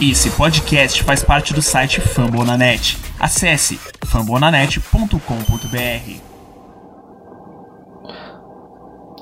Esse 0.00 0.30
podcast 0.36 1.02
faz 1.02 1.24
parte 1.24 1.52
do 1.52 1.60
site 1.60 2.00
Fambonanet. 2.00 2.96
Acesse 3.18 3.76
fambonanet.com.br. 4.06 6.20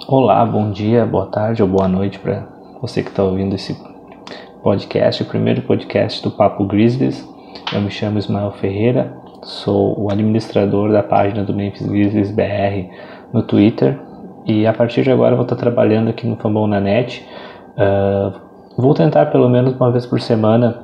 Olá, 0.07 0.45
bom 0.45 0.71
dia, 0.71 1.07
boa 1.07 1.31
tarde 1.31 1.63
ou 1.63 1.69
boa 1.69 1.89
noite 1.89 2.19
para 2.19 2.47
você 2.83 3.03
que 3.03 3.09
está 3.09 3.25
ouvindo 3.25 3.55
esse 3.55 3.75
podcast, 4.63 5.23
o 5.23 5.27
primeiro 5.27 5.63
podcast 5.63 6.23
do 6.23 6.31
Papo 6.31 6.67
Grizzlies. 6.67 7.27
Eu 7.73 7.81
me 7.81 7.91
chamo 7.91 8.19
Ismael 8.19 8.53
Ferreira, 8.53 9.17
sou 9.45 9.99
o 9.99 10.11
administrador 10.11 10.93
da 10.93 11.03
página 11.03 11.43
do 11.43 11.55
Memphis 11.55 11.87
Grizzlies 11.87 12.31
BR 12.31 12.93
no 13.33 13.43
Twitter 13.43 13.99
e 14.45 14.67
a 14.67 14.75
partir 14.75 15.05
de 15.05 15.11
agora 15.11 15.37
vou 15.37 15.45
estar 15.45 15.57
trabalhando 15.57 16.11
aqui 16.11 16.27
no 16.27 16.37
Fambonanet. 16.37 17.27
Uh, 17.79 18.46
Vou 18.77 18.93
tentar 18.93 19.27
pelo 19.27 19.49
menos 19.49 19.75
uma 19.75 19.91
vez 19.91 20.05
por 20.05 20.21
semana 20.21 20.81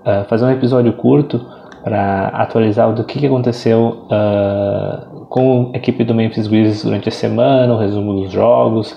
uh, 0.00 0.24
fazer 0.28 0.46
um 0.46 0.50
episódio 0.50 0.92
curto 0.94 1.44
para 1.84 2.28
atualizar 2.28 2.92
do 2.92 3.04
que, 3.04 3.18
que 3.18 3.26
aconteceu 3.26 4.06
uh, 4.06 5.26
com 5.26 5.70
a 5.74 5.76
equipe 5.76 6.04
do 6.04 6.14
Memphis 6.14 6.46
Grizzlies 6.46 6.84
durante 6.84 7.08
a 7.08 7.12
semana, 7.12 7.72
o 7.74 7.78
resumo 7.78 8.14
dos 8.14 8.32
jogos, 8.32 8.96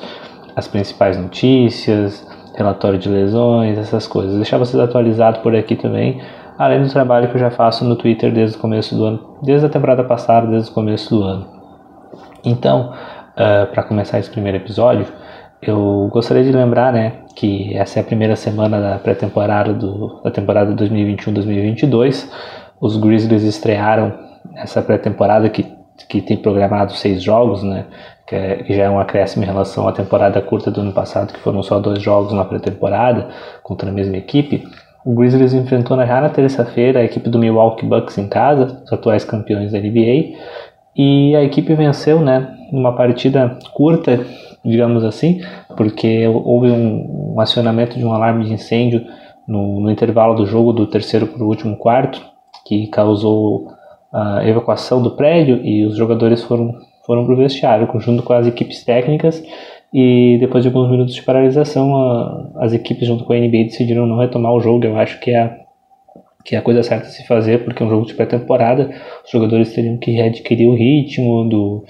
as 0.56 0.68
principais 0.68 1.18
notícias, 1.18 2.26
relatório 2.56 2.98
de 2.98 3.10
lesões, 3.10 3.78
essas 3.78 4.08
coisas. 4.08 4.36
Deixar 4.36 4.58
vocês 4.58 4.82
atualizados 4.82 5.42
por 5.42 5.54
aqui 5.54 5.76
também, 5.76 6.22
além 6.58 6.82
do 6.82 6.90
trabalho 6.90 7.28
que 7.28 7.36
eu 7.36 7.40
já 7.40 7.52
faço 7.52 7.84
no 7.84 7.98
Twitter 7.98 8.32
desde 8.34 8.58
o 8.58 8.60
começo 8.60 8.96
do 8.96 9.04
ano, 9.04 9.20
desde 9.42 9.66
a 9.66 9.70
temporada 9.70 10.06
passada, 10.06 10.48
desde 10.48 10.72
o 10.72 10.74
começo 10.74 11.14
do 11.14 11.24
ano. 11.24 11.48
Então, 12.46 12.94
uh, 13.34 13.68
para 13.72 13.84
começar 13.84 14.20
esse 14.20 14.30
primeiro 14.30 14.58
episódio, 14.58 15.06
eu 15.62 16.10
gostaria 16.12 16.44
de 16.44 16.52
lembrar, 16.52 16.92
né, 16.92 17.14
que 17.36 17.76
essa 17.78 18.00
é 18.00 18.02
a 18.02 18.06
primeira 18.06 18.36
semana 18.36 18.82
da 18.82 18.98
pré-temporada 18.98 19.74
da 20.24 20.32
temporada 20.32 20.74
2021-2022. 20.74 22.28
Os 22.80 22.98
Grizzlies 22.98 23.44
estrearam 23.44 24.12
essa 24.56 24.82
pré-temporada 24.82 25.48
que, 25.50 25.66
que 26.10 26.22
tem 26.22 26.36
programado 26.36 26.94
seis 26.94 27.22
jogos, 27.22 27.62
né, 27.62 27.86
que, 28.26 28.36
é, 28.36 28.56
que, 28.64 28.76
já 28.76 28.86
é 28.86 28.90
um 28.90 29.00
acréscimo 29.00 29.44
em 29.44 29.48
relação 29.48 29.88
à 29.88 29.92
temporada 29.92 30.42
curta 30.42 30.72
do 30.72 30.82
ano 30.82 30.94
passado, 30.94 31.32
que 31.32 31.40
foram 31.40 31.62
só 31.62 31.80
dois 31.80 32.02
jogos 32.02 32.34
na 32.34 32.44
pré-temporada 32.44 33.30
contra 33.62 33.90
a 33.90 33.94
mesma 33.94 34.18
equipe. 34.18 34.68
O 35.06 35.14
Grizzlies 35.14 35.54
enfrentou 35.54 35.96
já 35.98 36.22
na 36.22 36.30
terça-feira 36.30 37.00
a 37.00 37.04
equipe 37.04 37.30
do 37.30 37.38
Milwaukee 37.38 37.86
Bucks 37.86 38.18
em 38.18 38.28
casa, 38.28 38.82
os 38.84 38.92
atuais 38.92 39.24
campeões 39.24 39.72
da 39.72 39.80
NBA, 39.80 40.38
e 40.96 41.36
a 41.36 41.44
equipe 41.44 41.74
venceu, 41.76 42.20
né, 42.20 42.48
numa 42.72 42.96
partida 42.96 43.60
curta 43.74 44.26
digamos 44.64 45.04
assim, 45.04 45.42
porque 45.76 46.28
houve 46.28 46.70
um, 46.70 47.34
um 47.36 47.40
acionamento 47.40 47.98
de 47.98 48.06
um 48.06 48.14
alarme 48.14 48.46
de 48.46 48.54
incêndio 48.54 49.06
no, 49.48 49.80
no 49.80 49.92
intervalo 49.92 50.36
do 50.36 50.46
jogo 50.46 50.72
do 50.72 50.88
terceiro 50.88 51.28
para 51.28 51.44
o 51.44 51.48
último 51.48 51.76
quarto, 51.78 52.22
que 52.66 52.88
causou 52.88 53.68
a 54.14 54.48
evacuação 54.48 55.02
do 55.02 55.12
prédio 55.12 55.60
e 55.64 55.86
os 55.86 55.96
jogadores 55.96 56.44
foram, 56.44 56.76
foram 57.06 57.26
para 57.26 57.34
o 57.34 57.38
vestiário, 57.38 57.90
junto 58.00 58.24
com 58.24 58.34
as 58.34 58.46
equipes 58.46 58.84
técnicas. 58.84 59.44
E 59.94 60.38
depois 60.40 60.64
de 60.64 60.70
alguns 60.70 60.90
minutos 60.90 61.14
de 61.14 61.22
paralisação, 61.22 61.96
a, 61.96 62.50
as 62.60 62.74
equipes, 62.74 63.08
junto 63.08 63.26
com 63.26 63.34
a 63.34 63.38
NBA, 63.38 63.66
decidiram 63.66 64.06
não 64.06 64.18
retomar 64.18 64.54
o 64.54 64.62
jogo. 64.62 64.86
Eu 64.86 64.98
acho 64.98 65.20
que 65.20 65.32
é 65.32 65.42
a, 65.42 65.58
que 66.46 66.56
é 66.56 66.60
a 66.60 66.62
coisa 66.62 66.84
certa 66.84 67.08
a 67.08 67.10
se 67.10 67.26
fazer, 67.26 67.64
porque 67.64 67.84
é 67.84 67.86
um 67.86 67.90
jogo 67.90 68.06
de 68.06 68.14
pré-temporada, 68.14 68.90
os 69.24 69.32
jogadores 69.32 69.74
teriam 69.74 69.98
que 69.98 70.12
readquirir 70.12 70.70
o 70.70 70.76
ritmo 70.76 71.48
do, 71.48 71.86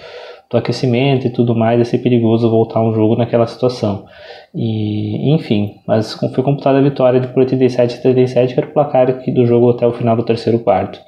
do 0.52 0.58
aquecimento 0.58 1.26
e 1.26 1.30
tudo 1.30 1.56
mais, 1.56 1.80
ia 1.80 1.86
ser 1.86 2.00
perigoso 2.00 2.50
voltar 2.50 2.82
um 2.82 2.94
jogo 2.94 3.16
naquela 3.16 3.48
situação. 3.48 4.06
E, 4.54 5.34
enfim, 5.34 5.76
mas 5.88 6.14
foi 6.14 6.44
computada 6.44 6.78
a 6.78 6.82
vitória 6.82 7.22
de 7.22 7.28
por 7.28 7.40
87 7.40 7.98
a 7.98 8.02
37, 8.02 8.54
que 8.54 8.60
era 8.60 8.70
o 8.70 8.74
placar 8.74 9.10
aqui 9.10 9.32
do 9.32 9.46
jogo 9.46 9.70
até 9.70 9.88
o 9.88 9.94
final 9.94 10.16
do 10.16 10.24
terceiro 10.24 10.60
quarto. 10.60 11.00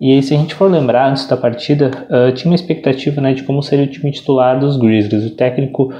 E 0.00 0.12
aí, 0.12 0.22
se 0.22 0.34
a 0.34 0.38
gente 0.38 0.54
for 0.54 0.70
lembrar, 0.70 1.10
antes 1.10 1.28
da 1.28 1.36
partida, 1.36 1.90
uh, 2.08 2.32
tinha 2.32 2.50
uma 2.50 2.54
expectativa 2.54 3.20
né, 3.20 3.34
de 3.34 3.42
como 3.42 3.62
seria 3.62 3.84
o 3.84 3.88
time 3.88 4.10
titular 4.10 4.58
dos 4.58 4.78
Grizzlies. 4.78 5.26
O 5.26 5.36
técnico 5.36 5.92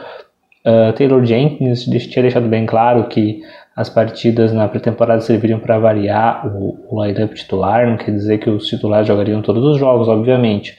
uh, 0.65 0.93
Taylor 0.95 1.23
Jenkins 1.23 1.85
tinha 1.85 2.23
deixado 2.23 2.49
bem 2.49 2.65
claro 2.65 3.09
que 3.09 3.43
as 3.77 3.91
partidas 3.91 4.55
na 4.55 4.67
pré-temporada 4.69 5.21
serviriam 5.21 5.59
para 5.59 5.79
variar 5.79 6.47
o, 6.47 6.79
o 6.89 7.05
line-up 7.05 7.35
titular, 7.35 7.87
não 7.87 7.99
quer 7.99 8.11
dizer 8.13 8.39
que 8.39 8.49
os 8.49 8.67
titulares 8.67 9.07
jogariam 9.07 9.43
todos 9.43 9.63
os 9.63 9.79
jogos, 9.79 10.09
obviamente 10.09 10.75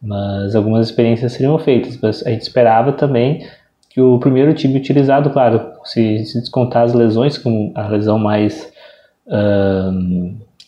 mas 0.00 0.54
algumas 0.54 0.86
experiências 0.86 1.32
seriam 1.32 1.58
feitas. 1.58 1.98
Mas 2.00 2.26
a 2.26 2.30
gente 2.30 2.42
esperava 2.42 2.92
também 2.92 3.46
que 3.90 4.00
o 4.00 4.18
primeiro 4.18 4.54
time 4.54 4.78
utilizado, 4.78 5.30
claro, 5.30 5.72
se, 5.84 6.24
se 6.24 6.40
descontar 6.40 6.84
as 6.84 6.94
lesões, 6.94 7.38
como 7.38 7.72
a 7.74 7.88
lesão 7.88 8.18
mais, 8.18 8.72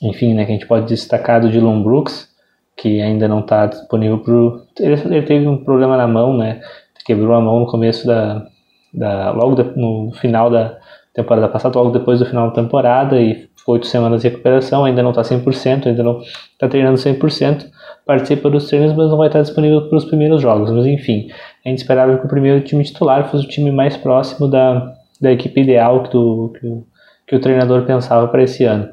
enfim, 0.02 0.34
né, 0.34 0.44
que 0.44 0.50
a 0.50 0.54
gente 0.54 0.66
pode 0.66 0.86
destacar 0.86 1.40
do 1.40 1.48
Dylan 1.48 1.82
Brooks, 1.82 2.28
que 2.76 3.00
ainda 3.00 3.28
não 3.28 3.40
está 3.40 3.66
disponível 3.66 4.18
para 4.18 4.84
ele, 4.84 5.00
ele 5.16 5.22
teve 5.22 5.46
um 5.46 5.58
problema 5.58 5.96
na 5.96 6.08
mão, 6.08 6.36
né, 6.36 6.60
quebrou 7.04 7.34
a 7.34 7.40
mão 7.40 7.60
no 7.60 7.66
começo 7.66 8.06
da, 8.06 8.46
da 8.94 9.32
logo 9.32 9.56
de, 9.56 9.64
no 9.76 10.12
final 10.12 10.48
da 10.48 10.78
temporada 11.12 11.48
passada, 11.48 11.76
logo 11.78 11.90
depois 11.90 12.20
do 12.20 12.26
final 12.26 12.48
da 12.48 12.54
temporada 12.54 13.20
e 13.20 13.49
oito 13.66 13.86
semanas 13.86 14.22
de 14.22 14.28
recuperação, 14.28 14.84
ainda 14.84 15.02
não 15.02 15.10
está 15.10 15.22
100%, 15.22 15.86
ainda 15.86 16.02
não 16.02 16.20
está 16.20 16.68
treinando 16.68 16.96
100%, 16.96 17.66
participa 18.06 18.50
dos 18.50 18.68
treinos, 18.68 18.94
mas 18.96 19.10
não 19.10 19.16
vai 19.16 19.28
estar 19.28 19.42
disponível 19.42 19.88
para 19.88 19.98
os 19.98 20.04
primeiros 20.04 20.40
jogos. 20.40 20.70
Mas 20.70 20.86
enfim, 20.86 21.30
a 21.64 21.68
gente 21.68 21.78
esperava 21.78 22.16
que 22.18 22.26
o 22.26 22.28
primeiro 22.28 22.60
time 22.62 22.82
titular 22.82 23.30
fosse 23.30 23.44
o 23.44 23.48
time 23.48 23.70
mais 23.70 23.96
próximo 23.96 24.48
da, 24.48 24.94
da 25.20 25.32
equipe 25.32 25.60
ideal 25.60 26.02
que, 26.02 26.10
do, 26.10 26.52
que, 26.58 26.66
o, 26.66 26.86
que 27.26 27.36
o 27.36 27.40
treinador 27.40 27.82
pensava 27.82 28.26
para 28.28 28.42
esse 28.42 28.64
ano. 28.64 28.88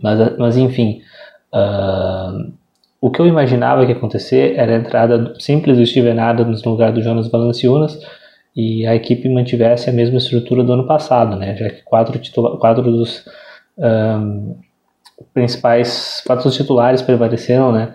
Mas, 0.00 0.36
mas 0.36 0.56
enfim, 0.56 1.00
uh, 1.52 2.52
o 3.00 3.10
que 3.10 3.20
eu 3.20 3.26
imaginava 3.26 3.84
que 3.84 3.92
ia 3.92 3.96
acontecer 3.96 4.54
era 4.56 4.72
a 4.72 4.78
entrada 4.78 5.34
simples 5.38 5.76
do 5.76 5.86
Steven 5.86 6.18
Adams 6.18 6.62
no 6.62 6.72
lugar 6.72 6.92
do 6.92 7.02
Jonas 7.02 7.28
Valanciunas 7.28 7.98
e 8.54 8.86
a 8.86 8.94
equipe 8.94 9.28
mantivesse 9.28 9.88
a 9.88 9.92
mesma 9.92 10.18
estrutura 10.18 10.62
do 10.62 10.72
ano 10.72 10.86
passado, 10.86 11.36
né? 11.36 11.56
já 11.56 11.70
que 11.70 11.82
quatro, 11.82 12.18
titula 12.18 12.58
quatro 12.58 12.82
dos 12.82 13.24
um, 13.78 14.56
principais, 15.32 16.22
dos 16.42 16.54
titulares 16.54 17.02
prevaleceram, 17.02 17.72
né? 17.72 17.94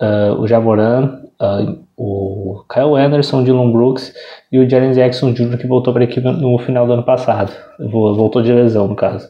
Uh, 0.00 0.40
o 0.40 0.46
Jamoran, 0.46 1.20
uh, 1.40 1.78
o 1.96 2.62
Kyle 2.68 2.94
Anderson, 2.96 3.40
o 3.40 3.44
Dylan 3.44 3.72
Brooks 3.72 4.12
e 4.52 4.58
o 4.58 4.68
Jaren 4.68 4.92
Jackson 4.92 5.32
Jr. 5.32 5.56
que 5.56 5.66
voltou 5.66 5.92
para 5.92 6.02
a 6.02 6.04
equipe 6.04 6.26
no 6.26 6.58
final 6.58 6.86
do 6.86 6.92
ano 6.92 7.02
passado, 7.02 7.50
voltou 7.78 8.42
de 8.42 8.52
lesão 8.52 8.86
no 8.86 8.94
caso. 8.94 9.28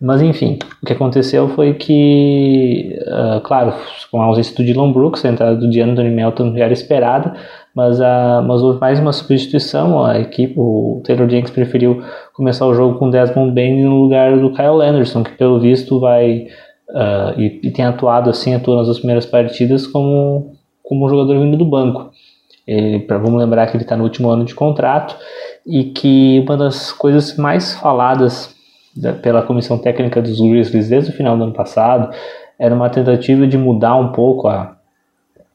Mas 0.00 0.22
enfim, 0.22 0.58
o 0.82 0.86
que 0.86 0.94
aconteceu 0.94 1.50
foi 1.50 1.74
que, 1.74 2.98
uh, 3.06 3.40
claro, 3.42 3.74
com 4.10 4.20
a 4.20 4.24
ausência 4.24 4.56
do 4.56 4.64
Dylan 4.64 4.92
Brooks, 4.92 5.24
a 5.24 5.28
entrada 5.28 5.56
do 5.56 5.70
DeAndre 5.70 6.08
Melton 6.08 6.56
já 6.56 6.64
era 6.64 6.72
esperada, 6.72 7.34
mas, 7.80 7.98
a, 7.98 8.42
mas 8.46 8.60
houve 8.62 8.78
mais 8.78 9.00
uma 9.00 9.10
substituição, 9.10 10.04
a 10.04 10.20
equipe, 10.20 10.52
o 10.54 11.00
Taylor 11.02 11.26
Jenks 11.26 11.50
preferiu 11.50 12.02
começar 12.34 12.66
o 12.66 12.74
jogo 12.74 12.98
com 12.98 13.08
Desmond 13.08 13.52
Bain 13.52 13.82
no 13.82 14.02
lugar 14.02 14.38
do 14.38 14.52
Kyle 14.52 14.82
Anderson, 14.82 15.22
que 15.22 15.30
pelo 15.30 15.58
visto 15.58 15.98
vai 15.98 16.46
uh, 16.90 17.40
e, 17.40 17.58
e, 17.62 17.70
tem 17.70 17.86
atuado 17.86 18.28
assim, 18.28 18.54
atuou 18.54 18.76
nas 18.76 18.98
primeiras 18.98 19.24
partidas 19.24 19.86
como, 19.86 20.54
como 20.82 21.06
um 21.06 21.08
jogador 21.08 21.40
vindo 21.40 21.56
do 21.56 21.64
banco. 21.64 22.10
Ele, 22.66 22.98
pra, 22.98 23.16
vamos 23.16 23.40
lembrar 23.40 23.66
que 23.66 23.78
ele 23.78 23.84
está 23.84 23.96
no 23.96 24.04
último 24.04 24.28
ano 24.28 24.44
de 24.44 24.54
contrato 24.54 25.16
e 25.66 25.84
que 25.84 26.44
uma 26.46 26.58
das 26.58 26.92
coisas 26.92 27.34
mais 27.38 27.72
faladas 27.72 28.54
da, 28.94 29.14
pela 29.14 29.40
comissão 29.40 29.78
técnica 29.78 30.20
dos 30.20 30.38
Grizzlies 30.38 30.90
desde 30.90 31.12
o 31.12 31.14
final 31.14 31.34
do 31.34 31.44
ano 31.44 31.54
passado 31.54 32.14
era 32.58 32.74
uma 32.74 32.90
tentativa 32.90 33.46
de 33.46 33.56
mudar 33.56 33.96
um 33.96 34.12
pouco 34.12 34.48
a, 34.48 34.76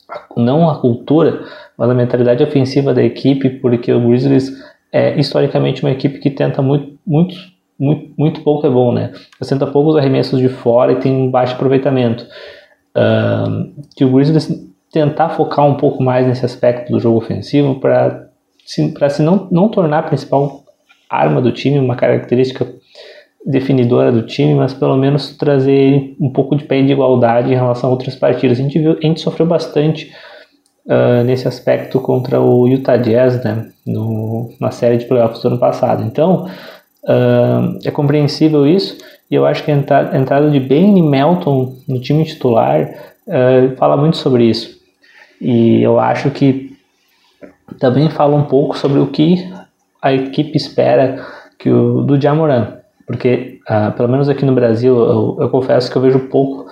a 0.09 0.21
não 0.35 0.67
a 0.67 0.79
cultura, 0.79 1.43
mas 1.77 1.89
a 1.89 1.93
mentalidade 1.93 2.43
ofensiva 2.43 2.93
da 2.93 3.03
equipe, 3.03 3.49
porque 3.49 3.91
o 3.91 4.07
Grizzlies 4.07 4.51
é 4.91 5.19
historicamente 5.19 5.83
uma 5.83 5.91
equipe 5.91 6.19
que 6.19 6.29
tenta 6.29 6.61
muito, 6.61 6.97
muito 7.05 7.35
muito, 7.77 8.13
muito 8.17 8.41
pouco 8.41 8.65
é 8.65 8.69
bom, 8.69 8.93
né? 8.93 9.11
Assenta 9.39 9.67
poucos 9.67 9.97
arremessos 9.97 10.39
de 10.39 10.47
fora 10.47 10.93
e 10.93 10.95
tem 10.95 11.13
um 11.13 11.29
baixo 11.29 11.55
aproveitamento. 11.55 12.25
Uh, 12.95 13.73
que 13.95 14.05
o 14.05 14.11
Grizzlies 14.11 14.65
tentar 14.91 15.29
focar 15.29 15.65
um 15.65 15.75
pouco 15.75 16.01
mais 16.01 16.25
nesse 16.25 16.45
aspecto 16.45 16.89
do 16.89 16.99
jogo 17.01 17.17
ofensivo 17.17 17.75
para 17.81 18.29
se, 18.65 18.93
se 19.09 19.21
não, 19.21 19.47
não 19.51 19.67
tornar 19.67 19.99
a 19.99 20.03
principal 20.03 20.63
arma 21.09 21.41
do 21.41 21.51
time, 21.51 21.77
uma 21.77 21.95
característica 21.95 22.65
definidora 23.45 24.11
do 24.11 24.23
time, 24.23 24.55
mas 24.55 24.73
pelo 24.73 24.97
menos 24.97 25.35
trazer 25.37 26.15
um 26.19 26.31
pouco 26.31 26.55
de 26.55 26.63
pé 26.63 26.81
de 26.81 26.93
igualdade 26.93 27.51
em 27.51 27.55
relação 27.55 27.89
a 27.89 27.93
outras 27.93 28.15
partidas. 28.15 28.57
A 28.57 28.61
gente, 28.61 28.79
viu, 28.79 28.97
a 28.97 29.05
gente 29.05 29.19
sofreu 29.19 29.45
bastante 29.45 30.11
uh, 30.85 31.23
nesse 31.23 31.47
aspecto 31.47 31.99
contra 31.99 32.39
o 32.39 32.67
Utah 32.67 32.97
Jazz, 32.97 33.43
né, 33.43 33.69
no, 33.85 34.51
na 34.59 34.71
série 34.71 34.97
de 34.97 35.05
playoffs 35.05 35.41
do 35.41 35.47
ano 35.49 35.59
passado. 35.59 36.03
Então, 36.03 36.47
Uh, 37.05 37.77
é 37.85 37.91
compreensível 37.91 38.65
isso, 38.65 38.97
e 39.29 39.35
eu 39.35 39.45
acho 39.45 39.63
que 39.63 39.71
a 39.71 39.75
entrada 39.75 40.49
de 40.49 40.59
Ben 40.59 40.91
Melton 41.03 41.75
no 41.87 42.01
time 42.01 42.25
titular 42.25 42.89
uh, 43.27 43.75
fala 43.77 43.95
muito 43.95 44.17
sobre 44.17 44.45
isso. 44.45 44.75
E 45.39 45.83
eu 45.83 45.99
acho 45.99 46.31
que 46.31 46.75
também 47.79 48.09
fala 48.09 48.35
um 48.35 48.45
pouco 48.45 48.75
sobre 48.75 48.99
o 48.99 49.07
que 49.07 49.47
a 50.01 50.13
equipe 50.13 50.57
espera 50.57 51.23
que 51.59 51.69
o, 51.69 52.01
do 52.01 52.19
Jamoran. 52.19 52.77
Porque, 53.05 53.59
pelo 53.95 54.09
menos 54.09 54.27
aqui 54.27 54.43
no 54.43 54.55
Brasil, 54.55 54.97
eu, 54.97 55.37
eu, 55.41 55.49
confesso 55.49 55.91
que 55.91 55.95
eu 55.95 56.01
vejo 56.01 56.17
pouco 56.21 56.65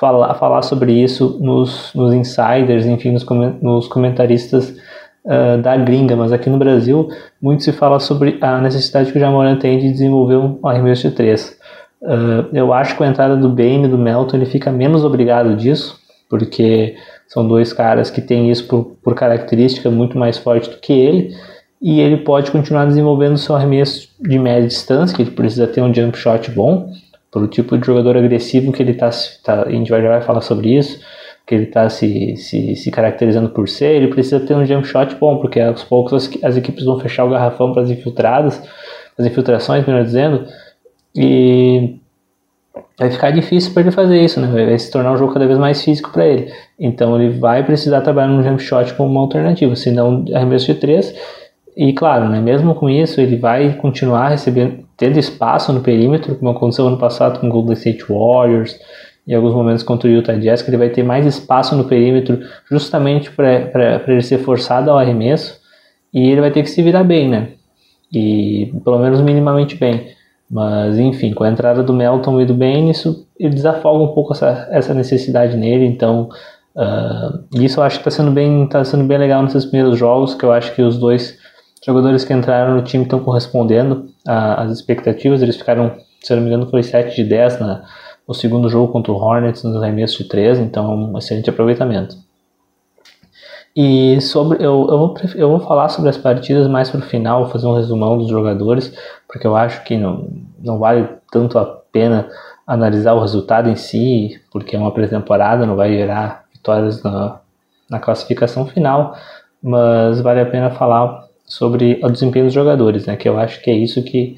falar, 0.00 0.34
falar 0.34 0.62
sobre 0.62 0.92
isso 0.92 1.38
nos, 1.40 1.92
nos 1.94 2.14
insiders, 2.14 2.86
enfim, 2.86 3.12
nos, 3.12 3.26
nos 3.60 3.86
comentaristas 3.86 4.74
uh, 5.26 5.60
da 5.60 5.76
gringa, 5.76 6.16
mas 6.16 6.32
aqui 6.32 6.48
no 6.48 6.58
Brasil 6.58 7.08
muito 7.40 7.62
se 7.62 7.70
fala 7.70 8.00
sobre 8.00 8.38
a 8.40 8.58
necessidade 8.62 9.12
que 9.12 9.18
o 9.18 9.20
Jamoran 9.20 9.56
tem 9.56 9.78
de 9.78 9.92
desenvolver 9.92 10.36
um 10.36 10.58
arremesso 10.66 11.08
de 11.08 11.14
três. 11.14 11.58
Uh, 12.00 12.48
eu 12.54 12.72
acho 12.72 12.92
que 12.92 12.98
com 12.98 13.04
a 13.04 13.08
entrada 13.08 13.36
do 13.36 13.50
Bane 13.50 13.84
e 13.84 13.88
do 13.88 13.98
Melton 13.98 14.38
ele 14.38 14.46
fica 14.46 14.72
menos 14.72 15.04
obrigado 15.04 15.54
disso, 15.54 16.00
porque 16.30 16.96
são 17.28 17.46
dois 17.46 17.72
caras 17.72 18.10
que 18.10 18.22
têm 18.22 18.50
isso 18.50 18.66
por, 18.66 18.96
por 19.02 19.14
característica 19.14 19.90
muito 19.90 20.16
mais 20.16 20.38
forte 20.38 20.70
do 20.70 20.78
que 20.78 20.94
ele, 20.94 21.34
e 21.82 22.00
ele 22.00 22.18
pode 22.18 22.50
continuar 22.50 22.86
desenvolvendo 22.86 23.36
seu 23.36 23.54
arremesso 23.54 24.08
de 24.18 24.38
média 24.38 24.66
distância, 24.66 25.14
que 25.14 25.22
ele 25.22 25.30
precisa 25.30 25.66
ter 25.66 25.82
um 25.82 25.92
jump 25.92 26.16
shot 26.16 26.50
bom, 26.50 26.90
pelo 27.32 27.46
tipo 27.46 27.78
de 27.78 27.86
jogador 27.86 28.16
agressivo 28.16 28.72
que 28.72 28.82
ele 28.82 28.92
está, 28.92 29.10
tá, 29.42 29.62
a 29.62 29.70
gente 29.70 29.90
vai, 29.90 30.02
já 30.02 30.08
vai 30.08 30.22
falar 30.22 30.40
sobre 30.40 30.76
isso, 30.76 31.00
que 31.46 31.54
ele 31.54 31.64
está 31.64 31.88
se, 31.88 32.36
se, 32.36 32.76
se, 32.76 32.90
caracterizando 32.90 33.50
por 33.50 33.68
ser, 33.68 33.96
ele 33.96 34.08
precisa 34.08 34.40
ter 34.40 34.54
um 34.54 34.64
jump 34.64 34.86
shot 34.86 35.14
bom, 35.16 35.38
porque 35.38 35.60
aos 35.60 35.82
poucos 35.82 36.12
as, 36.12 36.44
as 36.44 36.56
equipes 36.56 36.84
vão 36.84 36.98
fechar 37.00 37.24
o 37.24 37.30
garrafão 37.30 37.72
para 37.72 37.82
as 37.82 37.90
infiltradas, 37.90 38.62
as 39.18 39.26
infiltrações, 39.26 39.86
melhor 39.86 40.04
dizendo, 40.04 40.46
e 41.14 41.96
vai 42.98 43.10
ficar 43.10 43.30
difícil 43.30 43.72
para 43.72 43.82
ele 43.82 43.90
fazer 43.90 44.20
isso, 44.20 44.40
né? 44.40 44.46
Vai 44.46 44.78
se 44.78 44.90
tornar 44.90 45.12
um 45.12 45.16
jogo 45.16 45.32
cada 45.32 45.46
vez 45.46 45.58
mais 45.58 45.82
físico 45.82 46.10
para 46.12 46.26
ele. 46.26 46.52
Então 46.78 47.20
ele 47.20 47.38
vai 47.38 47.64
precisar 47.64 48.00
trabalhar 48.02 48.28
no 48.28 48.42
jump 48.42 48.62
shot 48.62 48.94
como 48.94 49.10
uma 49.10 49.20
alternativa, 49.20 49.74
se 49.74 49.90
não 49.90 50.24
arremesso 50.34 50.66
de 50.66 50.74
três. 50.74 51.14
E 51.76 51.92
claro, 51.92 52.28
né, 52.28 52.40
mesmo 52.40 52.74
com 52.74 52.90
isso, 52.90 53.20
ele 53.20 53.36
vai 53.36 53.74
continuar 53.74 54.28
recebendo, 54.28 54.84
tendo 55.00 55.18
espaço 55.18 55.72
no 55.72 55.80
perímetro, 55.80 56.36
como 56.36 56.50
aconteceu 56.50 56.86
ano 56.86 56.98
passado 56.98 57.40
com 57.40 57.46
o 57.46 57.50
Golden 57.50 57.72
State 57.72 58.04
Warriors, 58.06 58.78
em 59.26 59.32
alguns 59.32 59.54
momentos 59.54 59.82
contra 59.82 60.06
o 60.06 60.12
Utah 60.12 60.36
Jazz, 60.36 60.60
que 60.60 60.68
ele 60.68 60.76
vai 60.76 60.90
ter 60.90 61.02
mais 61.02 61.24
espaço 61.24 61.74
no 61.74 61.84
perímetro 61.84 62.40
justamente 62.70 63.30
para 63.30 64.02
ele 64.06 64.20
ser 64.20 64.36
forçado 64.40 64.90
ao 64.90 64.98
arremesso 64.98 65.58
e 66.12 66.28
ele 66.28 66.42
vai 66.42 66.50
ter 66.50 66.62
que 66.62 66.68
se 66.68 66.82
virar 66.82 67.02
bem, 67.02 67.30
né? 67.30 67.48
E 68.12 68.74
pelo 68.84 68.98
menos 68.98 69.22
minimamente 69.22 69.74
bem. 69.74 70.08
Mas 70.50 70.98
enfim, 70.98 71.32
com 71.32 71.44
a 71.44 71.48
entrada 71.48 71.82
do 71.82 71.94
Melton 71.94 72.38
e 72.42 72.44
do 72.44 72.52
Ben, 72.52 72.90
isso 72.90 73.26
ele 73.38 73.54
desafoga 73.54 74.04
um 74.04 74.12
pouco 74.12 74.34
essa, 74.34 74.68
essa 74.70 74.92
necessidade 74.92 75.56
nele. 75.56 75.86
Então, 75.86 76.28
uh, 76.76 77.58
isso 77.58 77.80
eu 77.80 77.84
acho 77.84 78.00
que 78.00 78.06
está 78.06 78.10
sendo 78.10 78.32
bem 78.32 78.68
tá 78.68 78.84
sendo 78.84 79.04
bem 79.04 79.16
legal 79.16 79.42
nesses 79.42 79.64
primeiros 79.64 79.98
jogos, 79.98 80.34
que 80.34 80.44
eu 80.44 80.52
acho 80.52 80.74
que 80.74 80.82
os 80.82 80.98
dois 80.98 81.38
jogadores 81.84 82.24
que 82.24 82.32
entraram 82.32 82.74
no 82.74 82.82
time 82.82 83.04
estão 83.04 83.20
correspondendo 83.20 84.06
às 84.26 84.70
expectativas. 84.70 85.42
Eles 85.42 85.56
ficaram, 85.56 85.96
se 86.20 86.34
não 86.34 86.42
me 86.42 86.48
engano, 86.48 86.68
foi 86.70 86.82
7 86.82 87.14
de 87.16 87.24
10 87.24 87.60
na 87.60 87.84
o 88.30 88.34
segundo 88.34 88.68
jogo 88.68 88.92
contra 88.92 89.10
o 89.10 89.16
Hornets 89.16 89.64
nos 89.64 89.82
arremessos 89.82 90.18
de 90.18 90.28
3, 90.28 90.60
então 90.60 90.94
um 90.94 91.18
excelente 91.18 91.50
aproveitamento. 91.50 92.16
E 93.74 94.20
sobre 94.20 94.58
eu, 94.58 94.86
eu, 94.88 94.98
vou, 94.98 95.16
eu 95.34 95.48
vou 95.48 95.60
falar 95.60 95.88
sobre 95.88 96.10
as 96.10 96.16
partidas 96.16 96.68
mais 96.68 96.88
para 96.88 97.00
o 97.00 97.02
final, 97.02 97.42
vou 97.42 97.52
fazer 97.52 97.66
um 97.66 97.74
resumão 97.74 98.16
dos 98.16 98.28
jogadores, 98.28 98.96
porque 99.26 99.44
eu 99.44 99.56
acho 99.56 99.82
que 99.82 99.96
não, 99.96 100.28
não 100.60 100.78
vale 100.78 101.08
tanto 101.32 101.58
a 101.58 101.64
pena 101.64 102.28
analisar 102.64 103.14
o 103.14 103.20
resultado 103.20 103.68
em 103.68 103.74
si, 103.74 104.40
porque 104.52 104.76
é 104.76 104.78
uma 104.78 104.92
pré-temporada, 104.92 105.66
não 105.66 105.74
vai 105.74 105.92
gerar 105.92 106.44
vitórias 106.52 107.02
na, 107.02 107.40
na 107.90 107.98
classificação 107.98 108.64
final, 108.64 109.16
mas 109.60 110.20
vale 110.20 110.40
a 110.40 110.46
pena 110.46 110.70
falar 110.70 111.24
sobre 111.50 111.98
o 112.00 112.08
desempenho 112.08 112.44
dos 112.44 112.54
jogadores, 112.54 113.06
né, 113.06 113.16
que 113.16 113.28
eu 113.28 113.36
acho 113.36 113.60
que 113.60 113.70
é 113.70 113.74
isso 113.74 114.04
que 114.04 114.36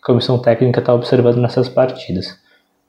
a 0.00 0.06
comissão 0.06 0.38
técnica 0.38 0.78
está 0.78 0.94
observando 0.94 1.38
nessas 1.38 1.68
partidas. 1.68 2.38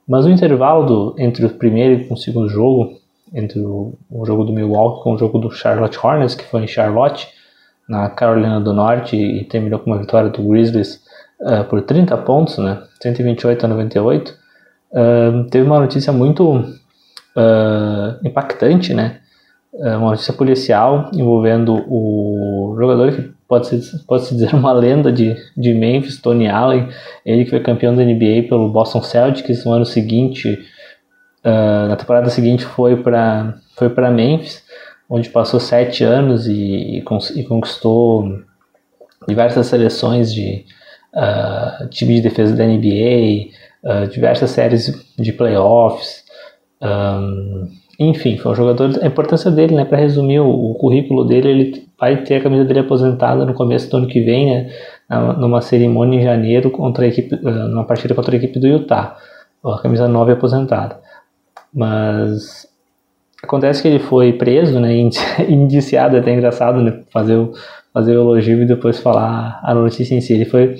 Mas 0.08 0.24
o 0.24 0.30
intervalo 0.30 0.86
do, 0.86 1.14
entre 1.18 1.44
o 1.44 1.50
primeiro 1.50 2.00
e 2.00 2.12
o 2.12 2.16
segundo 2.16 2.48
jogo, 2.48 3.00
entre 3.32 3.58
o, 3.58 3.94
o, 4.08 4.24
jogo 4.24 4.44
do 4.44 4.52
Milwaukee 4.52 5.02
com 5.02 5.14
o 5.14 5.18
jogo 5.18 5.40
do 5.40 5.50
Charlotte 5.50 5.98
Hornets, 6.00 6.36
que 6.36 6.44
foi 6.44 6.62
em 6.62 6.68
Charlotte, 6.68 7.26
na 7.88 8.08
Carolina 8.08 8.60
do 8.60 8.72
Norte, 8.72 9.16
e 9.16 9.42
terminou 9.44 9.80
com 9.80 9.90
uma 9.90 9.98
vitória 9.98 10.30
do 10.30 10.42
Grizzlies 10.42 11.02
uh, 11.40 11.64
por 11.64 11.82
30 11.82 12.16
pontos, 12.18 12.58
né, 12.58 12.80
128 13.02 13.64
a 13.64 13.68
98, 13.68 14.28
uh, 14.30 14.34
eh, 14.94 15.46
teve 15.50 15.66
uma 15.66 15.80
notícia 15.80 16.12
muito 16.12 16.48
uh, 16.54 18.24
impactante, 18.24 18.94
né, 18.94 19.18
uma 19.74 20.10
notícia 20.10 20.32
policial 20.32 21.10
envolvendo 21.12 21.74
o 21.88 22.76
jogador 22.78 23.10
que 23.12 23.34
pode-se 23.54 24.04
pode 24.06 24.24
-se 24.24 24.34
dizer 24.34 24.54
uma 24.54 24.72
lenda 24.72 25.12
de, 25.12 25.36
de 25.56 25.72
Memphis, 25.72 26.20
Tony 26.20 26.48
Allen, 26.48 26.88
ele 27.24 27.44
que 27.44 27.50
foi 27.50 27.60
campeão 27.60 27.94
da 27.94 28.02
NBA 28.02 28.48
pelo 28.48 28.70
Boston 28.70 29.02
Celtics 29.02 29.64
no 29.64 29.72
ano 29.72 29.84
seguinte, 29.84 30.58
uh, 31.44 31.88
na 31.88 31.96
temporada 31.96 32.28
seguinte 32.30 32.64
foi 32.64 32.96
para 32.96 33.54
foi 33.76 33.88
para 33.88 34.10
Memphis, 34.10 34.64
onde 35.08 35.28
passou 35.28 35.60
sete 35.60 36.02
anos 36.02 36.46
e, 36.46 36.98
e, 36.98 37.04
e 37.36 37.44
conquistou 37.44 38.42
diversas 39.26 39.66
seleções 39.66 40.32
de 40.32 40.64
uh, 41.14 41.88
time 41.88 42.16
de 42.16 42.22
defesa 42.22 42.54
da 42.54 42.64
NBA, 42.64 43.50
uh, 43.82 44.04
ah, 44.04 44.06
diversas 44.06 44.50
séries 44.50 44.92
de 45.18 45.32
playoffs, 45.32 46.24
um, 46.82 47.68
enfim, 47.98 48.36
foi 48.38 48.52
um 48.52 48.54
jogador. 48.54 48.90
A 49.02 49.06
importância 49.06 49.50
dele, 49.50 49.74
né? 49.74 49.84
Para 49.84 49.98
resumir 49.98 50.40
o, 50.40 50.48
o, 50.48 50.74
currículo 50.74 51.24
dele, 51.24 51.48
ele 51.48 51.88
vai 51.98 52.22
ter 52.24 52.36
a 52.36 52.42
camisa 52.42 52.64
dele 52.64 52.80
aposentada 52.80 53.44
no 53.44 53.54
começo 53.54 53.90
do 53.90 53.96
ano 53.98 54.06
que 54.06 54.20
vem, 54.20 54.46
né? 54.46 54.70
Numa 55.38 55.60
cerimônia 55.60 56.18
em 56.18 56.22
janeiro 56.22 56.70
contra 56.70 57.04
a 57.04 57.08
equipe, 57.08 57.34
eh, 57.34 57.50
numa 57.68 57.84
partida 57.84 58.14
contra 58.14 58.34
a 58.34 58.38
equipe 58.38 58.58
do 58.58 58.66
Utah. 58.66 59.16
A 59.64 59.78
camisa 59.80 60.08
9 60.08 60.32
é 60.32 60.34
aposentada. 60.34 60.98
Mas 61.72 62.66
acontece 63.42 63.82
que 63.82 63.88
ele 63.88 63.98
foi 63.98 64.32
preso, 64.32 64.80
né? 64.80 64.94
Indiciado, 65.48 66.16
é 66.16 66.20
até 66.20 66.32
engraçado, 66.32 66.80
né? 66.80 67.00
Fazer 67.12 67.36
o, 67.36 67.52
fazer 67.92 68.16
o 68.16 68.22
elogio 68.22 68.62
e 68.62 68.66
depois 68.66 68.98
falar 68.98 69.60
a 69.62 69.74
notícia 69.74 70.14
em 70.14 70.20
si. 70.20 70.32
Ele 70.32 70.46
foi, 70.46 70.76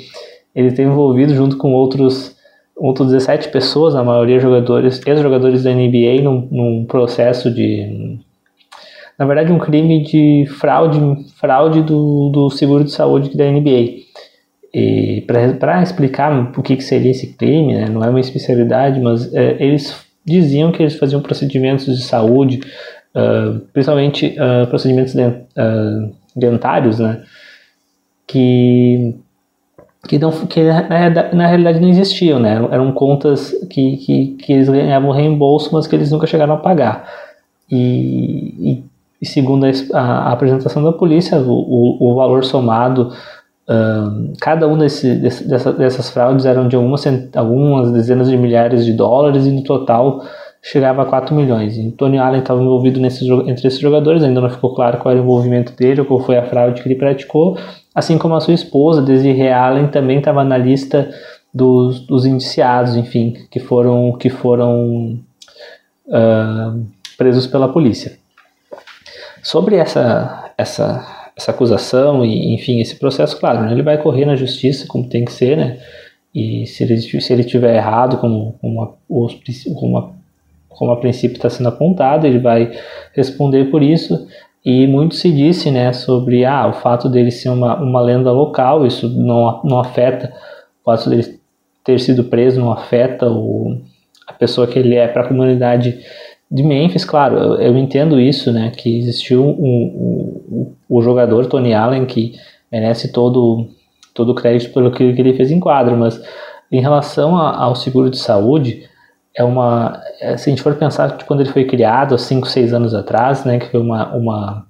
ele 0.54 0.68
esteve 0.68 0.90
envolvido 0.90 1.34
junto 1.34 1.56
com 1.56 1.72
outros 1.72 2.33
outros 2.76 3.10
17 3.10 3.48
pessoas, 3.50 3.94
a 3.94 4.02
maioria 4.02 4.40
jogadores, 4.40 5.00
ex-jogadores 5.06 5.62
da 5.62 5.72
NBA, 5.72 6.22
num, 6.22 6.48
num, 6.50 6.84
processo 6.86 7.50
de. 7.50 8.18
Na 9.18 9.24
verdade, 9.26 9.52
um 9.52 9.58
crime 9.58 10.02
de 10.02 10.44
fraude, 10.58 10.98
fraude 11.36 11.82
do, 11.82 12.30
do 12.30 12.50
seguro 12.50 12.82
de 12.82 12.90
saúde 12.90 13.36
da 13.36 13.44
NBA. 13.44 14.02
E 14.74 15.24
para 15.26 15.82
explicar 15.82 16.52
o 16.58 16.62
que, 16.62 16.74
que, 16.74 16.82
seria 16.82 17.12
esse 17.12 17.34
crime, 17.34 17.74
né, 17.74 17.88
não 17.88 18.02
é 18.02 18.10
uma 18.10 18.18
especialidade, 18.18 19.00
mas 19.00 19.32
é, 19.32 19.56
eles 19.60 20.04
diziam 20.24 20.72
que 20.72 20.82
eles 20.82 20.96
faziam 20.96 21.22
procedimentos 21.22 21.86
de 21.86 22.02
saúde, 22.02 22.60
uh, 23.14 23.60
principalmente 23.72 24.34
uh, 24.36 24.66
procedimentos 24.66 25.14
uh, 25.14 26.12
dentários, 26.34 26.98
né, 26.98 27.22
que 28.26 29.14
que, 30.08 30.18
não, 30.18 30.30
que 30.30 30.62
na, 30.62 31.32
na, 31.32 31.46
realidade 31.46 31.80
não 31.80 31.88
existiam, 31.88 32.38
né? 32.38 32.54
Eram, 32.70 32.92
contas 32.92 33.52
que, 33.70 33.96
que, 33.96 34.26
que, 34.36 34.52
eles 34.52 34.68
ganhavam 34.68 35.10
reembolso, 35.10 35.70
mas 35.72 35.86
que 35.86 35.94
eles 35.96 36.10
nunca 36.10 36.26
chegaram 36.26 36.54
a 36.54 36.58
pagar. 36.58 37.08
E, 37.70 38.54
e, 38.58 38.84
e 39.20 39.26
segundo 39.26 39.66
a, 39.66 40.00
a, 40.00 40.32
apresentação 40.32 40.82
da 40.82 40.92
polícia, 40.92 41.38
o, 41.38 41.50
o, 41.50 42.10
o 42.10 42.14
valor 42.14 42.44
somado, 42.44 43.12
um, 43.68 44.34
cada 44.40 44.68
um 44.68 44.76
desse, 44.76 45.14
dessa, 45.14 45.72
dessas 45.72 46.10
fraudes 46.10 46.44
eram 46.44 46.68
de 46.68 46.76
algumas, 46.76 47.04
algumas 47.34 47.90
dezenas 47.92 48.28
de 48.28 48.36
milhares 48.36 48.84
de 48.84 48.92
dólares 48.92 49.46
e 49.46 49.50
no 49.50 49.62
total 49.64 50.22
chegava 50.62 51.02
a 51.02 51.06
4 51.06 51.34
milhões. 51.34 51.76
E 51.76 51.90
Tony 51.92 52.18
Allen 52.18 52.40
estava 52.40 52.60
envolvido 52.60 52.98
entre 52.98 53.68
esses 53.68 53.78
jogadores, 53.78 54.22
ainda 54.22 54.40
não 54.40 54.50
ficou 54.50 54.74
claro 54.74 54.98
qual 54.98 55.12
era 55.12 55.20
o 55.20 55.24
envolvimento 55.24 55.72
dele 55.72 56.00
ou 56.00 56.06
qual 56.06 56.20
foi 56.20 56.36
a 56.36 56.44
fraude 56.44 56.82
que 56.82 56.88
ele 56.88 56.96
praticou, 56.96 57.56
assim 57.94 58.18
como 58.18 58.34
a 58.34 58.40
sua 58.40 58.54
esposa, 58.54 59.00
Desiree 59.00 59.48
Allen, 59.48 59.88
também 59.88 60.18
estava 60.18 60.42
na 60.42 60.58
lista 60.58 61.08
dos, 61.52 62.00
dos, 62.00 62.26
indiciados, 62.26 62.96
enfim, 62.96 63.46
que 63.50 63.60
foram, 63.60 64.12
que 64.18 64.28
foram 64.28 65.20
uh, 66.06 66.86
presos 67.16 67.46
pela 67.46 67.72
polícia. 67.72 68.18
Sobre 69.42 69.76
essa, 69.76 70.52
essa, 70.58 71.30
essa 71.36 71.50
acusação 71.52 72.24
e, 72.24 72.54
enfim, 72.54 72.80
esse 72.80 72.96
processo, 72.96 73.38
claro, 73.38 73.60
né, 73.62 73.72
ele 73.72 73.82
vai 73.82 73.98
correr 73.98 74.24
na 74.24 74.34
justiça, 74.34 74.86
como 74.88 75.08
tem 75.08 75.24
que 75.24 75.32
ser, 75.32 75.56
né? 75.56 75.78
E 76.34 76.66
se 76.66 76.82
ele, 76.82 76.98
se 76.98 77.32
ele 77.32 77.44
tiver 77.44 77.76
errado, 77.76 78.16
como, 78.18 78.58
como, 78.60 78.82
a, 78.82 78.92
como, 79.78 79.98
a, 79.98 80.10
como 80.68 80.90
a 80.90 80.96
princípio 80.96 81.36
está 81.36 81.48
sendo 81.48 81.68
apontado, 81.68 82.26
ele 82.26 82.40
vai 82.40 82.76
responder 83.12 83.70
por 83.70 83.84
isso. 83.84 84.26
E 84.64 84.86
muito 84.86 85.14
se 85.14 85.30
disse 85.30 85.70
né, 85.70 85.92
sobre 85.92 86.44
ah, 86.44 86.66
o 86.68 86.72
fato 86.72 87.08
dele 87.08 87.30
ser 87.30 87.50
uma, 87.50 87.76
uma 87.76 88.00
lenda 88.00 88.32
local, 88.32 88.86
isso 88.86 89.08
não, 89.08 89.60
não 89.62 89.78
afeta, 89.78 90.32
o 90.80 90.84
fato 90.84 91.10
dele 91.10 91.38
ter 91.84 92.00
sido 92.00 92.24
preso 92.24 92.60
não 92.60 92.72
afeta 92.72 93.30
o, 93.30 93.78
a 94.26 94.32
pessoa 94.32 94.66
que 94.66 94.78
ele 94.78 94.94
é 94.94 95.06
para 95.06 95.22
a 95.22 95.28
comunidade 95.28 95.98
de 96.50 96.62
Memphis, 96.62 97.04
claro, 97.04 97.36
eu, 97.36 97.54
eu, 97.56 97.76
entendo 97.76 98.18
isso, 98.18 98.52
né, 98.52 98.70
que 98.74 98.98
existiu 98.98 99.44
um, 99.44 99.52
um, 100.48 100.72
o 100.88 101.02
jogador 101.02 101.46
Tony 101.46 101.74
Allen 101.74 102.06
que 102.06 102.32
merece 102.70 103.12
todo, 103.12 103.68
todo 104.14 104.32
o 104.32 104.34
crédito 104.34 104.72
pelo 104.72 104.90
que, 104.90 105.12
que 105.12 105.20
ele 105.20 105.34
fez 105.34 105.50
em 105.50 105.60
quadro, 105.60 105.96
mas 105.96 106.20
Em 106.72 106.80
relação 106.80 107.36
ao 107.36 107.74
seguro 107.74 108.08
de 108.08 108.18
saúde, 108.18 108.88
é 109.36 109.42
uma, 109.42 110.00
é, 110.20 110.36
se 110.36 110.48
a 110.48 110.52
gente 110.52 110.62
for 110.62 110.74
pensar 110.76 111.16
que 111.16 111.24
quando 111.24 111.40
ele 111.40 111.50
foi 111.50 111.64
criado, 111.64 112.14
há 112.14 112.18
5, 112.18 112.46
6 112.46 112.72
anos 112.72 112.94
atrás, 112.94 113.44
né, 113.44 113.58
que 113.58 113.66
foi 113.66 113.80
uma, 113.80 114.14
uma, 114.14 114.66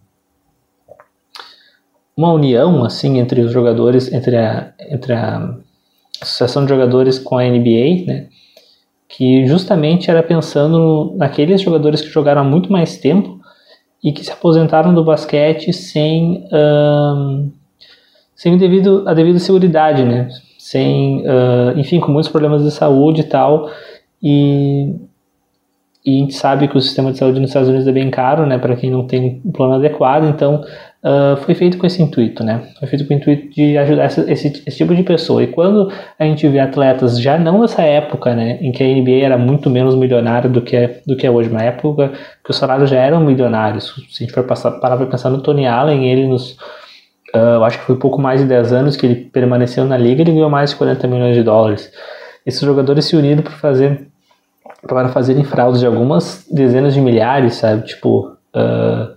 uma 2.17 2.33
união 2.33 2.83
assim 2.85 3.19
entre 3.19 3.43
os 3.43 3.53
jogadores, 3.53 4.11
entre 4.11 4.37
a, 4.37 4.73
entre 4.89 5.13
a 5.13 5.55
associação 6.21 6.65
de 6.65 6.71
jogadores 6.71 7.19
com 7.19 7.37
a 7.37 7.45
NBA, 7.45 8.07
né, 8.07 8.29
que 9.07 9.47
justamente 9.47 10.11
era 10.11 10.23
pensando 10.23 11.15
naqueles 11.17 11.61
jogadores 11.61 12.01
que 12.01 12.09
jogaram 12.09 12.41
há 12.41 12.45
muito 12.45 12.73
mais 12.73 12.97
tempo 12.97 13.39
e 14.03 14.13
que 14.13 14.25
se 14.25 14.33
aposentaram 14.33 14.95
do 14.95 15.05
basquete 15.05 15.73
sem, 15.75 16.49
um, 16.51 17.51
sem 18.35 18.57
devido, 18.57 19.05
a 19.07 19.13
devida 19.13 19.39
segurança, 19.39 20.05
né, 20.05 20.29
sem, 20.59 21.21
uh, 21.21 21.79
enfim, 21.79 22.01
com 22.01 22.11
muitos 22.11 22.31
problemas 22.31 22.63
de 22.63 22.71
saúde 22.71 23.21
e 23.21 23.25
tal, 23.25 23.69
e, 24.25 24.97
e 26.03 26.17
a 26.17 26.21
gente 26.21 26.35
sabe 26.35 26.67
que 26.67 26.79
o 26.79 26.81
sistema 26.81 27.13
de 27.13 27.19
saúde 27.19 27.39
nos 27.39 27.51
Estados 27.51 27.69
Unidos 27.69 27.87
é 27.87 27.93
bem 27.93 28.11
caro, 28.11 28.47
né, 28.47 28.57
para 28.57 28.75
quem 28.75 28.91
não 28.91 29.07
tem 29.07 29.43
um 29.45 29.53
plano 29.53 29.75
adequado, 29.75 30.25
então 30.25 30.65
uh, 31.03 31.37
foi 31.43 31.55
feito 31.55 31.77
com 31.77 31.87
esse 31.87 32.03
intuito, 32.03 32.43
né, 32.43 32.63
foi 32.79 32.89
feito 32.89 33.07
com 33.07 33.13
o 33.13 33.17
intuito 33.19 33.55
de 33.55 33.77
ajudar 33.77 34.07
esse, 34.07 34.21
esse, 34.33 34.63
esse, 34.67 34.77
tipo 34.79 34.95
de 34.95 35.03
pessoa. 35.03 35.43
E 35.43 35.49
quando 35.49 35.93
a 36.19 36.25
gente 36.25 36.49
vê 36.49 36.59
atletas, 36.59 37.21
já 37.21 37.39
não 37.39 37.61
nessa 37.61 37.83
época, 37.83 38.35
né, 38.35 38.59
em 38.63 38.73
que 38.73 38.83
a 38.83 38.87
NBA 38.87 39.25
era 39.25 39.37
muito 39.37 39.69
menos 39.69 39.95
milionária 39.95 40.49
do 40.49 40.63
que 40.63 40.75
é, 40.75 41.03
do 41.07 41.17
que 41.17 41.27
é 41.27 41.31
hoje, 41.31 41.51
uma 41.51 41.63
época 41.63 42.13
que 42.43 42.51
os 42.51 42.57
salários 42.57 42.89
já 42.89 42.97
eram 42.97 43.21
milionários. 43.21 43.95
Se 44.11 44.25
a 44.25 44.27
gente 44.27 44.35
for 44.35 44.45
passar, 44.45 44.71
parar 44.73 44.97
para 44.97 45.07
pensar 45.07 45.29
no 45.29 45.43
Tony 45.43 45.67
Allen, 45.67 46.09
ele 46.11 46.27
nos 46.27 46.53
uh, 47.35 47.57
eu 47.57 47.65
acho 47.65 47.79
que 47.79 47.85
foi 47.85 47.97
pouco 47.97 48.21
mais 48.21 48.41
de 48.41 48.47
10 48.47 48.73
anos 48.73 48.97
que 48.97 49.05
ele 49.05 49.17
permaneceu 49.17 49.85
na 49.85 49.99
liga, 49.99 50.23
ele 50.23 50.33
ganhou 50.33 50.49
mais 50.49 50.71
de 50.71 50.77
40 50.77 51.07
milhões 51.09 51.37
de 51.37 51.43
dólares. 51.43 51.93
Esses 52.47 52.61
jogadores 52.61 53.05
se 53.05 53.17
uniram 53.17 53.43
para 53.43 53.53
fazer 53.53 54.07
para 54.87 55.09
fazerem 55.09 55.45
fraudes 55.45 55.81
de 55.81 55.87
algumas 55.87 56.47
dezenas 56.51 56.95
de 56.95 57.01
milhares, 57.01 57.55
sabe? 57.55 57.87
Tipo, 57.87 58.37
uh, 58.55 59.15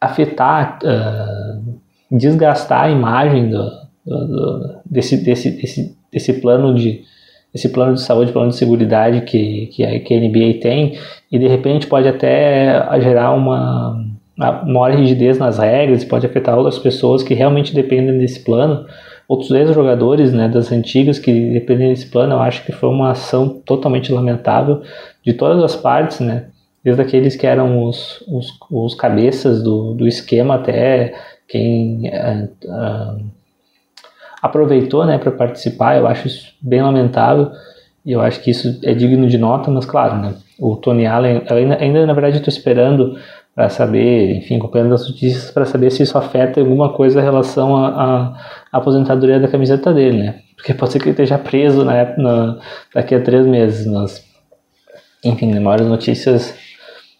afetar, 0.00 0.78
uh, 0.82 1.74
desgastar 2.10 2.84
a 2.84 2.90
imagem 2.90 3.50
do, 3.50 3.70
do, 4.06 4.26
do, 4.26 4.76
desse, 4.84 5.16
desse, 5.24 5.50
desse, 5.50 5.96
desse 6.12 6.32
plano 6.34 6.74
de 6.74 7.02
esse 7.54 7.70
plano 7.70 7.94
de 7.94 8.02
saúde, 8.02 8.30
plano 8.30 8.50
de 8.50 8.56
segurança 8.56 9.20
que, 9.22 9.66
que, 9.68 9.82
a, 9.82 10.00
que 10.00 10.14
a 10.14 10.20
NBA 10.20 10.60
tem, 10.60 10.98
e 11.32 11.38
de 11.38 11.48
repente 11.48 11.86
pode 11.86 12.06
até 12.06 12.86
gerar 13.00 13.32
uma, 13.32 13.96
uma 14.36 14.64
maior 14.64 14.90
rigidez 14.92 15.38
nas 15.38 15.58
regras, 15.58 16.04
pode 16.04 16.26
afetar 16.26 16.56
outras 16.56 16.78
pessoas 16.78 17.22
que 17.22 17.32
realmente 17.32 17.74
dependem 17.74 18.18
desse 18.18 18.44
plano 18.44 18.86
outros 19.28 19.50
ex-jogadores 19.50 20.32
né, 20.32 20.48
das 20.48 20.72
antigas 20.72 21.18
que 21.18 21.50
dependem 21.52 21.90
desse 21.90 22.06
plano, 22.06 22.32
eu 22.32 22.40
acho 22.40 22.64
que 22.64 22.72
foi 22.72 22.88
uma 22.88 23.10
ação 23.10 23.48
totalmente 23.48 24.10
lamentável 24.10 24.82
de 25.22 25.34
todas 25.34 25.62
as 25.62 25.76
partes, 25.76 26.20
né? 26.20 26.46
Desde 26.82 27.02
aqueles 27.02 27.36
que 27.36 27.46
eram 27.46 27.84
os, 27.84 28.24
os, 28.26 28.58
os 28.70 28.94
cabeças 28.94 29.62
do, 29.62 29.92
do 29.92 30.08
esquema 30.08 30.54
até 30.54 31.12
quem 31.46 32.08
uh, 32.08 32.48
uh, 32.66 33.24
aproveitou 34.40 35.04
né, 35.04 35.18
para 35.18 35.32
participar, 35.32 35.98
eu 35.98 36.06
acho 36.06 36.28
isso 36.28 36.54
bem 36.62 36.80
lamentável 36.80 37.50
e 38.06 38.12
eu 38.12 38.22
acho 38.22 38.40
que 38.40 38.50
isso 38.50 38.80
é 38.82 38.94
digno 38.94 39.26
de 39.26 39.36
nota, 39.36 39.70
mas 39.70 39.84
claro, 39.84 40.16
né, 40.16 40.34
o 40.58 40.76
Tony 40.76 41.04
Allen, 41.04 41.42
ainda, 41.50 41.76
ainda 41.78 42.06
na 42.06 42.14
verdade 42.14 42.38
estou 42.38 42.50
esperando 42.50 43.18
para 43.54 43.68
saber, 43.68 44.36
enfim, 44.36 44.56
acompanhando 44.56 44.94
as 44.94 45.06
notícias 45.06 45.50
para 45.50 45.64
saber 45.64 45.90
se 45.90 46.02
isso 46.02 46.16
afeta 46.16 46.60
alguma 46.60 46.92
coisa 46.92 47.20
em 47.20 47.24
relação 47.24 47.74
à 48.72 48.78
aposentadoria 48.78 49.40
da 49.40 49.48
camiseta 49.48 49.92
dele, 49.92 50.18
né? 50.18 50.40
Porque 50.56 50.74
pode 50.74 50.92
ser 50.92 50.98
que 50.98 51.06
ele 51.06 51.10
esteja 51.12 51.38
preso 51.38 51.84
na, 51.84 52.16
na, 52.16 52.58
daqui 52.94 53.14
a 53.14 53.20
três 53.20 53.46
meses, 53.46 53.86
mas 53.86 54.24
enfim, 55.24 55.58
maiores 55.58 55.86
notícias 55.86 56.54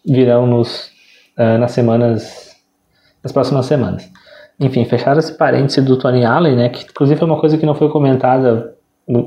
virão 0.06 0.46
nos, 0.46 0.90
uh, 1.38 1.58
nas 1.58 1.72
semanas, 1.72 2.56
nas 3.22 3.32
próximas 3.32 3.66
semanas. 3.66 4.10
Enfim, 4.60 4.84
fechar 4.84 5.16
esse 5.16 5.36
parêntese 5.36 5.80
do 5.82 5.96
Tony 5.96 6.24
Allen, 6.24 6.56
né? 6.56 6.68
Que 6.68 6.84
inclusive 6.84 7.20
é 7.20 7.24
uma 7.24 7.40
coisa 7.40 7.56
que 7.56 7.66
não 7.66 7.74
foi 7.74 7.88
comentada 7.88 8.74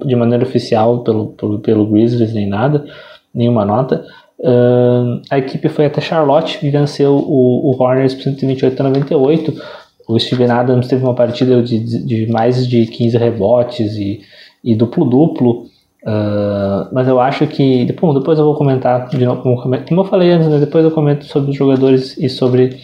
de 0.05 0.15
maneira 0.15 0.43
oficial 0.43 1.03
pelo, 1.03 1.27
pelo, 1.33 1.59
pelo 1.59 1.87
Grizzlies 1.87 2.33
nem 2.33 2.47
nada, 2.47 2.85
nenhuma 3.33 3.65
nota. 3.65 4.05
Uh, 4.39 5.21
a 5.29 5.37
equipe 5.37 5.69
foi 5.69 5.85
até 5.85 6.01
Charlotte 6.01 6.65
e 6.65 6.69
venceu 6.69 7.13
o, 7.13 7.71
o 7.71 7.81
Hornets 7.81 8.15
por 8.15 8.23
128 8.23 8.79
a 8.79 8.83
98. 8.83 9.53
O 10.13 10.19
Steven 10.19 10.49
Adams 10.49 10.87
teve 10.87 11.03
uma 11.03 11.13
partida 11.13 11.61
de, 11.61 11.79
de 11.79 12.31
mais 12.31 12.67
de 12.67 12.85
15 12.85 13.17
rebotes 13.17 13.95
e, 13.95 14.21
e 14.63 14.75
duplo-duplo. 14.75 15.65
Uh, 16.03 16.89
mas 16.91 17.07
eu 17.07 17.19
acho 17.19 17.45
que. 17.47 17.91
Bom, 17.99 18.13
depois 18.13 18.39
eu 18.39 18.45
vou 18.45 18.55
comentar 18.55 19.07
de 19.07 19.23
novo. 19.23 19.41
Como 19.41 20.01
eu 20.01 20.05
falei 20.05 20.31
antes, 20.31 20.47
né, 20.47 20.59
depois 20.59 20.83
eu 20.83 20.91
comento 20.91 21.25
sobre 21.25 21.51
os 21.51 21.55
jogadores 21.55 22.17
e 22.17 22.27
sobre 22.27 22.77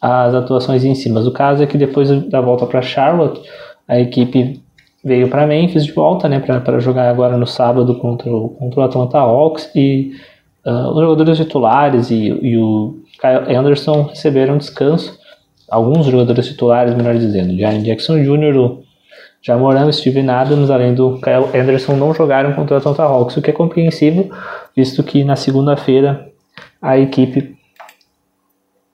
as 0.00 0.34
atuações 0.34 0.84
em 0.84 0.94
si. 0.94 1.10
Mas 1.10 1.26
o 1.26 1.32
caso 1.32 1.62
é 1.62 1.66
que 1.66 1.76
depois 1.76 2.08
da 2.28 2.40
volta 2.40 2.66
para 2.66 2.80
Charlotte, 2.80 3.40
a 3.88 3.98
equipe 3.98 4.60
veio 5.04 5.28
para 5.28 5.46
Memphis 5.46 5.84
de 5.84 5.92
volta, 5.92 6.28
né, 6.28 6.38
para 6.38 6.78
jogar 6.78 7.10
agora 7.10 7.36
no 7.36 7.46
sábado 7.46 7.94
contra 7.96 8.30
o, 8.30 8.50
contra 8.50 8.80
o 8.80 8.84
Atlanta 8.84 9.18
Hawks. 9.18 9.70
E 9.74 10.12
Uh, 10.64 10.90
os 10.90 11.00
jogadores 11.00 11.38
titulares 11.38 12.10
e, 12.10 12.28
e, 12.28 12.58
o 12.58 12.98
Kyle 13.18 13.56
Anderson 13.56 14.02
receberam 14.02 14.58
descanso. 14.58 15.18
Alguns 15.70 16.06
jogadores 16.06 16.46
titulares, 16.46 16.94
melhor 16.94 17.16
dizendo, 17.16 17.56
Jaren 17.56 17.82
Jackson 17.82 18.18
Jr., 18.22 18.56
o 18.56 18.82
Jamoran 19.42 19.90
Steven 19.90 20.28
Adams, 20.28 20.70
além 20.70 20.94
do 20.94 21.18
Kyle 21.20 21.58
Anderson, 21.58 21.96
não 21.96 22.12
jogaram 22.12 22.52
contra 22.52 22.74
o 22.74 22.78
Atlanta 22.78 23.02
Hawks, 23.02 23.36
o 23.36 23.42
que 23.42 23.50
é 23.50 23.54
compreensível, 23.54 24.30
visto 24.76 25.02
que 25.02 25.24
na 25.24 25.36
segunda-feira 25.36 26.30
a 26.80 26.98
equipe 26.98 27.56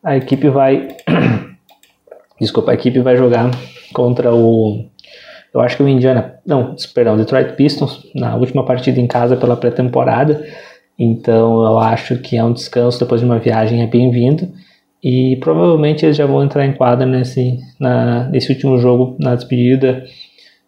a 0.02 0.16
equipe 0.16 0.49
vai 0.49 0.88
desculpa, 2.40 2.71
a 2.71 2.75
equipe 2.75 3.00
vai 3.00 3.16
jogar 3.16 3.50
contra 3.92 4.33
o 4.33 4.85
eu 5.52 5.61
acho 5.61 5.78
que 5.78 5.83
o 5.83 5.88
Indiana, 5.88 6.38
não, 6.45 6.76
perdão, 6.95 7.16
Detroit 7.16 7.54
Pistons 7.54 8.06
na 8.14 8.37
última 8.37 8.64
partida 8.64 9.00
em 9.00 9.06
casa 9.06 9.37
pela 9.37 9.56
pré-temporada 9.56 10.47
então 10.97 11.64
eu 11.64 11.78
acho 11.78 12.18
que 12.18 12.37
é 12.37 12.45
um 12.45 12.52
descanso 12.52 13.00
depois 13.00 13.21
de 13.21 13.26
uma 13.26 13.38
viagem 13.38 13.83
é 13.83 13.87
bem-vindo 13.87 14.52
e 15.03 15.37
provavelmente 15.37 16.05
eles 16.05 16.17
já 16.17 16.26
vão 16.26 16.43
entrar 16.43 16.67
em 16.67 16.73
quadra 16.73 17.07
nesse, 17.07 17.59
na, 17.79 18.29
nesse 18.29 18.53
último 18.53 18.79
jogo, 18.79 19.17
na 19.19 19.35
despedida 19.35 20.05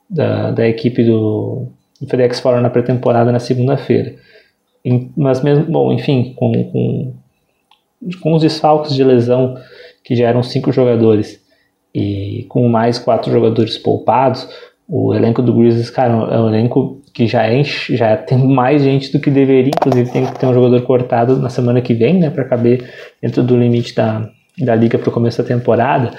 da, 0.09 0.51
da 0.51 0.69
equipe 0.69 1.03
do, 1.03 1.67
do 2.01 2.07
FedEx 2.09 2.41
Forum 2.41 2.61
na 2.61 2.71
pré-temporada 2.71 3.33
na 3.33 3.41
segunda-feira. 3.41 4.15
Mas 5.17 5.43
mesmo, 5.43 5.65
bom, 5.65 5.93
enfim, 5.93 6.35
com, 6.37 6.53
com, 6.71 7.15
com 8.21 8.35
os 8.35 8.43
desfalques 8.43 8.95
de 8.95 9.05
lesão 9.05 9.57
que 10.05 10.15
já 10.15 10.29
eram 10.29 10.43
cinco 10.43 10.73
jogadores 10.73 11.45
e 11.95 12.47
com 12.49 12.69
mais 12.69 12.99
quatro 12.99 13.31
jogadores 13.31 13.77
poupados, 13.77 14.49
o 14.89 15.15
elenco 15.15 15.43
do 15.43 15.53
Grizzlies, 15.53 15.91
cara, 15.91 16.13
é 16.33 16.41
um 16.41 16.49
elenco 16.49 17.03
que 17.19 17.27
já 17.27 17.53
enche, 17.53 17.97
já 17.97 18.17
tem 18.17 18.39
mais 18.39 18.81
gente 18.81 19.11
do 19.11 19.19
que 19.19 19.29
deveria, 19.29 19.73
inclusive 19.77 20.09
tem 20.13 20.25
que 20.25 20.39
ter 20.39 20.47
um 20.47 20.55
jogador 20.55 20.81
cortado 20.83 21.37
na 21.37 21.49
semana 21.49 21.81
que 21.81 21.93
vem, 21.93 22.15
né, 22.15 22.31
para 22.31 22.45
caber 22.45 22.89
dentro 23.21 23.43
do 23.43 23.59
limite 23.59 23.93
da, 23.93 24.31
da 24.57 24.77
liga 24.77 24.97
para 24.97 25.09
o 25.09 25.13
começo 25.13 25.43
da 25.43 25.49
temporada. 25.49 26.13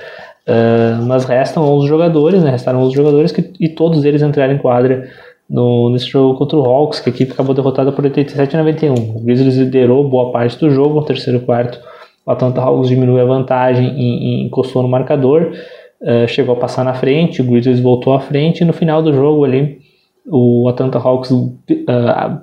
Uh, 0.46 1.02
mas 1.08 1.24
restam 1.24 1.64
11 1.64 1.88
jogadores, 1.88 2.44
né, 2.44 2.52
restaram 2.52 2.82
11 2.82 2.94
jogadores 2.94 3.32
que, 3.32 3.50
e 3.62 3.70
todos 3.70 4.04
eles 4.04 4.22
entraram 4.22 4.54
em 4.54 4.58
quadra 4.58 5.08
no, 5.50 5.90
nesse 5.90 6.08
jogo 6.08 6.38
contra 6.38 6.58
o 6.58 6.66
Hawks, 6.66 7.00
que 7.00 7.10
a 7.10 7.14
equipe 7.14 7.32
acabou 7.32 7.56
derrotada 7.56 7.94
por 7.94 8.04
87 8.04 8.58
a 8.58 8.60
91. 8.60 8.94
O 8.94 9.22
Grizzlies 9.22 9.56
liderou 9.56 10.04
boa 10.10 10.34
parte 10.34 10.60
do 10.60 10.70
jogo, 10.70 10.96
no 10.96 11.06
terceiro 11.06 11.40
quarto 11.40 11.80
o 12.26 12.32
Atlanta 12.32 12.60
Hawks 12.60 12.90
diminuiu 12.90 13.22
a 13.22 13.26
vantagem 13.26 13.94
e, 13.98 14.42
e 14.42 14.46
encostou 14.46 14.84
no 14.84 14.90
marcador, 14.90 15.54
uh, 16.02 16.28
chegou 16.28 16.56
a 16.56 16.60
passar 16.60 16.84
na 16.84 16.94
frente, 16.94 17.42
o 17.42 17.46
Grizzlies 17.46 17.80
voltou 17.80 18.14
à 18.14 18.20
frente 18.20 18.62
e 18.62 18.66
no 18.66 18.74
final 18.74 19.02
do 19.02 19.14
jogo 19.14 19.46
ali 19.46 19.80
o 20.26 20.68
Atlanta 20.70 20.98
Hawks 20.98 21.32
uh, 21.32 21.56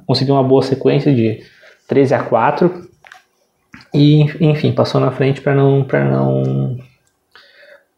conseguiu 0.06 0.34
uma 0.34 0.42
boa 0.42 0.62
sequência 0.62 1.14
de 1.14 1.40
13 1.88 2.14
a 2.14 2.22
4 2.22 2.88
e 3.94 4.22
enfim 4.40 4.72
passou 4.72 5.00
na 5.00 5.10
frente 5.10 5.40
para 5.40 5.54
não 5.54 5.84
para 5.84 6.04
não 6.04 6.72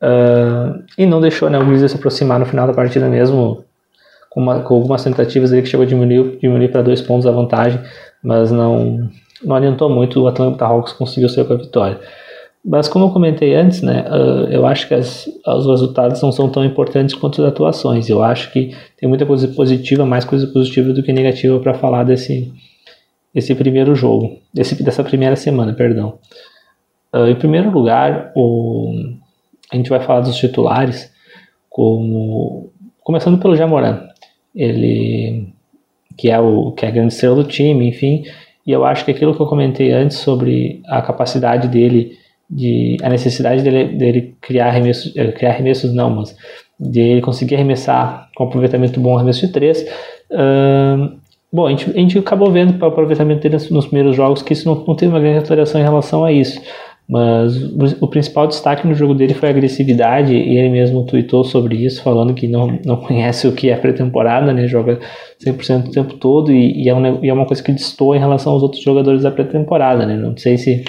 uh, 0.02 0.84
e 0.96 1.06
não 1.06 1.20
deixou 1.20 1.48
né, 1.48 1.58
o 1.58 1.64
Grizzlies 1.64 1.92
se 1.92 1.96
aproximar 1.96 2.38
no 2.38 2.46
final 2.46 2.66
da 2.66 2.74
partida 2.74 3.08
mesmo 3.08 3.64
com, 4.30 4.40
uma, 4.40 4.60
com 4.60 4.74
algumas 4.74 5.02
tentativas 5.02 5.52
ali 5.52 5.62
que 5.62 5.68
chegou 5.68 5.84
a 5.84 5.88
diminuir, 5.88 6.38
diminuir 6.38 6.68
para 6.68 6.82
dois 6.82 7.00
pontos 7.00 7.26
a 7.26 7.30
vantagem 7.30 7.80
mas 8.22 8.50
não 8.50 9.10
não 9.44 9.56
adiantou 9.56 9.88
muito. 9.88 10.20
O 10.20 10.26
Atlanta 10.26 10.64
Hawks 10.64 10.92
conseguiu 10.92 11.28
sair 11.28 11.44
com 11.44 11.54
a 11.54 11.56
vitória 11.56 12.00
mas 12.68 12.86
como 12.86 13.06
eu 13.06 13.10
comentei 13.10 13.54
antes, 13.54 13.80
né, 13.80 14.04
uh, 14.10 14.50
eu 14.50 14.66
acho 14.66 14.86
que 14.86 14.92
as, 14.92 15.26
os 15.46 15.66
resultados 15.66 16.20
não 16.20 16.30
são 16.30 16.50
tão 16.50 16.62
importantes 16.62 17.14
quanto 17.14 17.40
as 17.40 17.48
atuações. 17.48 18.10
Eu 18.10 18.22
acho 18.22 18.52
que 18.52 18.76
tem 18.98 19.08
muita 19.08 19.24
coisa 19.24 19.48
positiva, 19.48 20.04
mais 20.04 20.24
coisa 20.24 20.46
positiva 20.48 20.92
do 20.92 21.02
que 21.02 21.10
negativa 21.10 21.58
para 21.60 21.72
falar 21.72 22.04
desse, 22.04 22.52
desse 23.34 23.54
primeiro 23.54 23.94
jogo, 23.94 24.38
desse, 24.52 24.82
dessa 24.82 25.02
primeira 25.02 25.34
semana, 25.34 25.72
perdão. 25.72 26.18
Uh, 27.10 27.28
em 27.28 27.36
primeiro 27.36 27.70
lugar, 27.70 28.32
o, 28.36 28.92
a 29.72 29.76
gente 29.76 29.88
vai 29.88 30.00
falar 30.00 30.20
dos 30.20 30.36
titulares, 30.36 31.10
como, 31.70 32.70
começando 33.00 33.38
pelo 33.38 33.56
Jamoran. 33.56 34.08
ele 34.54 35.54
que 36.18 36.28
é 36.28 36.38
o 36.38 36.72
que 36.72 36.84
é 36.84 36.88
a 36.88 36.92
grande 36.92 37.14
estrela 37.14 37.36
do 37.36 37.44
time, 37.44 37.88
enfim. 37.88 38.24
E 38.66 38.72
eu 38.72 38.84
acho 38.84 39.04
que 39.06 39.10
aquilo 39.10 39.34
que 39.34 39.40
eu 39.40 39.46
comentei 39.46 39.92
antes 39.92 40.18
sobre 40.18 40.82
a 40.86 41.00
capacidade 41.00 41.68
dele 41.68 42.18
de 42.50 42.96
a 43.02 43.08
necessidade 43.08 43.62
dele, 43.62 43.96
dele 43.96 44.34
criar 44.40 44.68
arremessos, 44.68 45.14
eh, 45.16 45.32
criar 45.32 45.50
arremessos 45.50 45.92
não, 45.92 46.10
mas 46.10 46.36
de 46.80 47.00
ele 47.00 47.20
conseguir 47.20 47.56
arremessar 47.56 48.28
com 48.36 48.44
aproveitamento 48.44 49.00
bom 49.00 49.16
arremesso 49.16 49.46
de 49.46 49.52
três. 49.52 49.82
Uh, 50.30 51.16
bom, 51.52 51.66
a 51.66 51.70
gente, 51.70 51.90
a 51.90 52.00
gente 52.00 52.18
acabou 52.18 52.50
vendo 52.50 52.74
para 52.74 52.88
o 52.88 52.90
aproveitamento 52.90 53.42
dele 53.42 53.56
nos 53.70 53.86
primeiros 53.86 54.14
jogos 54.14 54.42
que 54.42 54.52
isso 54.52 54.68
não, 54.68 54.84
não 54.86 54.94
teve 54.94 55.12
uma 55.12 55.20
grande 55.20 55.38
alteração 55.38 55.80
em 55.80 55.84
relação 55.84 56.24
a 56.24 56.32
isso. 56.32 56.60
Mas 57.08 57.56
o, 58.02 58.06
principal 58.06 58.46
destaque 58.46 58.86
no 58.86 58.92
jogo 58.92 59.14
dele 59.14 59.32
foi 59.32 59.48
a 59.48 59.52
agressividade, 59.52 60.34
e 60.34 60.58
ele 60.58 60.68
mesmo 60.68 61.06
tweetou 61.06 61.42
sobre 61.42 61.74
isso, 61.74 62.02
falando 62.02 62.34
que 62.34 62.46
não, 62.46 62.78
não 62.84 62.98
conhece 62.98 63.48
o 63.48 63.52
que 63.52 63.70
é 63.70 63.76
pré-temporada, 63.76 64.52
né? 64.52 64.66
joga 64.68 65.00
100% 65.42 65.88
o 65.88 65.90
tempo 65.90 66.14
todo, 66.18 66.52
e, 66.52 66.84
e, 66.84 66.86
é 66.86 66.94
um, 66.94 67.24
e 67.24 67.30
é 67.30 67.32
uma 67.32 67.46
coisa 67.46 67.62
que 67.62 67.72
destoa 67.72 68.14
em 68.14 68.20
relação 68.20 68.52
aos 68.52 68.62
outros 68.62 68.82
jogadores 68.82 69.22
da 69.22 69.30
pré-temporada. 69.30 70.04
Né? 70.04 70.16
Não 70.16 70.36
sei 70.36 70.58
se. 70.58 70.84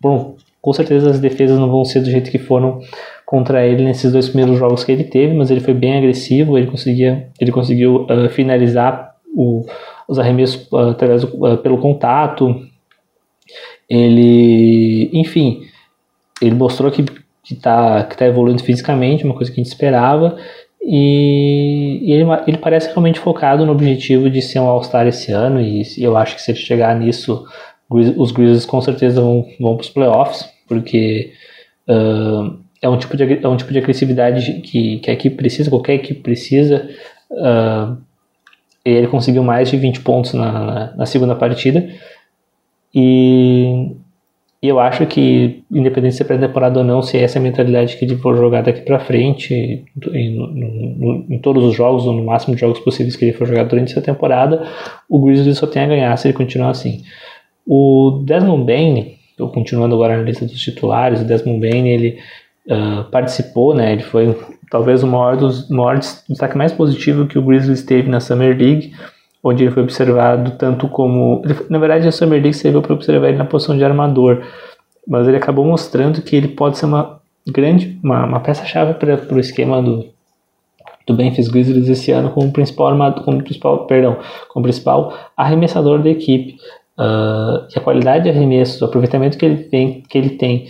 Bom, 0.00 0.36
com 0.60 0.72
certeza 0.72 1.10
as 1.10 1.20
defesas 1.20 1.58
não 1.58 1.70
vão 1.70 1.84
ser 1.84 2.00
do 2.00 2.10
jeito 2.10 2.30
que 2.30 2.38
foram 2.38 2.80
contra 3.24 3.66
ele 3.66 3.84
nesses 3.84 4.12
dois 4.12 4.28
primeiros 4.28 4.58
jogos 4.58 4.84
que 4.84 4.92
ele 4.92 5.04
teve, 5.04 5.34
mas 5.34 5.50
ele 5.50 5.60
foi 5.60 5.72
bem 5.72 5.96
agressivo, 5.96 6.58
ele 6.58 6.66
conseguia, 6.66 7.28
ele 7.40 7.52
conseguiu 7.52 8.06
uh, 8.06 8.28
finalizar 8.30 9.14
o, 9.34 9.64
os 10.08 10.18
arremessos 10.18 10.66
uh, 10.72 10.90
através 10.90 11.24
do, 11.24 11.46
uh, 11.46 11.56
pelo 11.58 11.78
contato. 11.78 12.54
Ele, 13.88 15.10
enfim, 15.12 15.62
ele 16.42 16.54
mostrou 16.54 16.90
que 16.90 17.04
que 17.50 17.54
está 17.54 18.04
que 18.04 18.16
tá 18.16 18.26
evoluindo 18.26 18.62
fisicamente, 18.62 19.24
uma 19.24 19.34
coisa 19.34 19.50
que 19.50 19.60
a 19.60 19.64
gente 19.64 19.72
esperava. 19.72 20.36
E, 20.82 22.00
e 22.02 22.12
ele, 22.12 22.24
ele, 22.46 22.56
parece 22.56 22.88
realmente 22.88 23.18
focado 23.18 23.66
no 23.66 23.72
objetivo 23.72 24.30
de 24.30 24.40
ser 24.40 24.60
um 24.60 24.66
All-Star 24.66 25.06
esse 25.06 25.30
ano. 25.32 25.60
E, 25.60 25.82
e, 25.82 26.02
eu 26.02 26.16
acho 26.16 26.36
que 26.36 26.42
se 26.42 26.52
ele 26.52 26.58
chegar 26.58 26.98
nisso, 26.98 27.44
os 27.90 28.30
Grizzlies 28.30 28.64
com 28.64 28.80
certeza 28.80 29.20
vão, 29.20 29.46
vão 29.58 29.74
para 29.74 29.82
os 29.82 29.90
playoffs, 29.90 30.48
porque 30.68 31.32
uh, 31.88 32.56
é 32.80 32.88
um 32.88 32.96
tipo 32.96 33.16
de, 33.16 33.44
é 33.44 33.48
um 33.48 33.56
tipo 33.56 33.72
de 33.72 33.78
agressividade 33.78 34.60
que, 34.60 34.98
que 34.98 35.10
a 35.10 35.14
equipe 35.14 35.36
precisa, 35.36 35.70
qualquer 35.70 35.94
equipe 35.94 36.20
precisa. 36.20 36.88
Uh, 37.30 37.98
ele 38.84 39.08
conseguiu 39.08 39.42
mais 39.42 39.68
de 39.70 39.76
20 39.76 40.00
pontos 40.00 40.32
na, 40.32 40.94
na, 40.96 41.04
segunda 41.04 41.34
partida. 41.34 41.90
E, 42.94 43.92
e, 44.62 44.68
eu 44.68 44.80
acho 44.80 45.04
que, 45.06 45.62
independente 45.70 46.12
de 46.12 46.18
ser 46.18 46.24
pré-temporada 46.24 46.78
ou 46.78 46.84
não, 46.84 47.02
se 47.02 47.18
essa 47.18 47.38
é 47.38 47.40
a 47.40 47.42
mentalidade 47.42 47.96
que 47.96 48.04
ele 48.04 48.16
for 48.16 48.36
jogar 48.36 48.62
daqui 48.62 48.80
para 48.80 48.98
frente, 48.98 49.84
em, 50.12 51.26
em, 51.28 51.38
todos 51.38 51.62
os 51.62 51.74
jogos, 51.74 52.06
ou 52.06 52.14
no 52.14 52.24
máximo 52.24 52.54
de 52.54 52.60
jogos 52.60 52.80
possíveis 52.80 53.16
que 53.16 53.26
ele 53.26 53.32
for 53.34 53.46
jogar 53.46 53.64
durante 53.64 53.92
essa 53.92 54.02
temporada, 54.02 54.66
o 55.08 55.20
Grizzlies 55.20 55.58
só 55.58 55.66
tem 55.66 55.82
a 55.82 55.86
ganhar 55.86 56.16
se 56.16 56.28
ele 56.28 56.34
continuar 56.34 56.70
assim. 56.70 57.02
O 57.66 58.22
Desmond 58.24 58.64
Bain, 58.64 59.14
continuando 59.52 59.94
agora 59.94 60.16
na 60.16 60.22
lista 60.22 60.44
dos 60.44 60.60
titulares, 60.60 61.20
o 61.20 61.24
Desmond 61.24 61.60
Bain, 61.60 61.88
ele 61.88 62.18
uh, 62.66 63.04
participou, 63.10 63.74
né? 63.74 63.92
Ele 63.92 64.02
foi 64.02 64.36
talvez 64.70 65.02
o 65.02 65.06
maior 65.06 65.36
dos 65.36 65.68
maior 65.68 65.98
destaque 65.98 66.56
mais 66.56 66.72
positivo 66.72 67.26
que 67.26 67.38
o 67.38 67.42
Grizzlies 67.42 67.82
teve 67.82 68.08
na 68.08 68.20
Summer 68.20 68.56
League, 68.56 68.92
onde 69.42 69.64
ele 69.64 69.72
foi 69.72 69.82
observado 69.82 70.52
tanto 70.52 70.88
como, 70.88 71.42
ele, 71.44 71.56
na 71.68 71.78
verdade 71.78 72.06
a 72.06 72.12
Summer 72.12 72.40
League 72.40 72.56
serviu 72.56 72.80
para 72.80 72.94
observar 72.94 73.28
ele 73.28 73.38
na 73.38 73.44
posição 73.44 73.76
de 73.76 73.84
armador, 73.84 74.42
mas 75.06 75.26
ele 75.26 75.36
acabou 75.36 75.64
mostrando 75.64 76.22
que 76.22 76.36
ele 76.36 76.48
pode 76.48 76.78
ser 76.78 76.86
uma 76.86 77.20
grande, 77.48 77.98
uma, 78.02 78.24
uma 78.24 78.40
peça-chave 78.40 78.94
para 78.94 79.34
o 79.34 79.40
esquema 79.40 79.82
do 79.82 80.04
do 81.06 81.16
Memphis 81.16 81.48
Grizzlies 81.48 81.88
esse 81.88 82.12
ano 82.12 82.30
como 82.30 82.52
principal 82.52 82.88
armador, 82.88 83.24
como 83.24 83.42
principal, 83.42 83.86
perdão, 83.86 84.18
como 84.48 84.62
principal 84.62 85.12
arremessador 85.36 86.00
da 86.02 86.10
equipe. 86.10 86.56
Uh, 87.00 87.64
e 87.74 87.78
a 87.78 87.80
qualidade 87.80 88.24
de 88.24 88.28
arremesso, 88.28 88.84
o 88.84 88.86
aproveitamento 88.86 89.38
que 89.38 89.46
ele 89.46 89.64
tem, 89.64 90.02
que 90.06 90.18
ele 90.18 90.30
tem 90.30 90.68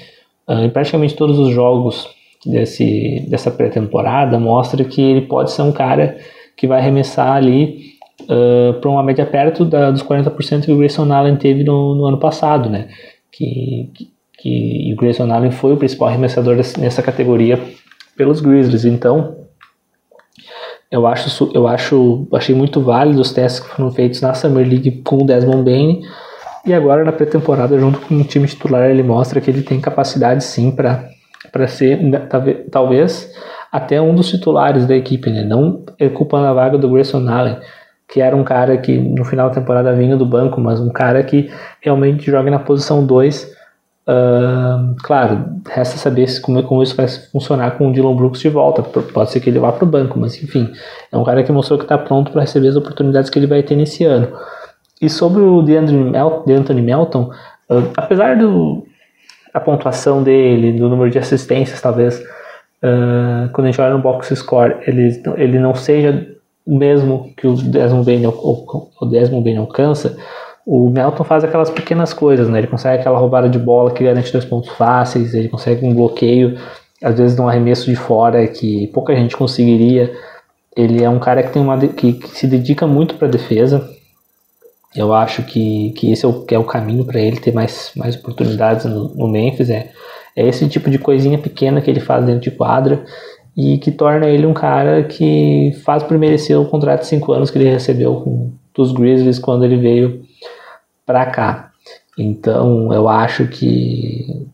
uh, 0.48 0.60
em 0.60 0.70
praticamente 0.70 1.16
todos 1.16 1.40
os 1.40 1.52
jogos 1.52 2.08
desse, 2.46 3.26
dessa 3.28 3.50
pré-temporada 3.50 4.38
mostra 4.38 4.84
que 4.84 5.02
ele 5.02 5.22
pode 5.22 5.50
ser 5.50 5.62
um 5.62 5.72
cara 5.72 6.18
que 6.56 6.68
vai 6.68 6.78
arremessar 6.78 7.32
ali 7.32 7.94
uh, 8.22 8.74
para 8.80 8.90
uma 8.90 9.02
média 9.02 9.26
perto 9.26 9.64
da, 9.64 9.90
dos 9.90 10.04
40% 10.04 10.66
que 10.66 10.72
o 10.72 10.78
Grayson 10.78 11.12
Allen 11.12 11.34
teve 11.34 11.64
no, 11.64 11.96
no 11.96 12.06
ano 12.06 12.18
passado, 12.18 12.70
né? 12.70 12.86
Que, 13.32 13.90
que, 13.92 14.10
que 14.38 14.92
o 14.92 14.96
Grayson 14.96 15.28
Allen 15.32 15.50
foi 15.50 15.72
o 15.72 15.76
principal 15.76 16.08
arremessador 16.08 16.54
desse, 16.54 16.78
nessa 16.78 17.02
categoria 17.02 17.58
pelos 18.16 18.40
Grizzlies. 18.40 18.84
Então, 18.84 19.39
eu 20.90 21.06
acho, 21.06 21.50
eu 21.54 21.68
acho, 21.68 22.26
achei 22.32 22.54
muito 22.54 22.80
válido 22.80 23.20
os 23.20 23.32
testes 23.32 23.60
que 23.60 23.68
foram 23.68 23.90
feitos 23.90 24.20
na 24.20 24.34
Summer 24.34 24.66
League 24.66 25.02
com 25.02 25.18
o 25.22 25.26
Desmond 25.26 25.62
Bain 25.62 26.02
e 26.66 26.74
agora 26.74 27.04
na 27.04 27.12
pré-temporada 27.12 27.78
junto 27.78 28.00
com 28.00 28.16
o 28.16 28.24
time 28.24 28.46
titular 28.46 28.90
ele 28.90 29.02
mostra 29.02 29.40
que 29.40 29.50
ele 29.50 29.62
tem 29.62 29.80
capacidade 29.80 30.42
sim 30.42 30.70
para 30.70 31.08
para 31.52 31.66
ser 31.66 31.98
talvez 32.70 33.32
até 33.72 34.00
um 34.00 34.14
dos 34.14 34.28
titulares 34.28 34.86
da 34.86 34.96
equipe, 34.96 35.30
né? 35.30 35.42
Não 35.42 35.84
ocupando 36.00 36.46
a 36.46 36.52
vaga 36.52 36.76
do 36.76 36.90
Grayson 36.90 37.26
Allen, 37.28 37.56
que 38.08 38.20
era 38.20 38.34
um 38.34 38.42
cara 38.42 38.76
que 38.76 38.98
no 38.98 39.24
final 39.24 39.48
da 39.48 39.54
temporada 39.54 39.94
vinha 39.94 40.16
do 40.16 40.26
banco, 40.26 40.60
mas 40.60 40.80
um 40.80 40.90
cara 40.90 41.22
que 41.22 41.50
realmente 41.80 42.30
joga 42.30 42.50
na 42.50 42.58
posição 42.58 43.06
2. 43.06 43.59
Uh, 44.10 44.96
claro, 45.04 45.44
resta 45.68 45.96
saber 45.96 46.26
como, 46.40 46.60
como 46.64 46.82
isso 46.82 46.96
vai 46.96 47.06
funcionar 47.06 47.78
com 47.78 47.88
o 47.88 47.92
Dylan 47.92 48.16
Brooks 48.16 48.40
de 48.40 48.48
volta. 48.48 48.82
Pode 48.82 49.30
ser 49.30 49.38
que 49.38 49.48
ele 49.48 49.60
vá 49.60 49.70
para 49.70 49.84
o 49.84 49.86
banco, 49.86 50.18
mas 50.18 50.42
enfim, 50.42 50.68
é 51.12 51.16
um 51.16 51.22
cara 51.22 51.44
que 51.44 51.52
mostrou 51.52 51.78
que 51.78 51.84
está 51.84 51.96
pronto 51.96 52.32
para 52.32 52.40
receber 52.40 52.68
as 52.68 52.76
oportunidades 52.76 53.30
que 53.30 53.38
ele 53.38 53.46
vai 53.46 53.62
ter 53.62 53.76
nesse 53.76 54.04
ano. 54.04 54.36
E 55.00 55.08
sobre 55.08 55.40
o 55.40 55.62
DeAnthony 55.62 56.82
Melton, 56.82 57.30
uh, 57.70 57.90
apesar 57.96 58.36
do, 58.36 58.84
a 59.54 59.60
pontuação 59.60 60.24
dele, 60.24 60.72
do 60.72 60.88
número 60.88 61.08
de 61.08 61.18
assistências, 61.18 61.80
talvez, 61.80 62.18
uh, 62.18 63.48
quando 63.52 63.68
a 63.68 63.70
gente 63.70 63.80
olha 63.80 63.94
no 63.94 64.02
box 64.02 64.34
score, 64.34 64.76
ele, 64.88 65.22
ele 65.36 65.58
não 65.60 65.72
seja 65.72 66.26
o 66.66 66.76
mesmo 66.76 67.32
que 67.36 67.46
o 67.46 67.54
Desmond 67.54 68.04
Bain, 68.04 68.26
o 68.26 69.06
Desmond 69.06 69.44
Bain 69.44 69.56
alcança, 69.56 70.16
o 70.66 70.90
Melton 70.90 71.24
faz 71.24 71.44
aquelas 71.44 71.70
pequenas 71.70 72.12
coisas, 72.12 72.48
né? 72.48 72.58
Ele 72.58 72.66
consegue 72.66 73.00
aquela 73.00 73.18
roubada 73.18 73.48
de 73.48 73.58
bola 73.58 73.90
que 73.90 74.04
garante 74.04 74.32
dois 74.32 74.44
pontos 74.44 74.70
fáceis, 74.70 75.34
ele 75.34 75.48
consegue 75.48 75.84
um 75.84 75.94
bloqueio, 75.94 76.58
às 77.02 77.16
vezes 77.18 77.34
de 77.34 77.42
um 77.42 77.48
arremesso 77.48 77.90
de 77.90 77.96
fora 77.96 78.46
que 78.46 78.86
pouca 78.88 79.14
gente 79.14 79.36
conseguiria. 79.36 80.12
Ele 80.76 81.02
é 81.02 81.08
um 81.08 81.18
cara 81.18 81.42
que 81.42 81.52
tem 81.52 81.60
uma 81.60 81.78
que, 81.78 82.12
que 82.12 82.28
se 82.28 82.46
dedica 82.46 82.86
muito 82.86 83.16
para 83.16 83.26
a 83.26 83.30
defesa, 83.30 83.88
eu 84.94 85.14
acho 85.14 85.42
que, 85.44 85.92
que 85.92 86.10
esse 86.10 86.24
é 86.24 86.28
o, 86.28 86.44
é 86.50 86.58
o 86.58 86.64
caminho 86.64 87.04
para 87.04 87.20
ele 87.20 87.38
ter 87.38 87.52
mais, 87.52 87.92
mais 87.96 88.16
oportunidades 88.16 88.84
no, 88.86 89.14
no 89.14 89.28
Memphis. 89.28 89.70
É, 89.70 89.90
é 90.36 90.46
esse 90.48 90.68
tipo 90.68 90.90
de 90.90 90.98
coisinha 90.98 91.38
pequena 91.38 91.80
que 91.80 91.90
ele 91.90 92.00
faz 92.00 92.24
dentro 92.24 92.42
de 92.42 92.50
quadra 92.50 93.04
e 93.56 93.78
que 93.78 93.90
torna 93.90 94.26
ele 94.26 94.46
um 94.46 94.54
cara 94.54 95.04
que 95.04 95.72
faz 95.84 96.02
por 96.02 96.18
merecer 96.18 96.58
o 96.58 96.66
contrato 96.66 97.00
de 97.00 97.06
5 97.06 97.32
anos 97.32 97.50
que 97.50 97.58
ele 97.58 97.70
recebeu 97.70 98.16
com, 98.16 98.52
dos 98.74 98.92
Grizzlies 98.92 99.38
quando 99.38 99.64
ele 99.64 99.76
veio 99.76 100.22
para 101.06 101.26
cá. 101.26 101.70
Então 102.18 102.92
eu 102.92 103.08
acho 103.08 103.46
que, 103.46 104.46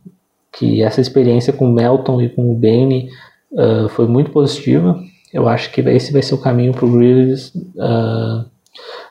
que 0.52 0.82
essa 0.82 1.00
experiência 1.00 1.52
com 1.52 1.66
o 1.66 1.72
Melton 1.72 2.22
e 2.22 2.28
com 2.28 2.52
o 2.52 2.54
Benny 2.54 3.08
uh, 3.52 3.88
foi 3.88 4.06
muito 4.06 4.30
positiva. 4.30 4.98
Eu 5.32 5.48
acho 5.48 5.70
que 5.72 5.80
esse 5.80 6.12
vai 6.12 6.22
ser 6.22 6.34
o 6.34 6.40
caminho 6.40 6.72
para 6.72 6.86
o 6.86 6.92
Grizzlies. 6.92 7.54
Uh, 7.54 8.56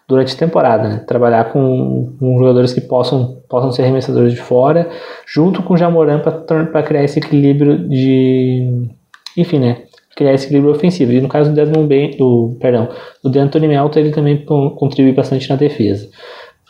durante 0.08 0.36
a 0.36 0.38
temporada, 0.38 0.88
né? 0.88 0.98
Trabalhar 1.08 1.45
com, 1.45 2.15
com, 2.19 2.38
jogadores 2.38 2.74
que 2.74 2.82
possam, 2.82 3.41
possam 3.50 3.71
ser 3.71 3.84
arremessadores 3.84 4.34
de 4.34 4.39
fora, 4.39 4.89
junto 5.26 5.63
com 5.63 5.74
o 5.74 5.78
Jamoran 5.78 6.19
para 6.19 6.84
criar 6.84 7.04
esse 7.04 7.19
equilíbrio 7.19 7.88
de. 7.89 8.88
Enfim, 9.38 9.60
né? 9.60 9.84
Criar 10.15 10.34
esse 10.34 10.45
equilíbrio 10.45 10.74
ofensivo. 10.74 11.12
E 11.12 11.19
no 11.19 11.28
caso 11.28 11.50
do 11.50 11.56
Desmond 11.56 11.88
Bain, 11.88 12.12
do, 12.17 12.56
perdão, 12.60 12.89
do 13.24 13.30
D'Anthony 13.30 13.67
Melton, 13.67 14.00
ele 14.00 14.12
também 14.12 14.45
contribui 14.45 15.12
bastante 15.12 15.50
na 15.50 15.56
defesa. 15.56 16.10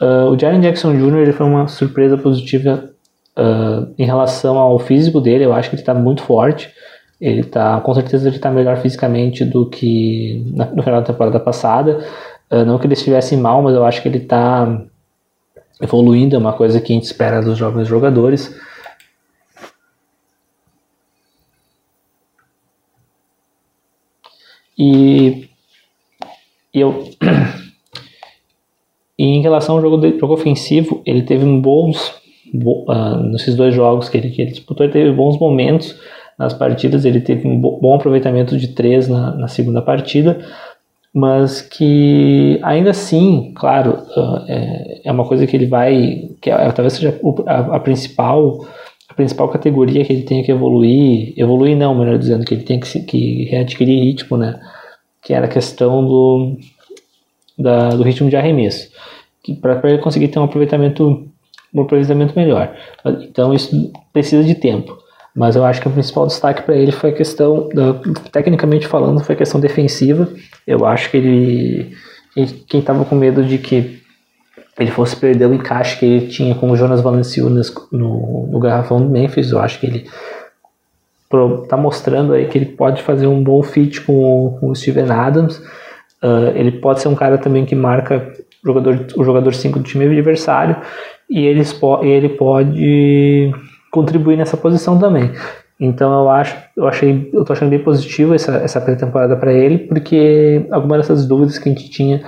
Uh, 0.02 0.30
o 0.32 0.40
Jaren 0.40 0.60
Jackson 0.60 0.94
Jr. 0.94 1.20
ele 1.20 1.34
foi 1.34 1.46
uma 1.46 1.68
surpresa 1.68 2.18
positiva 2.18 2.90
uh, 3.38 3.94
em 3.98 4.06
relação 4.06 4.58
ao 4.58 4.78
físico 4.80 5.22
dele. 5.22 5.46
Eu 5.46 5.54
acho 5.54 5.70
que 5.70 5.76
ele 5.76 5.82
está 5.82 5.94
muito 5.94 6.22
forte. 6.22 6.74
Ele 7.20 7.44
tá, 7.44 7.80
com 7.80 7.94
certeza 7.94 8.28
ele 8.28 8.36
está 8.36 8.52
melhor 8.52 8.78
fisicamente 8.78 9.46
do 9.46 9.70
que 9.70 10.44
na, 10.54 10.66
no 10.66 10.84
final 10.84 11.00
da 11.00 11.08
temporada 11.08 11.40
passada. 11.40 12.06
Uh, 12.52 12.66
não 12.66 12.78
que 12.78 12.86
ele 12.86 12.94
estivesse 12.94 13.36
mal, 13.38 13.62
mas 13.62 13.74
eu 13.74 13.86
acho 13.86 14.02
que 14.02 14.08
ele 14.08 14.18
está 14.18 14.82
evoluindo, 15.82 16.36
é 16.36 16.40
uma 16.40 16.54
coisa 16.54 16.80
que 16.80 16.94
a 16.94 16.96
gente 16.96 17.06
espera 17.06 17.42
dos 17.42 17.58
jovens 17.58 17.88
jogadores. 17.88 18.54
E 24.78 25.50
eu 26.74 27.10
e 29.18 29.24
em 29.24 29.42
relação 29.42 29.76
ao 29.76 29.82
jogo, 29.82 29.98
de, 29.98 30.18
jogo 30.20 30.34
ofensivo, 30.34 31.02
ele 31.06 31.22
teve 31.22 31.46
bons 31.60 32.14
uh, 32.54 33.24
nesses 33.32 33.56
dois 33.56 33.74
jogos 33.74 34.10
que 34.10 34.18
ele, 34.18 34.30
que 34.30 34.42
ele 34.42 34.52
disputou, 34.52 34.86
ele 34.86 34.94
teve 34.94 35.12
bons 35.12 35.40
momentos 35.40 35.98
nas 36.38 36.54
partidas, 36.54 37.06
ele 37.06 37.22
teve 37.22 37.48
um 37.48 37.60
bom 37.60 37.96
aproveitamento 37.96 38.58
de 38.58 38.70
três 38.70 39.08
na, 39.08 39.34
na 39.36 39.48
segunda 39.48 39.82
partida, 39.82 40.40
mas 41.14 41.62
que 41.62 42.60
ainda 42.62 42.90
assim, 42.90 43.54
claro, 43.56 44.00
é, 44.50 45.02
é 45.06 45.12
uma 45.12 45.26
coisa 45.26 45.48
que 45.48 45.56
ele 45.56 45.66
vai, 45.66 46.30
que 46.42 46.52
é, 46.52 46.72
talvez 46.72 46.94
seja 46.94 47.18
a, 47.48 47.80
principal 47.80 48.68
a 49.10 49.14
principal 49.14 49.48
categoria 49.48 50.04
que 50.04 50.12
ele 50.12 50.24
tem 50.24 50.44
que 50.44 50.52
evoluir, 50.52 51.34
evoluir 51.38 51.78
não, 51.78 51.96
melhor 51.96 52.18
dizendo, 52.18 52.44
que 52.44 52.54
ele 52.54 52.64
tem 52.64 52.80
que, 52.80 53.00
que 53.04 53.46
readquirir 53.46 54.04
ritmo, 54.04 54.36
né? 54.36 54.60
Que 55.22 55.34
era 55.34 55.46
a 55.46 55.50
questão 55.50 56.06
do, 56.06 56.58
da, 57.58 57.90
do 57.90 58.04
ritmo 58.04 58.30
de 58.30 58.36
arremesso, 58.36 58.90
para 59.62 59.90
ele 59.90 60.00
conseguir 60.00 60.28
ter 60.30 60.40
um 60.40 60.44
aproveitamento 60.44 61.30
um 61.74 61.82
aproveitamento 61.82 62.34
melhor. 62.36 62.74
Então 63.22 63.54
isso 63.54 63.92
precisa 64.14 64.44
de 64.44 64.56
tempo. 64.56 64.98
Mas 65.36 65.58
eu 65.58 65.66
acho 65.66 65.82
que 65.82 65.88
o 65.90 65.92
principal 65.92 66.26
destaque 66.26 66.62
para 66.62 66.78
ele 66.78 66.94
foi 66.94 67.10
a 67.10 67.14
questão, 67.14 67.68
tecnicamente 68.32 68.88
falando, 68.88 69.22
foi 69.22 69.36
a 69.36 69.38
questão 69.38 69.60
defensiva. 69.60 70.30
Eu 70.66 70.86
acho 70.86 71.12
que 71.12 71.18
ele, 71.18 71.92
quem 72.70 72.80
estava 72.80 73.04
com 73.04 73.16
medo 73.16 73.44
de 73.44 73.58
que 73.58 74.02
ele 74.80 74.92
fosse 74.92 75.18
perder 75.18 75.48
o 75.48 75.54
encaixe 75.54 76.00
que 76.00 76.06
ele 76.06 76.28
tinha 76.28 76.56
com 76.56 76.72
o 76.72 76.78
Jonas 76.78 77.02
Valanciunas 77.02 77.74
no, 77.92 78.48
no 78.48 78.60
garrafão 78.60 79.02
do 79.02 79.10
Memphis, 79.10 79.52
eu 79.52 79.60
acho 79.60 79.80
que 79.80 79.86
ele 79.86 80.08
está 81.64 81.76
mostrando 81.76 82.32
aí 82.32 82.48
que 82.48 82.58
ele 82.58 82.68
pode 82.68 83.02
fazer 83.02 83.28
um 83.28 83.44
bom 83.44 83.62
fit 83.62 84.00
com, 84.02 84.58
com 84.58 84.70
o 84.70 84.76
Steven 84.76 85.12
Adams. 85.12 85.62
Uh, 86.24 86.56
ele 86.56 86.72
pode 86.72 87.02
ser 87.02 87.08
um 87.08 87.16
cara 87.16 87.38
também 87.38 87.66
que 87.66 87.76
marca 87.76 88.34
o 88.64 88.68
jogador, 88.68 89.06
o 89.16 89.24
jogador 89.24 89.54
5 89.54 89.80
do 89.80 89.86
time 89.86 90.06
adversário 90.06 90.78
e 91.30 91.46
ele, 91.46 91.62
ele 92.02 92.30
pode 92.30 93.52
contribuir 93.92 94.38
nessa 94.38 94.58
posição 94.58 94.98
também. 94.98 95.32
Então 95.80 96.22
eu 96.22 96.30
acho, 96.30 96.56
eu 96.76 96.88
achei, 96.88 97.30
eu 97.34 97.44
tô 97.44 97.54
achando 97.54 97.70
bem 97.70 97.80
positivo 97.80 98.34
essa, 98.34 98.58
essa 98.58 98.80
pré-temporada 98.80 99.36
para 99.36 99.54
ele, 99.54 99.80
porque 99.80 100.66
algumas 100.72 101.00
dessas 101.00 101.26
dúvidas 101.28 101.58
que 101.58 101.68
a 101.68 101.72
gente 101.72 101.90
tinha 101.90 102.24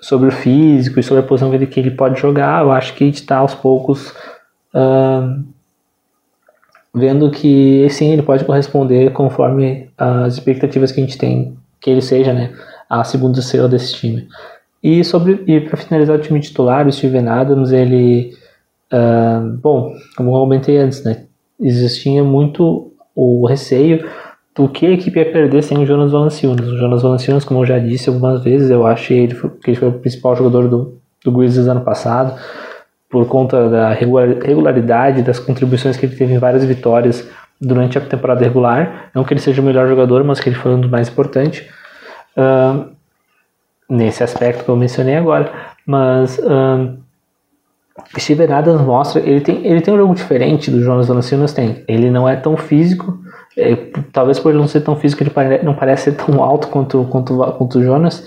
sobre 0.00 0.28
o 0.28 0.32
físico 0.32 0.98
e 0.98 1.02
sobre 1.02 1.22
a 1.22 1.26
posição 1.26 1.50
que 1.50 1.56
ele, 1.56 1.66
que 1.66 1.80
ele 1.80 1.90
pode 1.90 2.18
jogar, 2.18 2.62
eu 2.62 2.72
acho 2.72 2.94
que 2.94 3.04
a 3.04 3.06
gente 3.06 3.20
está 3.20 3.38
aos 3.38 3.54
poucos 3.54 4.10
uh, 4.74 5.44
vendo 6.94 7.30
que 7.30 7.88
sim, 7.90 8.12
ele 8.12 8.22
pode 8.22 8.44
corresponder 8.44 9.12
conforme 9.12 9.90
as 9.98 10.34
expectativas 10.34 10.90
que 10.90 11.00
a 11.00 11.04
gente 11.04 11.18
tem 11.18 11.56
que 11.80 11.90
ele 11.90 12.02
seja, 12.02 12.32
né, 12.32 12.52
a 12.88 13.04
segunda 13.04 13.38
estrela 13.38 13.68
desse 13.68 13.94
time. 13.94 14.28
E 14.82 15.02
sobre 15.04 15.42
e 15.46 15.60
para 15.60 15.76
finalizar 15.76 16.16
o 16.16 16.20
time 16.20 16.40
titular, 16.40 16.86
o 16.86 16.92
Steven 16.92 17.28
Adams, 17.28 17.72
ele 17.72 18.32
uh, 18.92 19.56
bom, 19.60 19.94
como 20.16 20.30
eu 20.30 20.40
comentei 20.40 20.78
antes, 20.78 21.02
né, 21.04 21.24
existia 21.60 22.22
muito 22.22 22.92
o 23.14 23.46
receio 23.46 24.08
do 24.54 24.68
que 24.68 24.86
a 24.86 24.90
equipe 24.90 25.18
ia 25.18 25.30
perder 25.30 25.62
sem 25.62 25.78
o 25.78 25.86
Jonas 25.86 26.12
Valanciunas. 26.12 26.66
O 26.66 26.76
Jonas 26.76 27.02
Valanciunas, 27.02 27.44
como 27.44 27.60
eu 27.60 27.66
já 27.66 27.78
disse 27.78 28.08
algumas 28.08 28.42
vezes, 28.42 28.70
eu 28.70 28.86
achei 28.86 29.20
ele, 29.20 29.34
que 29.34 29.70
ele 29.70 29.76
foi 29.76 29.88
o 29.88 29.92
principal 29.92 30.34
jogador 30.34 30.68
do, 30.68 30.98
do 31.24 31.32
Grizzlies 31.32 31.68
ano 31.68 31.80
passado, 31.82 32.38
por 33.08 33.26
conta 33.26 33.68
da 33.68 33.92
regularidade 33.92 35.22
das 35.22 35.38
contribuições 35.38 35.96
que 35.96 36.06
ele 36.06 36.14
teve 36.14 36.34
em 36.34 36.38
várias 36.38 36.64
vitórias 36.64 37.26
durante 37.60 37.98
a 37.98 38.00
temporada 38.00 38.44
regular. 38.44 39.10
Não 39.14 39.24
que 39.24 39.32
ele 39.32 39.40
seja 39.40 39.62
o 39.62 39.64
melhor 39.64 39.88
jogador, 39.88 40.22
mas 40.24 40.40
que 40.40 40.48
ele 40.48 40.56
foi 40.56 40.74
um 40.74 40.80
dos 40.80 40.90
mais 40.90 41.08
importantes. 41.08 41.64
Uh, 42.38 42.96
nesse 43.88 44.22
aspecto 44.22 44.64
que 44.64 44.70
eu 44.70 44.76
mencionei 44.76 45.16
agora. 45.16 45.50
Mas 45.86 46.38
uh, 46.38 46.96
Steven 48.18 48.52
Adams 48.52 48.82
mostra, 48.82 49.20
ele 49.20 49.40
tem, 49.40 49.66
ele 49.66 49.80
tem 49.80 49.94
um 49.94 49.96
jogo 49.96 50.14
diferente 50.14 50.70
do 50.70 50.82
Jonas 50.82 51.08
Valanciunas 51.08 51.52
tem. 51.52 51.82
Ele 51.88 52.10
não 52.10 52.28
é 52.28 52.36
tão 52.36 52.56
físico, 52.56 53.18
é, 53.56 53.74
talvez 54.12 54.38
por 54.38 54.50
ele 54.50 54.58
não 54.58 54.68
ser 54.68 54.82
tão 54.82 54.96
físico, 54.96 55.22
ele 55.22 55.30
pare, 55.30 55.62
não 55.62 55.74
parece 55.74 56.04
ser 56.04 56.12
tão 56.12 56.42
alto 56.42 56.68
quanto, 56.68 57.04
quanto, 57.10 57.36
quanto 57.36 57.78
o 57.78 57.82
Jonas, 57.82 58.24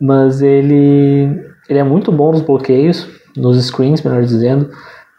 mas 0.00 0.42
ele, 0.42 1.40
ele 1.68 1.78
é 1.78 1.84
muito 1.84 2.12
bom 2.12 2.32
nos 2.32 2.42
bloqueios, 2.42 3.08
nos 3.36 3.64
screens, 3.64 4.02
melhor 4.02 4.22
dizendo. 4.22 4.70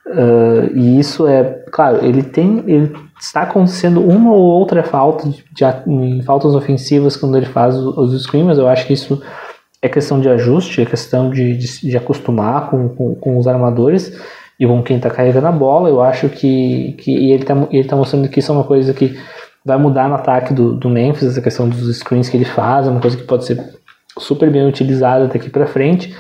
Uh, 0.08 0.72
e 0.74 1.00
isso 1.00 1.28
é, 1.28 1.44
claro, 1.70 2.04
ele 2.04 2.24
tem, 2.24 2.64
ele 2.66 2.96
está 3.20 3.42
acontecendo 3.42 4.02
uma 4.02 4.32
ou 4.32 4.42
outra 4.42 4.82
falta 4.82 5.28
de, 5.28 5.44
de, 5.54 6.24
faltas 6.24 6.56
ofensivas 6.56 7.18
quando 7.18 7.36
ele 7.36 7.46
faz 7.46 7.76
os, 7.76 8.14
os 8.16 8.34
eu 8.58 8.70
acho 8.70 8.88
que 8.88 8.94
isso 8.94 9.22
é 9.82 9.90
questão 9.90 10.22
de 10.22 10.30
ajuste, 10.30 10.82
é 10.82 10.86
questão 10.86 11.30
de, 11.30 11.58
de, 11.58 11.90
de 11.90 11.98
acostumar 11.98 12.70
com, 12.70 12.88
com, 12.90 13.16
com, 13.16 13.38
os 13.38 13.48
armadores 13.48 14.18
e 14.58 14.66
com 14.66 14.82
quem 14.82 14.96
está 14.96 15.10
carregando 15.10 15.48
a 15.48 15.52
bola. 15.52 15.90
Eu 15.90 16.02
acho 16.02 16.30
que, 16.30 16.94
que 17.00 17.12
ele 17.12 17.42
está 17.42 17.56
ele 17.70 17.88
tá 17.88 17.96
mostrando 17.96 18.30
que 18.30 18.40
isso 18.40 18.52
é 18.52 18.56
uma 18.56 18.64
coisa 18.64 18.94
que 18.94 19.18
vai 19.66 19.78
mudar 19.78 20.08
no 20.08 20.16
ataque 20.16 20.54
do, 20.54 20.74
do 20.74 20.90
Memphis, 20.90 21.28
essa 21.28 21.42
questão 21.42 21.68
dos 21.68 21.98
screens 21.98 22.30
que 22.30 22.38
ele 22.38 22.46
faz, 22.46 22.88
é 22.88 22.90
uma 22.90 23.02
coisa 23.02 23.18
que 23.18 23.24
pode 23.24 23.46
ser 23.46 23.62
super 24.18 24.50
bem 24.50 24.66
utilizada 24.66 25.28
daqui 25.28 25.50
para 25.50 25.68
frente. 25.68 26.16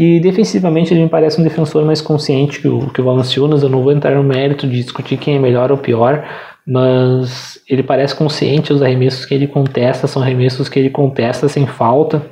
E 0.00 0.18
defensivamente 0.18 0.94
ele 0.94 1.02
me 1.02 1.10
parece 1.10 1.38
um 1.38 1.44
defensor 1.44 1.84
mais 1.84 2.00
consciente 2.00 2.58
que 2.58 2.66
o, 2.66 2.88
que 2.88 3.02
o 3.02 3.04
Valanciunas. 3.04 3.62
Eu 3.62 3.68
não 3.68 3.82
vou 3.82 3.92
entrar 3.92 4.14
no 4.14 4.22
mérito 4.22 4.66
de 4.66 4.82
discutir 4.82 5.18
quem 5.18 5.36
é 5.36 5.38
melhor 5.38 5.70
ou 5.70 5.76
pior, 5.76 6.24
mas 6.66 7.60
ele 7.68 7.82
parece 7.82 8.14
consciente. 8.14 8.72
Os 8.72 8.80
arremessos 8.80 9.26
que 9.26 9.34
ele 9.34 9.46
contesta 9.46 10.06
são 10.06 10.22
arremessos 10.22 10.70
que 10.70 10.78
ele 10.78 10.88
contesta 10.88 11.48
sem 11.50 11.66
falta. 11.66 12.22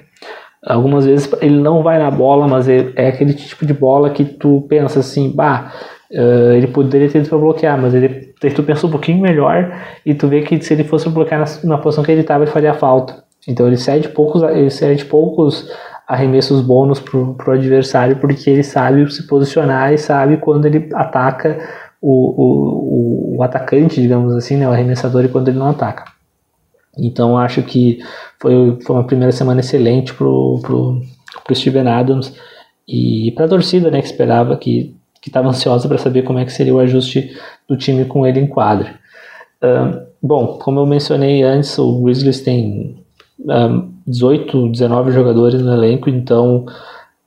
Algumas 0.64 1.04
vezes 1.04 1.30
ele 1.42 1.60
não 1.60 1.82
vai 1.82 1.98
na 1.98 2.10
bola, 2.10 2.48
mas 2.48 2.70
é, 2.70 2.90
é 2.96 3.08
aquele 3.08 3.34
tipo 3.34 3.66
de 3.66 3.74
bola 3.74 4.08
que 4.08 4.24
tu 4.24 4.64
pensa 4.66 5.00
assim, 5.00 5.30
bah, 5.30 5.70
uh, 6.10 6.52
ele 6.52 6.68
poderia 6.68 7.10
ter 7.10 7.18
ido 7.18 7.28
para 7.28 7.36
bloquear, 7.36 7.78
mas 7.78 7.94
ele, 7.94 8.32
tu 8.54 8.62
pensa 8.62 8.86
um 8.86 8.90
pouquinho 8.90 9.20
melhor 9.20 9.78
e 10.06 10.14
tu 10.14 10.26
vê 10.26 10.40
que 10.40 10.58
se 10.62 10.72
ele 10.72 10.84
fosse 10.84 11.06
bloquear 11.10 11.40
na, 11.40 11.68
na 11.68 11.76
posição 11.76 12.02
que 12.02 12.10
ele 12.10 12.22
estava, 12.22 12.44
ele 12.44 12.50
faria 12.50 12.72
falta. 12.72 13.22
Então 13.46 13.66
ele 13.66 13.76
cede 13.76 14.08
poucos, 14.08 14.42
ele 14.42 14.70
cede 14.70 15.04
poucos 15.04 15.70
arremessos 16.08 16.62
bônus 16.62 16.98
pro, 16.98 17.34
pro 17.34 17.52
adversário 17.52 18.16
porque 18.16 18.48
ele 18.48 18.62
sabe 18.62 19.12
se 19.12 19.26
posicionar 19.26 19.92
e 19.92 19.98
sabe 19.98 20.38
quando 20.38 20.64
ele 20.64 20.88
ataca 20.94 21.58
o, 22.00 23.34
o, 23.34 23.36
o, 23.36 23.42
atacante, 23.42 24.00
digamos 24.00 24.34
assim, 24.34 24.56
né, 24.56 24.66
o 24.66 24.72
arremessador 24.72 25.24
e 25.24 25.28
quando 25.28 25.48
ele 25.48 25.58
não 25.58 25.68
ataca. 25.68 26.04
Então 26.96 27.36
acho 27.36 27.62
que 27.62 27.98
foi, 28.40 28.78
foi 28.80 28.96
uma 28.96 29.06
primeira 29.06 29.32
semana 29.32 29.60
excelente 29.60 30.14
pro, 30.14 30.58
pro, 30.62 31.02
pro 31.44 31.54
Steven 31.54 31.86
Adams 31.86 32.34
e 32.86 33.30
para 33.32 33.44
a 33.44 33.48
torcida, 33.48 33.90
né, 33.90 34.00
que 34.00 34.06
esperava 34.06 34.56
que 34.56 34.96
que 35.20 35.28
estava 35.28 35.48
ansiosa 35.48 35.88
para 35.88 35.98
saber 35.98 36.22
como 36.22 36.38
é 36.38 36.44
que 36.44 36.52
seria 36.52 36.74
o 36.74 36.78
ajuste 36.78 37.36
do 37.68 37.76
time 37.76 38.04
com 38.04 38.26
ele 38.26 38.40
em 38.40 38.46
quadra. 38.46 38.94
Uh, 39.62 40.06
bom, 40.22 40.58
como 40.58 40.80
eu 40.80 40.86
mencionei 40.86 41.42
antes, 41.42 41.76
o 41.78 42.00
Grizzlies 42.02 42.40
tem 42.40 43.04
um, 43.40 43.87
18, 44.08 44.70
19 44.70 45.10
jogadores 45.12 45.60
no 45.62 45.72
elenco, 45.72 46.08
então 46.08 46.66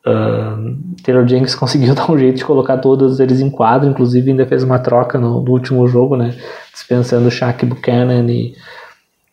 uh, 0.06 1.04
Taylor 1.04 1.28
Jenkins 1.28 1.56
conseguiu 1.56 1.94
dar 1.94 2.10
um 2.10 2.18
jeito 2.18 2.38
de 2.38 2.46
colocar 2.46 2.78
todos 2.78 3.20
eles 3.20 3.40
em 3.40 3.50
quadra, 3.50 3.90
inclusive 3.90 4.32
ainda 4.32 4.46
fez 4.46 4.64
uma 4.64 4.80
troca 4.80 5.18
no, 5.18 5.42
no 5.42 5.52
último 5.52 5.88
jogo, 5.88 6.16
né, 6.16 6.36
dispensando 6.74 7.30
Shaq 7.30 7.66
Buchanan 7.66 8.26
e 8.30 8.54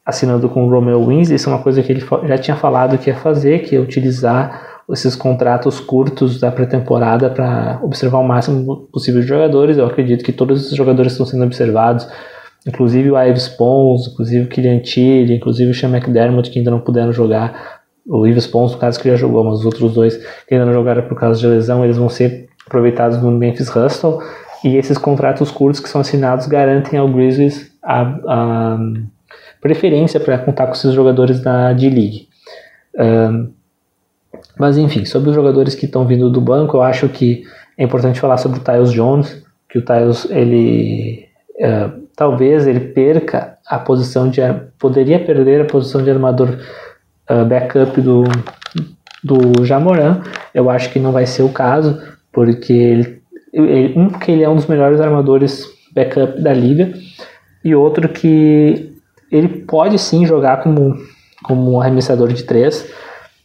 assinando 0.05 0.49
com 0.49 0.67
o 0.67 0.71
Romeo 0.71 1.07
Wins, 1.07 1.31
isso 1.31 1.51
é 1.51 1.53
uma 1.53 1.63
coisa 1.63 1.83
que 1.83 1.93
ele 1.93 2.05
já 2.25 2.39
tinha 2.39 2.57
falado 2.57 2.97
que 2.97 3.11
ia 3.11 3.17
fazer, 3.17 3.59
que 3.61 3.75
ia 3.75 3.83
utilizar 3.83 4.69
esses 4.91 5.15
contratos 5.15 5.81
curtos 5.81 6.41
da 6.41 6.51
pré-temporada 6.51 7.29
para 7.29 7.79
observar 7.83 8.19
o 8.19 8.27
máximo 8.27 8.89
possível 8.91 9.21
de 9.21 9.27
jogadores. 9.27 9.77
Eu 9.77 9.87
acredito 9.87 10.25
que 10.25 10.33
todos 10.33 10.65
esses 10.65 10.77
jogadores 10.77 11.13
estão 11.13 11.27
sendo 11.27 11.45
observados, 11.45 12.09
inclusive 12.69 13.11
o 13.11 13.21
Ives 13.21 13.49
Pons, 13.49 14.09
inclusive 14.09 14.45
o 14.45 14.49
Kylian 14.49 14.81
Tilly, 14.81 15.35
inclusive 15.35 15.71
o 15.71 15.75
Sean 15.75 15.89
McDermott, 15.89 16.51
que 16.51 16.59
ainda 16.59 16.71
não 16.71 16.81
puderam 16.81 17.13
jogar. 17.13 17.81
O 18.07 18.27
Ives 18.27 18.47
Pons, 18.47 18.73
no 18.73 18.79
caso, 18.79 19.01
que 19.01 19.09
já 19.09 19.17
jogou, 19.17 19.43
mas 19.43 19.61
os 19.61 19.65
outros 19.65 19.93
dois 19.95 20.17
que 20.47 20.55
ainda 20.55 20.67
não 20.67 20.73
jogaram 20.73 21.03
por 21.03 21.19
causa 21.19 21.41
de 21.41 21.47
lesão, 21.47 21.85
eles 21.85 21.97
vão 21.97 22.09
ser 22.09 22.49
aproveitados 22.67 23.21
no 23.23 23.31
Memphis 23.31 23.75
Hustle. 23.75 24.19
E 24.63 24.77
esses 24.77 24.99
contratos 24.99 25.51
curtos 25.51 25.81
que 25.81 25.89
são 25.89 26.01
assinados 26.01 26.47
garantem 26.47 26.99
ao 26.99 27.09
Grizzlies 27.09 27.71
a, 27.83 28.03
a 28.27 28.79
preferência 29.61 30.21
para 30.21 30.39
contar 30.39 30.67
com 30.67 30.73
esses 30.73 30.93
jogadores 30.93 31.41
da 31.41 31.73
D-League. 31.73 32.29
Um, 32.99 33.51
mas 34.59 34.77
enfim, 34.77 35.05
sobre 35.05 35.31
os 35.31 35.35
jogadores 35.35 35.75
que 35.75 35.87
estão 35.87 36.07
vindo 36.07 36.29
do 36.31 36.41
banco, 36.41 36.77
eu 36.77 36.83
acho 36.83 37.09
que 37.09 37.45
é 37.77 37.85
importante 37.85 38.21
falar 38.21 38.37
sobre 38.37 38.59
o 38.59 38.63
Tyus 38.63 38.93
Jones, 38.93 39.43
que 39.69 39.79
o 39.79 39.85
Tyus, 39.85 40.29
ele 40.31 41.29
uh, 41.61 42.08
talvez 42.19 42.67
ele 42.67 42.81
perca 42.81 43.57
a 43.65 43.79
posição 43.79 44.29
de 44.29 44.41
poderia 44.77 45.25
perder 45.25 45.61
a 45.61 45.67
posição 45.67 46.03
de 46.03 46.11
armador 46.11 46.59
uh, 47.31 47.45
backup 47.45 48.01
do 48.01 48.25
do 49.23 49.65
Jamoran. 49.65 50.23
Eu 50.53 50.69
acho 50.69 50.91
que 50.91 50.99
não 50.99 51.13
vai 51.13 51.27
ser 51.27 51.43
o 51.43 51.49
caso, 51.49 52.01
porque 52.33 52.73
ele, 52.73 53.23
ele, 53.53 53.95
um 53.97 54.09
porque 54.09 54.33
ele 54.33 54.43
é 54.43 54.49
um 54.49 54.57
dos 54.57 54.67
melhores 54.67 55.01
armadores 55.01 55.65
backup 55.95 56.41
da 56.41 56.53
liga 56.53 56.93
e 57.65 57.75
outro 57.75 58.09
que 58.09 58.93
ele 59.31 59.49
pode 59.49 59.97
sim 59.99 60.27
jogar 60.27 60.63
como, 60.63 60.97
como 61.45 61.73
um 61.73 61.81
arremessador 61.81 62.33
de 62.33 62.43
três, 62.43 62.89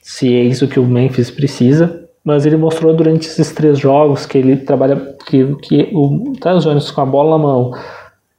se 0.01 0.33
é 0.35 0.43
isso 0.43 0.67
que 0.67 0.79
o 0.79 0.85
Memphis 0.85 1.29
precisa, 1.29 2.07
mas 2.23 2.45
ele 2.45 2.57
mostrou 2.57 2.95
durante 2.95 3.27
esses 3.27 3.51
três 3.51 3.77
jogos 3.77 4.25
que 4.25 4.37
ele 4.37 4.57
trabalha, 4.57 5.15
que, 5.27 5.55
que 5.55 5.89
o 5.93 6.33
Tyus 6.39 6.63
Jones 6.63 6.89
com 6.89 7.01
a 7.01 7.05
bola 7.05 7.37
na 7.37 7.43
mão, 7.43 7.71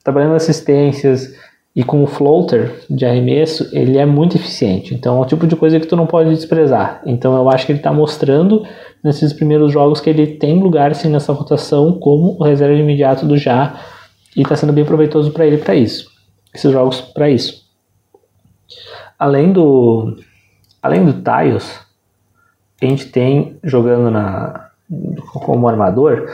trabalhando 0.04 0.34
assistências 0.34 1.34
e 1.74 1.82
com 1.82 2.04
o 2.04 2.06
floater 2.06 2.72
de 2.88 3.04
arremesso, 3.04 3.68
ele 3.72 3.98
é 3.98 4.06
muito 4.06 4.36
eficiente. 4.36 4.94
Então 4.94 5.18
é 5.18 5.20
o 5.20 5.26
tipo 5.26 5.46
de 5.46 5.56
coisa 5.56 5.80
que 5.80 5.86
tu 5.86 5.96
não 5.96 6.06
pode 6.06 6.30
desprezar. 6.30 7.02
Então 7.04 7.34
eu 7.34 7.50
acho 7.50 7.66
que 7.66 7.72
ele 7.72 7.80
está 7.80 7.92
mostrando 7.92 8.64
nesses 9.02 9.32
primeiros 9.32 9.72
jogos 9.72 10.00
que 10.00 10.08
ele 10.08 10.26
tem 10.26 10.60
lugar 10.60 10.94
sim 10.94 11.08
nessa 11.08 11.32
rotação 11.32 11.98
como 11.98 12.36
o 12.38 12.44
reserva 12.44 12.74
imediato 12.74 13.26
do 13.26 13.36
Já 13.36 13.80
e 14.36 14.42
está 14.42 14.54
sendo 14.54 14.72
bem 14.72 14.84
proveitoso 14.84 15.32
para 15.32 15.46
ele 15.46 15.58
para 15.58 15.74
isso. 15.74 16.12
Esses 16.54 16.70
jogos 16.70 17.00
para 17.00 17.28
isso. 17.28 17.64
Além 19.18 19.52
do 19.52 20.16
além 20.80 21.04
do 21.04 21.12
Tiles, 21.14 21.80
a 22.80 22.86
gente 22.86 23.06
tem 23.06 23.58
jogando 23.64 24.10
na 24.10 24.68
como 25.44 25.66
armador 25.66 26.28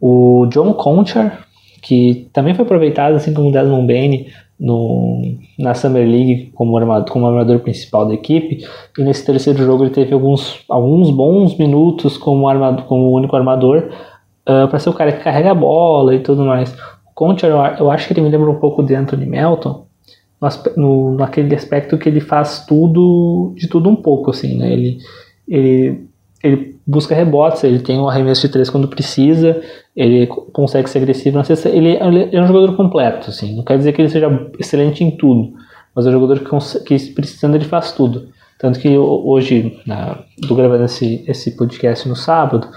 o 0.00 0.46
John 0.50 0.74
Conchar, 0.74 1.47
que 1.82 2.28
também 2.32 2.54
foi 2.54 2.64
aproveitado 2.64 3.14
assim 3.14 3.32
como 3.32 3.48
o 3.48 3.52
Desmond 3.52 3.86
Bain 3.86 4.26
no, 4.58 5.22
na 5.58 5.74
Summer 5.74 6.06
League 6.06 6.50
como 6.54 6.76
armador, 6.76 7.10
como 7.10 7.26
armador 7.26 7.60
principal 7.60 8.06
da 8.06 8.14
equipe. 8.14 8.64
E 8.98 9.02
nesse 9.02 9.24
terceiro 9.24 9.62
jogo 9.62 9.84
ele 9.84 9.94
teve 9.94 10.12
alguns, 10.12 10.64
alguns 10.68 11.10
bons 11.10 11.56
minutos 11.56 12.16
como, 12.16 12.48
armador, 12.48 12.84
como 12.86 13.14
único 13.14 13.36
armador 13.36 13.90
uh, 14.48 14.64
ah, 14.64 14.68
para 14.68 14.78
ser 14.78 14.90
o 14.90 14.94
cara 14.94 15.12
que 15.12 15.22
carrega 15.22 15.52
a 15.52 15.54
bola 15.54 16.14
e 16.14 16.20
tudo 16.20 16.44
mais. 16.44 16.72
O 17.06 17.14
Conte, 17.14 17.44
eu, 17.44 17.56
eu 17.78 17.90
acho 17.90 18.06
que 18.06 18.14
ele 18.14 18.22
me 18.22 18.30
lembra 18.30 18.50
um 18.50 18.58
pouco 18.58 18.82
de 18.82 18.94
Anthony 18.94 19.26
Melton, 19.26 19.86
no, 20.76 21.14
naquele 21.14 21.54
aspecto 21.54 21.98
que 21.98 22.08
ele 22.08 22.20
faz 22.20 22.64
tudo, 22.66 23.52
de 23.56 23.68
tudo 23.68 23.88
um 23.88 23.96
pouco, 23.96 24.30
assim, 24.30 24.56
né? 24.56 24.72
Ele, 24.72 24.98
ele, 25.48 26.08
ele 26.42 26.76
busca 26.86 27.14
rebotes, 27.14 27.64
ele 27.64 27.80
tem 27.80 27.98
um 27.98 28.08
arremesso 28.08 28.42
de 28.42 28.52
três 28.52 28.70
quando 28.70 28.88
precisa, 28.88 29.60
ele 29.94 30.26
consegue 30.26 30.88
ser 30.88 30.98
agressivo 30.98 31.36
na 31.36 31.44
cesta, 31.44 31.68
ele, 31.68 31.98
ele, 32.00 32.28
é 32.32 32.40
um 32.40 32.46
jogador 32.46 32.76
completo, 32.76 33.30
assim, 33.30 33.56
não 33.56 33.64
quer 33.64 33.76
dizer 33.76 33.92
que 33.92 34.00
ele 34.00 34.08
seja 34.08 34.28
excelente 34.58 35.02
em 35.02 35.10
tudo, 35.10 35.52
mas 35.94 36.06
é 36.06 36.10
um 36.10 36.12
jogador 36.12 36.40
que, 36.40 36.80
que 36.84 37.12
precisando 37.12 37.56
ele 37.56 37.64
faz 37.64 37.92
tudo. 37.92 38.28
Tanto 38.58 38.80
que 38.80 38.96
hoje, 38.98 39.80
na, 39.86 40.18
do 40.36 40.54
gravando 40.54 40.84
esse, 40.84 41.24
esse 41.28 41.56
podcast 41.56 42.08
no 42.08 42.16
sábado, 42.16 42.68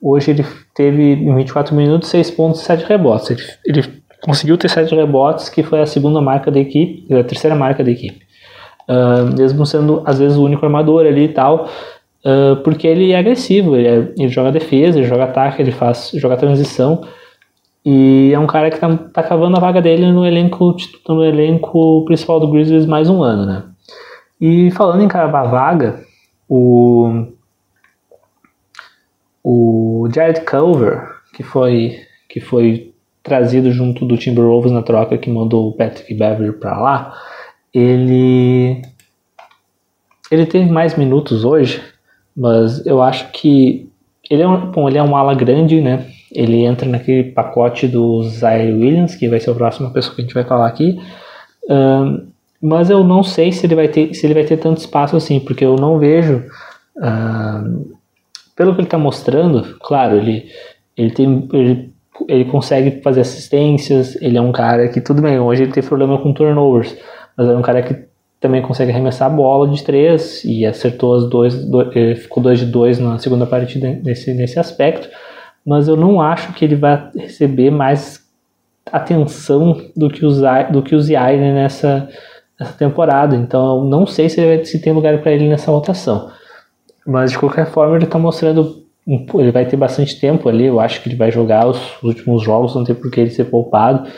hoje 0.00 0.30
ele 0.30 0.44
teve 0.74 1.12
em 1.12 1.34
24 1.34 1.74
minutos 1.74 2.08
6 2.08 2.30
pontos 2.30 2.62
e 2.62 2.64
7 2.64 2.84
rebotes. 2.86 3.30
Ele, 3.30 3.42
ele 3.66 4.02
conseguiu 4.22 4.56
ter 4.56 4.70
7 4.70 4.94
rebotes, 4.94 5.50
que 5.50 5.62
foi 5.62 5.82
a 5.82 5.86
segunda 5.86 6.22
marca 6.22 6.50
da 6.50 6.58
equipe, 6.58 7.12
a 7.14 7.22
terceira 7.22 7.54
marca 7.54 7.84
da 7.84 7.90
equipe. 7.90 8.24
Uh, 8.88 9.36
mesmo 9.36 9.66
sendo 9.66 10.02
às 10.06 10.18
vezes 10.18 10.38
o 10.38 10.44
único 10.44 10.64
armador 10.64 11.04
ali 11.06 11.24
e 11.24 11.28
tal, 11.28 11.68
uh, 12.26 12.56
porque 12.62 12.86
ele 12.86 13.12
é 13.12 13.18
agressivo, 13.18 13.76
ele, 13.76 13.86
é, 13.86 14.12
ele, 14.18 14.28
joga 14.28 14.50
defesa, 14.50 14.98
ele 14.98 15.06
joga 15.06 15.24
ataque, 15.24 15.62
ele 15.62 15.70
faz 15.70 16.10
joga 16.14 16.36
transição 16.36 17.06
e 17.84 18.32
é 18.34 18.38
um 18.38 18.48
cara 18.48 18.68
que 18.68 18.80
tá, 18.80 18.96
tá 18.96 19.22
cavando 19.22 19.56
a 19.56 19.60
vaga 19.60 19.80
dele 19.80 20.10
no 20.10 20.26
elenco 20.26 20.76
no 21.08 21.24
elenco 21.24 22.04
principal 22.04 22.40
do 22.40 22.50
Grizzlies 22.50 22.84
mais 22.84 23.08
um 23.08 23.22
ano, 23.22 23.46
né? 23.46 23.62
E 24.40 24.70
falando 24.72 25.02
em 25.02 25.08
cavar 25.08 25.48
vaga, 25.48 26.04
o 26.48 27.28
o 29.42 30.08
Jared 30.12 30.40
Culver, 30.40 31.08
que 31.32 31.44
foi 31.44 32.00
que 32.28 32.40
foi 32.40 32.92
trazido 33.22 33.70
junto 33.72 34.04
do 34.04 34.16
Timberwolves 34.16 34.72
na 34.72 34.82
troca 34.82 35.16
que 35.16 35.30
mandou 35.30 35.68
o 35.68 35.72
Patrick 35.72 36.12
Beverly 36.12 36.52
para 36.52 36.78
lá, 36.78 37.14
ele 37.72 38.82
ele 40.30 40.46
teve 40.46 40.70
mais 40.70 40.96
minutos 40.96 41.44
hoje 41.44 41.80
mas 42.36 42.84
eu 42.84 43.00
acho 43.00 43.30
que 43.32 43.88
ele 44.30 44.42
é 44.42 44.48
um, 44.48 44.70
bom, 44.70 44.88
ele 44.88 44.98
é 44.98 45.02
um 45.02 45.16
ala 45.16 45.34
grande, 45.34 45.80
né? 45.80 46.06
Ele 46.32 46.64
entra 46.64 46.88
naquele 46.88 47.30
pacote 47.30 47.86
do 47.86 48.22
Zaire 48.24 48.72
Williams, 48.72 49.14
que 49.14 49.28
vai 49.28 49.40
ser 49.40 49.50
a 49.50 49.54
próxima 49.54 49.90
pessoa 49.90 50.14
que 50.14 50.20
a 50.20 50.24
gente 50.24 50.34
vai 50.34 50.44
falar 50.44 50.66
aqui. 50.66 50.98
Um, 51.68 52.26
mas 52.60 52.90
eu 52.90 53.04
não 53.04 53.22
sei 53.22 53.52
se 53.52 53.66
ele 53.66 53.74
vai 53.74 53.88
ter 53.88 54.12
se 54.14 54.26
ele 54.26 54.34
vai 54.34 54.44
ter 54.44 54.56
tanto 54.56 54.78
espaço 54.78 55.16
assim, 55.16 55.40
porque 55.40 55.64
eu 55.64 55.76
não 55.76 55.98
vejo 55.98 56.44
um, 56.96 57.94
pelo 58.56 58.72
que 58.72 58.80
ele 58.80 58.86
está 58.86 58.98
mostrando, 58.98 59.76
claro, 59.80 60.16
ele 60.16 60.46
ele 60.96 61.10
tem 61.10 61.48
ele, 61.52 61.92
ele 62.28 62.44
consegue 62.46 63.02
fazer 63.02 63.20
assistências, 63.20 64.20
ele 64.20 64.36
é 64.36 64.40
um 64.40 64.52
cara 64.52 64.88
que 64.88 65.00
tudo 65.00 65.22
bem, 65.22 65.38
hoje 65.38 65.62
ele 65.64 65.72
tem 65.72 65.82
problema 65.82 66.18
com 66.18 66.32
turnovers, 66.32 66.96
mas 67.36 67.48
é 67.48 67.56
um 67.56 67.62
cara 67.62 67.82
que 67.82 67.94
também 68.46 68.62
consegue 68.62 68.92
arremessar 68.92 69.26
a 69.26 69.34
bola 69.34 69.68
de 69.68 69.82
três 69.82 70.44
e 70.44 70.64
acertou 70.64 71.14
as 71.14 71.28
dois, 71.28 71.64
dois 71.64 71.88
ficou 72.20 72.40
2 72.40 72.60
de 72.60 72.66
2 72.66 72.98
na 73.00 73.18
segunda 73.18 73.44
partida 73.44 73.98
nesse, 74.04 74.32
nesse 74.32 74.56
aspecto, 74.56 75.08
mas 75.64 75.88
eu 75.88 75.96
não 75.96 76.20
acho 76.20 76.52
que 76.52 76.64
ele 76.64 76.76
vai 76.76 77.10
receber 77.16 77.70
mais 77.70 78.24
atenção 78.92 79.76
do 79.96 80.08
que 80.08 80.24
o, 80.24 80.30
do 80.70 80.80
que 80.80 80.94
o 80.94 81.00
Zaire 81.00 81.40
nessa, 81.40 82.08
nessa 82.58 82.72
temporada, 82.74 83.34
então 83.34 83.78
eu 83.78 83.84
não 83.84 84.06
sei 84.06 84.28
se, 84.28 84.40
vai, 84.44 84.64
se 84.64 84.80
tem 84.80 84.92
lugar 84.92 85.18
para 85.18 85.32
ele 85.32 85.48
nessa 85.48 85.72
rotação, 85.72 86.30
mas 87.04 87.32
de 87.32 87.38
qualquer 87.38 87.66
forma 87.66 87.96
ele 87.96 88.04
está 88.04 88.18
mostrando 88.18 88.86
ele 89.34 89.52
vai 89.52 89.64
ter 89.64 89.76
bastante 89.76 90.18
tempo 90.20 90.48
ali, 90.48 90.66
eu 90.66 90.80
acho 90.80 91.00
que 91.00 91.08
ele 91.08 91.16
vai 91.16 91.30
jogar 91.30 91.66
os 91.66 91.80
últimos 92.02 92.42
jogos, 92.42 92.74
não 92.74 92.84
tem 92.84 92.94
por 92.94 93.10
que 93.10 93.20
ele 93.20 93.30
ser 93.30 93.44
poupado, 93.44 94.08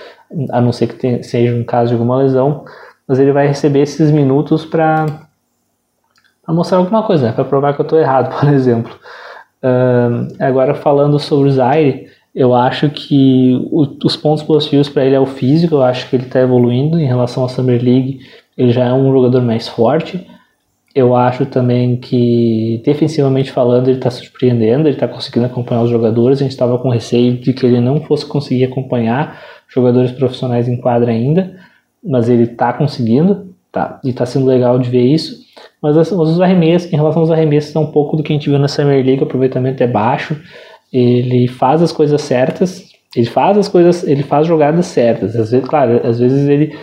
a 0.51 0.61
não 0.61 0.73
ser 0.73 0.87
que 0.87 0.95
tenha, 0.95 1.23
seja 1.23 1.55
um 1.55 1.64
caso 1.64 1.88
de 1.88 1.95
alguma 1.95 2.17
lesão, 2.17 2.64
mas 3.09 3.18
ele 3.18 3.33
vai 3.33 3.49
receber 3.49 3.81
esses 3.81 4.11
minutos 4.11 4.66
para 4.66 5.07
mostrar 6.47 6.79
alguma 6.79 7.03
coisa, 7.03 7.29
né? 7.29 7.33
para 7.33 7.44
provar 7.44 7.73
que 7.75 7.81
eu 7.81 7.85
estou 7.85 7.99
errado, 7.99 8.37
por 8.38 8.51
exemplo. 8.51 8.94
Uh, 9.62 10.29
agora 10.38 10.75
falando 10.75 11.18
sobre 11.18 11.49
o 11.49 11.53
Zaire, 11.53 12.07
eu 12.35 12.55
acho 12.55 12.90
que 12.90 13.59
o, 13.73 13.88
os 14.05 14.14
pontos 14.14 14.44
positivos 14.44 14.88
para 14.90 15.05
ele 15.05 15.14
é 15.14 15.21
o 15.21 15.27
físico, 15.27 15.77
eu 15.77 15.83
acho 15.83 16.09
que 16.09 16.16
ele 16.16 16.27
está 16.27 16.40
evoluindo 16.40 17.01
em 17.01 17.07
relação 17.07 17.44
à 17.44 17.49
Summer 17.49 17.83
League, 17.83 18.21
ele 18.57 18.71
já 18.71 18.85
é 18.85 18.92
um 18.92 19.11
jogador 19.11 19.40
mais 19.40 19.66
forte. 19.66 20.27
Eu 20.94 21.14
acho 21.14 21.47
também 21.47 21.97
que, 21.97 22.83
defensivamente 22.85 23.53
falando, 23.53 23.88
ele 23.88 23.99
está 23.99 24.11
surpreendendo, 24.11 24.88
ele 24.88 24.97
está 24.97 25.07
conseguindo 25.07 25.47
acompanhar 25.47 25.83
os 25.83 25.90
jogadores. 25.90 26.40
A 26.40 26.42
gente 26.42 26.53
estava 26.53 26.77
com 26.79 26.88
receio 26.88 27.35
de 27.35 27.53
que 27.53 27.64
ele 27.64 27.81
não 27.81 28.01
fosse 28.01 28.27
conseguir 28.27 28.64
acompanhar 28.64 29.40
jogadores 29.68 30.11
profissionais 30.11 30.66
em 30.66 30.77
quadra 30.77 31.12
ainda 31.12 31.55
mas 32.05 32.29
ele 32.29 32.45
está 32.45 32.73
conseguindo, 32.73 33.55
tá? 33.73 34.01
E 34.05 34.11
está 34.11 34.25
sendo 34.27 34.47
legal 34.47 34.79
de 34.79 34.91
ver 34.91 35.03
isso. 35.03 35.37
Mas 35.83 35.97
os 35.97 36.41
arremessos, 36.41 36.93
em 36.93 36.97
relação 36.97 37.23
aos 37.23 37.31
arremessos, 37.31 37.75
é 37.75 37.79
um 37.79 37.91
pouco 37.91 38.17
do 38.17 38.23
que 38.23 38.33
a 38.33 38.37
gente 38.37 38.49
viu 38.49 38.59
na 38.59 38.69
Summer 38.69 39.05
League, 39.05 39.21
o 39.21 39.25
aproveitamento 39.25 39.83
é 39.83 39.87
baixo. 39.87 40.37
Ele 40.93 41.47
faz 41.49 41.83
as 41.83 41.93
coisas 41.93 42.21
certas, 42.23 42.85
ele 43.15 43.27
faz 43.27 43.57
as 43.59 43.69
coisas, 43.69 44.07
ele 44.07 44.23
faz 44.23 44.47
jogadas 44.47 44.87
certas. 44.87 45.37
Às 45.37 45.51
vezes, 45.51 45.69
claro, 45.69 46.01
às 46.05 46.19
vezes 46.19 46.49
ele 46.49 46.75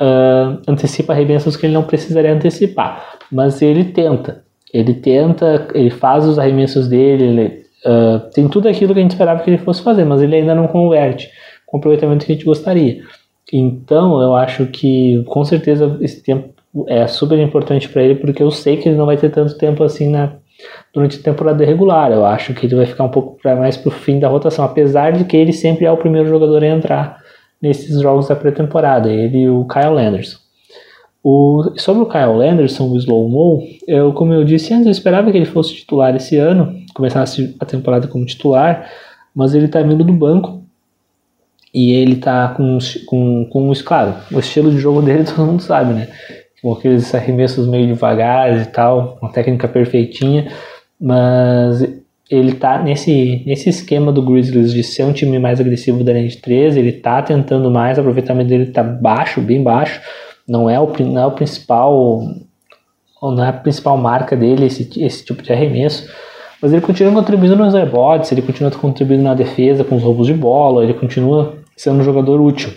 uh, 0.00 0.60
antecipa 0.68 1.12
arremessos 1.12 1.56
que 1.56 1.66
ele 1.66 1.74
não 1.74 1.84
precisaria 1.84 2.32
antecipar, 2.32 3.18
mas 3.30 3.62
ele 3.62 3.84
tenta. 3.84 4.42
Ele 4.72 4.94
tenta, 4.94 5.68
ele 5.72 5.90
faz 5.90 6.26
os 6.26 6.38
arremessos 6.38 6.88
dele, 6.88 7.24
ele, 7.24 7.62
uh, 7.86 8.30
tem 8.32 8.48
tudo 8.48 8.68
aquilo 8.68 8.92
que 8.92 8.98
a 8.98 9.02
gente 9.02 9.12
esperava 9.12 9.42
que 9.42 9.50
ele 9.50 9.58
fosse 9.58 9.82
fazer, 9.82 10.04
mas 10.04 10.20
ele 10.20 10.34
ainda 10.34 10.54
não 10.54 10.66
converte 10.66 11.30
com 11.66 11.76
o 11.76 11.78
aproveitamento 11.78 12.26
que 12.26 12.32
a 12.32 12.34
gente 12.34 12.44
gostaria. 12.44 13.02
Então, 13.52 14.20
eu 14.20 14.34
acho 14.34 14.66
que 14.66 15.22
com 15.24 15.44
certeza 15.44 15.98
esse 16.00 16.22
tempo 16.22 16.54
é 16.88 17.06
super 17.06 17.38
importante 17.38 17.88
para 17.88 18.02
ele, 18.02 18.16
porque 18.16 18.42
eu 18.42 18.50
sei 18.50 18.76
que 18.76 18.88
ele 18.88 18.98
não 18.98 19.06
vai 19.06 19.16
ter 19.16 19.30
tanto 19.30 19.56
tempo 19.56 19.84
assim 19.84 20.08
na, 20.08 20.32
durante 20.92 21.18
a 21.18 21.22
temporada 21.22 21.64
regular. 21.64 22.10
Eu 22.10 22.24
acho 22.24 22.54
que 22.54 22.66
ele 22.66 22.74
vai 22.74 22.86
ficar 22.86 23.04
um 23.04 23.10
pouco 23.10 23.38
pra, 23.40 23.54
mais 23.54 23.76
pro 23.76 23.90
fim 23.90 24.18
da 24.18 24.28
rotação, 24.28 24.64
apesar 24.64 25.12
de 25.12 25.24
que 25.24 25.36
ele 25.36 25.52
sempre 25.52 25.84
é 25.84 25.90
o 25.90 25.96
primeiro 25.96 26.28
jogador 26.28 26.62
a 26.62 26.68
entrar 26.68 27.18
nesses 27.60 28.00
jogos 28.00 28.28
da 28.28 28.36
pré-temporada, 28.36 29.10
ele 29.10 29.42
e 29.42 29.48
o 29.48 29.66
Kyle 29.66 29.98
Anderson. 29.98 30.38
O, 31.22 31.72
sobre 31.76 32.02
o 32.02 32.06
Kyle 32.06 32.46
Anderson, 32.46 32.90
o 32.90 32.96
Slow 32.98 33.28
Mo, 33.28 33.62
eu, 33.88 34.12
como 34.12 34.34
eu 34.34 34.44
disse 34.44 34.74
antes, 34.74 34.84
eu 34.84 34.92
esperava 34.92 35.30
que 35.30 35.38
ele 35.38 35.46
fosse 35.46 35.74
titular 35.74 36.14
esse 36.14 36.36
ano, 36.36 36.74
começasse 36.94 37.56
a 37.58 37.64
temporada 37.64 38.06
como 38.06 38.26
titular, 38.26 38.90
mas 39.34 39.54
ele 39.54 39.64
está 39.64 39.80
vindo 39.80 40.04
do 40.04 40.12
banco 40.12 40.63
e 41.74 41.92
ele 41.92 42.16
tá 42.16 42.54
com, 42.56 42.78
com, 43.04 43.44
com 43.50 43.72
claro, 43.84 44.14
o 44.30 44.38
estilo 44.38 44.70
de 44.70 44.78
jogo 44.78 45.02
dele 45.02 45.24
todo 45.26 45.44
mundo 45.44 45.60
sabe, 45.60 45.92
né? 45.92 46.08
Com 46.62 46.72
aqueles 46.72 47.12
arremessos 47.14 47.66
meio 47.66 47.88
devagares 47.88 48.62
e 48.62 48.70
tal, 48.70 49.18
uma 49.20 49.32
técnica 49.32 49.66
perfeitinha, 49.66 50.50
mas 50.98 51.84
ele 52.30 52.52
tá 52.52 52.80
nesse, 52.80 53.42
nesse 53.44 53.68
esquema 53.68 54.12
do 54.12 54.22
Grizzlies 54.22 54.72
de 54.72 54.82
ser 54.82 55.04
um 55.04 55.12
time 55.12 55.38
mais 55.38 55.60
agressivo 55.60 56.02
da 56.02 56.12
linha 56.12 56.28
de 56.28 56.38
13, 56.38 56.78
ele 56.78 56.92
tá 56.92 57.20
tentando 57.20 57.70
mais, 57.70 57.98
o 57.98 58.00
aproveitamento 58.00 58.48
dele 58.48 58.66
tá 58.66 58.82
baixo, 58.82 59.40
bem 59.42 59.62
baixo, 59.62 60.00
não 60.48 60.70
é 60.70 60.78
o, 60.80 60.90
não 61.00 61.20
é 61.20 61.26
o 61.26 61.32
principal 61.32 62.22
não 63.22 63.42
é 63.42 63.48
a 63.48 63.52
principal 63.52 63.96
marca 63.96 64.36
dele 64.36 64.66
esse, 64.66 64.88
esse 65.02 65.24
tipo 65.24 65.42
de 65.42 65.50
arremesso, 65.50 66.10
mas 66.60 66.72
ele 66.72 66.82
continua 66.82 67.12
contribuindo 67.12 67.56
nos 67.56 67.72
rebotes, 67.72 68.30
ele 68.30 68.42
continua 68.42 68.70
contribuindo 68.70 69.22
na 69.22 69.34
defesa 69.34 69.82
com 69.82 69.96
os 69.96 70.02
roubos 70.02 70.26
de 70.26 70.34
bola, 70.34 70.82
ele 70.82 70.94
continua 70.94 71.63
sendo 71.76 72.00
um 72.00 72.04
jogador 72.04 72.40
útil. 72.40 72.72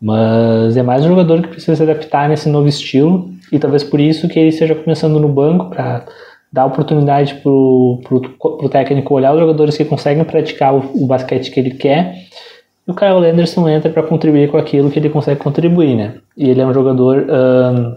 Mas 0.00 0.76
é 0.76 0.82
mais 0.82 1.04
um 1.04 1.08
jogador 1.08 1.42
que 1.42 1.48
precisa 1.48 1.76
se 1.76 1.82
adaptar 1.82 2.28
nesse 2.28 2.48
novo 2.48 2.68
estilo 2.68 3.30
e 3.50 3.58
talvez 3.58 3.82
por 3.82 3.98
isso 3.98 4.28
que 4.28 4.38
ele 4.38 4.48
esteja 4.48 4.74
começando 4.74 5.18
no 5.18 5.28
banco 5.28 5.70
para 5.70 6.04
dar 6.52 6.64
oportunidade 6.64 7.34
para 7.34 7.50
o 7.50 8.68
técnico 8.70 9.14
olhar 9.14 9.34
os 9.34 9.40
jogadores 9.40 9.76
que 9.76 9.84
conseguem 9.84 10.24
praticar 10.24 10.74
o, 10.74 10.78
o, 10.94 11.06
basquete 11.06 11.50
que 11.50 11.60
ele 11.60 11.72
quer 11.72 12.14
E 12.86 12.90
o 12.90 12.94
Kyle 12.94 13.26
Anderson 13.26 13.68
entra 13.68 13.90
para 13.90 14.02
contribuir 14.02 14.50
com 14.50 14.56
aquilo 14.56 14.90
que 14.90 14.98
ele 14.98 15.10
consegue 15.10 15.40
contribuir, 15.40 15.94
né? 15.94 16.14
E 16.36 16.48
ele 16.48 16.60
é 16.60 16.66
um 16.66 16.72
jogador 16.72 17.26
um, 17.28 17.96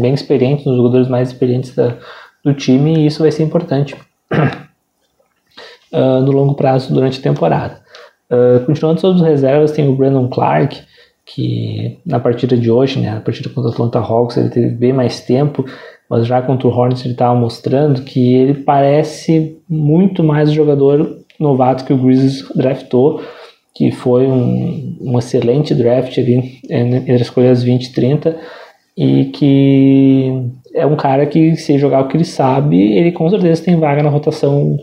bem 0.00 0.14
experiente, 0.14 0.62
um 0.62 0.72
dos 0.72 0.76
jogadores 0.76 1.08
mais 1.08 1.28
experientes 1.28 1.74
da, 1.74 1.96
do 2.42 2.54
time, 2.54 2.94
e 2.94 3.06
isso 3.06 3.22
vai 3.22 3.30
ser 3.30 3.42
importante 3.42 3.94
uh, 5.92 6.20
no 6.22 6.32
longo 6.32 6.54
prazo 6.54 6.94
durante 6.94 7.18
a 7.18 7.22
temporada. 7.22 7.79
Uh, 8.30 8.64
continuando 8.64 9.00
sobre 9.00 9.20
os 9.20 9.26
reservas, 9.26 9.72
tem 9.72 9.88
o 9.88 9.96
Brandon 9.96 10.28
Clark, 10.28 10.80
que 11.26 11.98
na 12.06 12.20
partida 12.20 12.56
de 12.56 12.70
hoje, 12.70 13.00
né, 13.00 13.10
na 13.10 13.20
partida 13.20 13.48
contra 13.48 13.70
o 13.70 13.72
Atlanta 13.72 13.98
Hawks, 13.98 14.36
ele 14.36 14.50
teve 14.50 14.70
bem 14.70 14.92
mais 14.92 15.20
tempo, 15.20 15.64
mas 16.08 16.26
já 16.26 16.42
contra 16.42 16.66
o 16.66 16.70
Hornets 16.70 17.04
ele 17.04 17.14
estava 17.14 17.38
mostrando 17.38 18.02
que 18.02 18.34
ele 18.34 18.54
parece 18.54 19.56
muito 19.68 20.24
mais 20.24 20.50
o 20.50 20.54
jogador 20.54 21.18
novato 21.38 21.84
que 21.84 21.92
o 21.92 21.96
Grizzlies 21.96 22.48
draftou, 22.54 23.22
que 23.74 23.92
foi 23.92 24.26
um, 24.26 24.98
um 25.00 25.18
excelente 25.18 25.74
draft 25.74 26.18
ali 26.18 26.60
entre 26.68 27.12
as 27.12 27.20
escolhas 27.22 27.62
20 27.62 27.84
e 27.84 27.92
30, 27.92 28.36
e 28.96 29.24
que 29.26 30.50
é 30.74 30.84
um 30.84 30.96
cara 30.96 31.26
que 31.26 31.56
se 31.56 31.78
jogar 31.78 32.00
o 32.00 32.08
que 32.08 32.16
ele 32.16 32.24
sabe, 32.24 32.92
ele 32.92 33.12
com 33.12 33.28
certeza 33.30 33.64
tem 33.64 33.78
vaga 33.78 34.02
na 34.02 34.10
rotação 34.10 34.76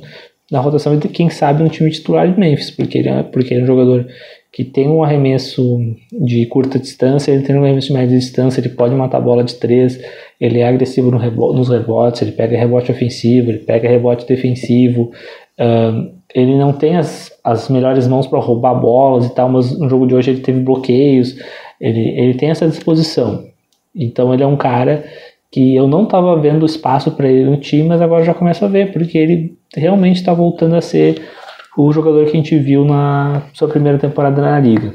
na 0.51 0.59
rotação 0.59 0.97
de 0.97 1.07
quem 1.09 1.29
sabe 1.29 1.63
no 1.63 1.69
time 1.69 1.91
titular 1.91 2.31
de 2.31 2.39
Memphis, 2.39 2.71
porque 2.71 2.97
ele 2.97 3.09
é, 3.09 3.23
porque 3.23 3.53
ele 3.53 3.61
é 3.61 3.63
um 3.63 3.67
jogador 3.67 4.07
que 4.51 4.63
tem 4.63 4.87
um 4.87 5.03
arremesso 5.03 5.79
de 6.11 6.45
curta 6.47 6.79
distância, 6.79 7.31
ele 7.31 7.43
tem 7.43 7.55
um 7.55 7.63
arremesso 7.63 7.87
de 7.87 7.93
média 7.93 8.17
distância, 8.17 8.59
ele 8.59 8.69
pode 8.69 8.95
matar 8.95 9.17
a 9.17 9.21
bola 9.21 9.43
de 9.43 9.55
três, 9.55 9.99
ele 10.39 10.59
é 10.59 10.67
agressivo 10.67 11.11
no 11.11 11.17
rebo 11.17 11.53
nos 11.53 11.69
rebotes, 11.69 12.21
ele 12.21 12.31
pega 12.31 12.57
rebote 12.57 12.91
ofensivo, 12.91 13.51
ele 13.51 13.59
pega 13.59 13.89
rebote 13.89 14.25
defensivo, 14.25 15.11
uh, 15.59 16.11
ele 16.33 16.57
não 16.57 16.73
tem 16.73 16.95
as, 16.95 17.31
as 17.43 17.69
melhores 17.69 18.07
mãos 18.07 18.25
para 18.25 18.39
roubar 18.39 18.75
bolas 18.75 19.25
e 19.25 19.35
tal, 19.35 19.49
mas 19.49 19.77
no 19.77 19.89
jogo 19.89 20.07
de 20.07 20.15
hoje 20.15 20.31
ele 20.31 20.41
teve 20.41 20.59
bloqueios, 20.59 21.35
ele, 21.79 22.09
ele 22.19 22.33
tem 22.33 22.49
essa 22.49 22.67
disposição. 22.67 23.45
Então 23.95 24.33
ele 24.33 24.43
é 24.43 24.47
um 24.47 24.57
cara 24.57 25.03
que 25.51 25.75
eu 25.75 25.87
não 25.87 26.03
estava 26.03 26.35
vendo 26.39 26.65
espaço 26.65 27.11
para 27.11 27.27
ele 27.27 27.49
no 27.49 27.57
time, 27.57 27.87
mas 27.87 28.01
agora 28.01 28.23
já 28.23 28.33
começo 28.33 28.63
a 28.65 28.67
ver, 28.67 28.91
porque 28.91 29.17
ele 29.17 29.57
realmente 29.75 30.17
está 30.17 30.33
voltando 30.33 30.75
a 30.75 30.81
ser 30.81 31.21
o 31.77 31.91
jogador 31.91 32.25
que 32.25 32.31
a 32.31 32.35
gente 32.35 32.57
viu 32.57 32.83
na 32.83 33.43
sua 33.53 33.67
primeira 33.67 33.97
temporada 33.97 34.41
na 34.41 34.59
liga. 34.59 34.93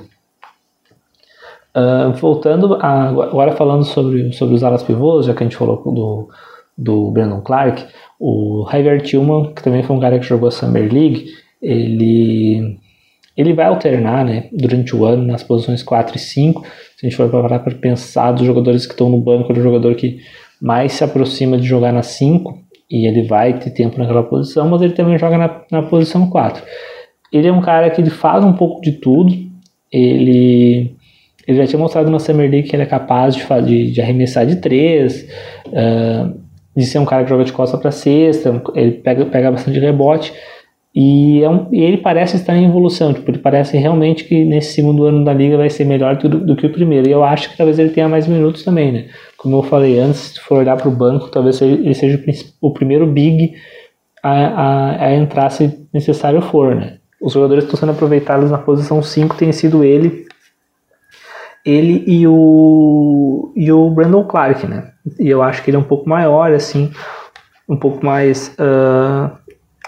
Uh, 1.75 2.13
voltando, 2.21 2.75
a, 2.75 3.09
agora 3.09 3.53
falando 3.53 3.85
sobre, 3.85 4.33
sobre 4.33 4.55
os 4.55 4.63
alas 4.63 4.83
pivôs, 4.83 5.25
já 5.25 5.33
que 5.33 5.43
a 5.43 5.47
gente 5.47 5.57
falou 5.57 5.83
do, 5.91 6.29
do 6.77 7.11
Brandon 7.11 7.41
Clark, 7.41 7.87
o 8.21 8.69
Javier 8.71 9.01
Tillman, 9.01 9.55
que 9.55 9.63
também 9.63 9.83
foi 9.83 9.97
um 9.97 10.01
cara 10.01 10.19
que 10.19 10.27
jogou 10.27 10.49
a 10.49 10.53
Summer 10.53 10.93
League, 10.93 11.27
ele, 11.63 12.79
ele 13.37 13.55
vai 13.55 13.67
alternar 13.67 14.25
né, 14.25 14.49
durante 14.53 14.95
o 14.95 15.05
ano 15.05 15.25
nas 15.25 15.43
posições 15.43 15.83
4 15.83 16.17
e 16.17 16.19
5. 16.19 16.63
Se 16.97 17.07
a 17.07 17.09
gente 17.09 17.17
for 17.17 17.31
parar 17.31 17.61
para 17.61 17.75
pensar 17.75 18.33
dos 18.33 18.45
jogadores 18.45 18.85
que 18.85 18.93
estão 18.93 19.09
no 19.09 19.19
banco, 19.19 19.51
ele 19.51 19.61
é 19.61 19.63
o 19.63 19.65
jogador 19.65 19.95
que 19.95 20.21
mais 20.63 20.93
se 20.93 21.03
aproxima 21.03 21.59
de 21.59 21.67
jogar 21.67 21.93
na 21.93 22.03
5 22.03 22.57
e 22.89 23.09
ele 23.09 23.23
vai 23.25 23.59
ter 23.59 23.71
tempo 23.71 23.99
naquela 23.99 24.23
posição, 24.23 24.69
mas 24.69 24.81
ele 24.81 24.93
também 24.93 25.19
joga 25.19 25.37
na, 25.37 25.61
na 25.73 25.83
posição 25.83 26.31
4. 26.31 26.63
Ele 27.33 27.49
é 27.49 27.53
um 27.53 27.61
cara 27.61 27.91
que 27.91 28.01
ele 28.01 28.11
faz 28.11 28.45
um 28.45 28.53
pouco 28.53 28.81
de 28.81 28.93
tudo, 28.93 29.35
ele, 29.91 30.95
ele 31.49 31.59
já 31.59 31.67
tinha 31.67 31.81
mostrado 31.81 32.11
na 32.11 32.21
Summer 32.21 32.49
League 32.49 32.69
que 32.69 32.77
ele 32.77 32.85
é 32.85 32.87
capaz 32.87 33.35
de, 33.35 33.45
de, 33.65 33.91
de 33.91 34.01
arremessar 34.01 34.47
de 34.47 34.57
3, 34.57 35.29
uh, 35.67 36.41
de 36.77 36.87
ser 36.87 36.99
um 37.01 37.05
cara 37.05 37.25
que 37.25 37.31
joga 37.31 37.45
de 37.45 37.53
costa 37.53 37.77
para 37.77 37.91
cesta, 37.91 38.63
ele 38.77 38.93
pega, 38.93 39.27
pega 39.27 39.51
bastante 39.51 39.81
rebote, 39.81 40.33
e, 40.95 41.43
é 41.43 41.49
um, 41.49 41.69
e, 41.73 41.81
ele 41.83 41.97
parece 41.97 42.37
estar 42.37 42.55
em 42.55 42.67
evolução, 42.67 43.15
tipo, 43.15 43.31
ele 43.31 43.39
parece 43.39 43.79
realmente 43.79 44.25
que 44.25 44.45
nesse 44.45 44.75
segundo 44.75 45.05
ano 45.05 45.25
da 45.25 45.33
liga 45.33 45.57
vai 45.57 45.71
ser 45.71 45.87
melhor 45.87 46.17
do, 46.17 46.29
do, 46.29 46.55
que 46.55 46.67
o 46.67 46.73
primeiro. 46.73 47.09
E 47.09 47.13
eu 47.13 47.25
acho 47.25 47.51
que 47.51 47.57
talvez 47.57 47.79
ele 47.79 47.91
tenha 47.91 48.09
mais 48.09 48.27
minutos 48.27 48.63
também, 48.63 48.93
né? 48.93 49.07
Como 49.43 49.57
eu 49.57 49.63
falei 49.65 49.99
antes, 49.99 50.21
se 50.21 50.41
for 50.41 50.59
olhar 50.59 50.77
para 50.77 50.89
o 50.89 50.93
banco, 50.93 51.29
talvez 51.29 51.61
ele 51.61 51.93
seja 51.95 52.23
o 52.61 52.73
primeiro 52.73 53.05
big 53.09 53.55
a, 54.23 54.31
a, 54.31 55.05
a, 55.07 55.15
entrar 55.15 55.51
se 55.51 55.89
necessário 55.93 56.41
for, 56.41 56.77
né? 56.77 56.99
Os 57.21 57.33
jogadores 57.33 57.65
que 57.65 57.75
estão 57.75 57.81
sendo 57.81 57.97
aproveitados 57.97 58.53
na 58.53 58.59
posição 58.59 59.03
5 59.03 59.37
tem 59.37 59.51
sido 59.51 59.83
ele, 59.83 60.27
ele 61.67 62.05
e 62.07 62.25
o, 62.25 63.53
e 63.57 63.73
o 63.73 63.91
Brandon 63.91 64.25
Clark, 64.25 64.65
né? 64.65 64.93
E 65.19 65.29
eu 65.29 65.43
acho 65.43 65.61
que 65.65 65.71
ele 65.71 65.77
é 65.77 65.81
um 65.81 65.85
pouco 65.85 66.09
maior, 66.09 66.53
assim, 66.53 66.93
um 67.69 67.77
pouco 67.77 68.07
mais... 68.07 68.55
Uh, 68.61 69.37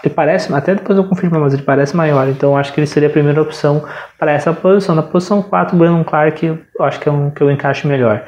ele 0.03 0.13
parece, 0.13 0.53
até 0.53 0.75
depois 0.75 0.97
eu 0.97 1.05
confirmo, 1.05 1.39
mas 1.39 1.53
ele 1.53 1.63
parece 1.63 1.95
maior, 1.95 2.27
então 2.27 2.51
eu 2.51 2.57
acho 2.57 2.73
que 2.73 2.79
ele 2.79 2.87
seria 2.87 3.07
a 3.07 3.11
primeira 3.11 3.41
opção 3.41 3.85
para 4.19 4.33
essa 4.33 4.53
posição. 4.53 4.93
Na 4.93 5.01
posição 5.01 5.41
4, 5.41 5.73
o 5.73 5.79
Brandon 5.79 6.03
Clark, 6.03 6.45
eu 6.45 6.85
acho 6.85 6.99
que 6.99 7.07
é 7.07 7.11
um 7.11 7.31
que 7.31 7.41
eu 7.41 7.49
encaixo 7.49 7.87
melhor. 7.87 8.23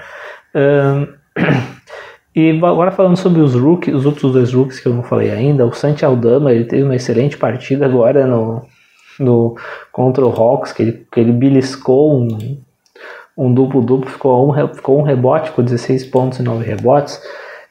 Um, 0.55 1.16
e 2.35 2.51
agora 2.51 2.91
falando 2.91 3.17
sobre 3.17 3.41
os 3.41 3.55
rookies, 3.55 3.93
os 3.93 4.05
outros 4.05 4.31
dois 4.31 4.53
rookies 4.53 4.79
que 4.79 4.87
eu 4.87 4.93
não 4.93 5.03
falei 5.03 5.31
ainda, 5.31 5.65
o 5.65 5.73
Santi 5.73 6.05
Aldama, 6.05 6.51
ele 6.51 6.65
teve 6.65 6.83
uma 6.83 6.95
excelente 6.95 7.37
partida 7.37 7.85
agora 7.85 8.25
no, 8.25 8.63
no 9.19 9.55
contra 9.91 10.25
o 10.25 10.29
Hawks, 10.29 10.71
que 10.71 10.83
ele, 10.83 11.05
que 11.11 11.19
ele 11.19 11.31
beliscou 11.31 12.19
um, 12.19 12.59
um 13.37 13.53
duplo-duplo, 13.53 14.09
ficou 14.09 14.49
um, 14.49 14.73
ficou 14.73 14.99
um 14.99 15.03
rebote 15.03 15.51
com 15.51 15.63
16 15.63 16.05
pontos 16.05 16.39
e 16.39 16.43
9 16.43 16.65
rebotes. 16.65 17.21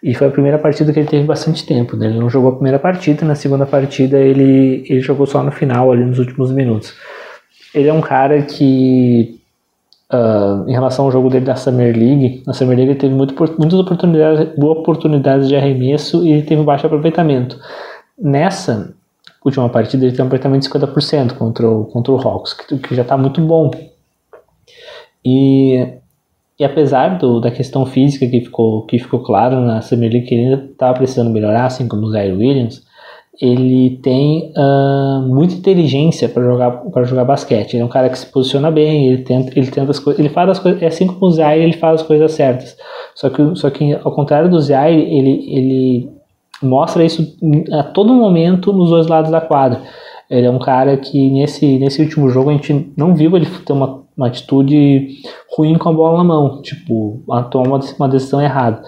E 0.02 0.14
foi 0.14 0.28
a 0.28 0.30
primeira 0.30 0.58
partida 0.58 0.92
que 0.92 1.00
ele 1.00 1.08
teve 1.08 1.24
bastante 1.24 1.66
tempo. 1.66 1.96
Né? 1.96 2.06
Ele 2.06 2.18
não 2.18 2.30
jogou 2.30 2.50
a 2.50 2.54
primeira 2.54 2.78
partida, 2.78 3.24
na 3.24 3.34
segunda 3.34 3.66
partida 3.66 4.18
ele, 4.18 4.84
ele 4.88 5.00
jogou 5.00 5.26
só 5.26 5.42
no 5.42 5.50
final, 5.50 5.90
ali 5.90 6.04
nos 6.04 6.18
últimos 6.18 6.52
minutos. 6.52 6.94
Ele 7.74 7.88
é 7.88 7.92
um 7.92 8.00
cara 8.00 8.42
que, 8.42 9.35
uh, 10.12 10.68
em 10.68 10.72
relação 10.72 11.04
ao 11.04 11.12
jogo 11.12 11.28
dele 11.28 11.44
da 11.44 11.56
Summer 11.56 11.96
League, 11.96 12.42
na 12.46 12.52
Summer 12.52 12.76
League 12.76 12.92
ele 12.92 12.98
teve 12.98 13.14
muito, 13.14 13.34
muitas 13.58 13.78
oportunidades, 13.78 14.54
boas 14.56 14.78
oportunidades 14.78 15.48
de 15.48 15.56
arremesso 15.56 16.26
e 16.26 16.42
teve 16.42 16.62
baixo 16.62 16.86
aproveitamento. 16.86 17.58
Nessa 18.18 18.94
última 19.44 19.68
partida 19.68 20.04
ele 20.04 20.12
teve 20.12 20.22
um 20.22 20.26
aproveitamento 20.26 20.68
de 20.68 20.74
50% 20.74 21.34
contra 21.34 21.68
o, 21.68 21.84
contra 21.86 22.12
o 22.12 22.16
Hawks, 22.16 22.52
que, 22.52 22.78
que 22.78 22.94
já 22.94 23.02
está 23.02 23.16
muito 23.16 23.40
bom. 23.40 23.70
E 25.24 25.98
e 26.58 26.64
apesar 26.64 27.18
do, 27.18 27.38
da 27.38 27.50
questão 27.50 27.84
física 27.84 28.26
que 28.26 28.40
ficou, 28.40 28.86
que 28.86 28.98
ficou 28.98 29.22
claro 29.22 29.60
na 29.60 29.82
Summer 29.82 30.10
League 30.10 30.26
que 30.26 30.34
ele 30.34 30.44
ainda 30.44 30.64
estava 30.72 30.94
precisando 30.94 31.30
melhorar, 31.30 31.66
assim 31.66 31.86
como 31.86 32.06
o 32.06 32.10
Zaire 32.10 32.32
Williams, 32.32 32.85
ele 33.40 33.98
tem 34.02 34.52
uh, 34.56 35.20
muita 35.26 35.54
inteligência 35.54 36.28
para 36.28 36.42
jogar 36.42 36.70
para 36.70 37.04
jogar 37.04 37.24
basquete. 37.24 37.74
Ele 37.74 37.82
é 37.82 37.84
um 37.84 37.88
cara 37.88 38.08
que 38.08 38.18
se 38.18 38.26
posiciona 38.26 38.70
bem, 38.70 39.08
ele 39.08 39.22
tenta, 39.22 39.58
ele 39.58 39.70
tenta 39.70 39.90
as 39.90 39.98
coisas, 39.98 40.18
ele 40.18 40.28
faz 40.28 40.50
as 40.50 40.58
coisas, 40.58 40.82
é 40.82 40.86
assim 40.86 41.06
como 41.06 41.26
o 41.26 41.30
Zaire, 41.30 41.62
ele 41.62 41.74
faz 41.74 42.00
as 42.00 42.06
coisas 42.06 42.32
certas. 42.32 42.76
Só 43.14 43.28
que, 43.30 43.56
só 43.56 43.70
que 43.70 43.94
ao 43.94 44.12
contrário 44.12 44.50
do 44.50 44.60
Zaire, 44.60 45.00
ele, 45.00 45.44
ele 45.48 46.10
mostra 46.62 47.04
isso 47.04 47.36
a 47.72 47.82
todo 47.82 48.14
momento 48.14 48.72
nos 48.72 48.90
dois 48.90 49.06
lados 49.06 49.30
da 49.30 49.40
quadra. 49.40 49.82
Ele 50.30 50.46
é 50.46 50.50
um 50.50 50.58
cara 50.58 50.96
que 50.96 51.30
nesse, 51.30 51.78
nesse 51.78 52.02
último 52.02 52.28
jogo 52.30 52.50
a 52.50 52.52
gente 52.52 52.92
não 52.96 53.14
viu 53.14 53.36
ele 53.36 53.46
ter 53.64 53.72
uma 53.72 54.06
uma 54.16 54.28
atitude 54.28 55.08
ruim 55.54 55.76
com 55.76 55.90
a 55.90 55.92
bola 55.92 56.18
na 56.18 56.24
mão, 56.24 56.62
tipo, 56.62 57.22
tomar 57.50 57.80
uma 57.98 58.08
decisão 58.08 58.40
errada. 58.40 58.82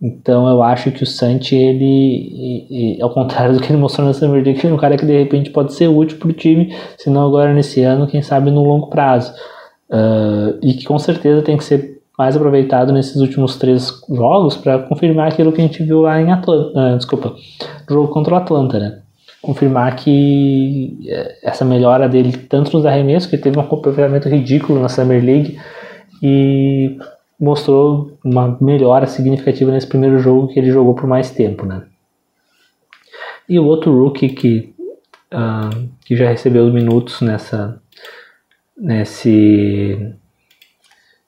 Então 0.00 0.46
eu 0.46 0.62
acho 0.62 0.90
que 0.90 1.02
o 1.02 1.06
Santi, 1.06 1.54
ele, 1.54 2.98
ao 3.00 3.10
contrário 3.10 3.54
do 3.54 3.60
que 3.60 3.72
ele 3.72 3.78
mostrou 3.78 4.06
na 4.06 4.12
Summer 4.12 4.44
League, 4.44 4.66
é 4.66 4.72
um 4.72 4.76
cara 4.76 4.96
que 4.96 5.06
de 5.06 5.16
repente 5.16 5.50
pode 5.50 5.72
ser 5.72 5.88
útil 5.88 6.18
para 6.18 6.28
o 6.28 6.32
time, 6.32 6.74
se 6.98 7.08
não 7.08 7.26
agora 7.26 7.54
nesse 7.54 7.82
ano, 7.82 8.06
quem 8.06 8.20
sabe 8.20 8.50
no 8.50 8.62
longo 8.62 8.88
prazo. 8.88 9.32
Uh, 9.88 10.58
e 10.62 10.74
que 10.74 10.84
com 10.84 10.98
certeza 10.98 11.42
tem 11.42 11.56
que 11.56 11.64
ser 11.64 12.00
mais 12.18 12.36
aproveitado 12.36 12.92
nesses 12.92 13.16
últimos 13.16 13.56
três 13.56 14.02
jogos 14.10 14.56
para 14.56 14.80
confirmar 14.80 15.28
aquilo 15.28 15.52
que 15.52 15.60
a 15.60 15.64
gente 15.64 15.82
viu 15.82 16.00
lá 16.00 16.20
em 16.20 16.30
Atlanta, 16.30 16.78
uh, 16.78 16.96
desculpa, 16.96 17.34
jogo 17.88 18.08
contra 18.08 18.34
o 18.34 18.36
Atlanta, 18.36 18.78
né? 18.78 18.98
confirmar 19.46 19.94
que 19.94 20.98
é, 21.06 21.36
essa 21.44 21.64
melhora 21.64 22.08
dele, 22.08 22.36
tanto 22.36 22.76
nos 22.76 22.84
arremessos, 22.84 23.30
que 23.30 23.38
teve 23.38 23.56
um 23.56 23.60
aproveitamento 23.60 24.28
ridículo 24.28 24.80
na 24.80 24.88
Summer 24.88 25.24
League, 25.24 25.56
e 26.20 26.98
mostrou 27.38 28.18
uma 28.24 28.56
melhora 28.60 29.06
significativa 29.06 29.70
nesse 29.70 29.86
primeiro 29.86 30.18
jogo 30.18 30.48
que 30.48 30.58
ele 30.58 30.70
jogou 30.70 30.94
por 30.94 31.06
mais 31.06 31.30
tempo, 31.30 31.66
né? 31.66 31.82
E 33.48 33.58
o 33.58 33.64
outro 33.64 33.96
rookie 33.96 34.30
que, 34.30 34.74
uh, 35.32 35.88
que 36.04 36.16
já 36.16 36.28
recebeu 36.28 36.72
minutos 36.72 37.20
nessa 37.20 37.80
nesse 38.76 40.14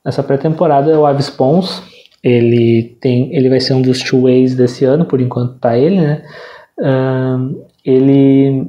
nessa 0.04 0.22
pré-temporada 0.22 0.90
é 0.90 0.96
o 0.96 1.06
Avis 1.06 1.30
Pons. 1.30 1.82
Ele 2.22 2.96
tem, 3.00 3.34
ele 3.34 3.48
vai 3.48 3.60
ser 3.60 3.74
um 3.74 3.82
dos 3.82 4.02
two 4.02 4.22
ways 4.22 4.54
desse 4.54 4.84
ano, 4.84 5.04
por 5.04 5.20
enquanto 5.20 5.58
tá 5.58 5.78
ele, 5.78 6.00
né? 6.00 6.24
Uh, 6.78 7.64
ele, 7.84 8.66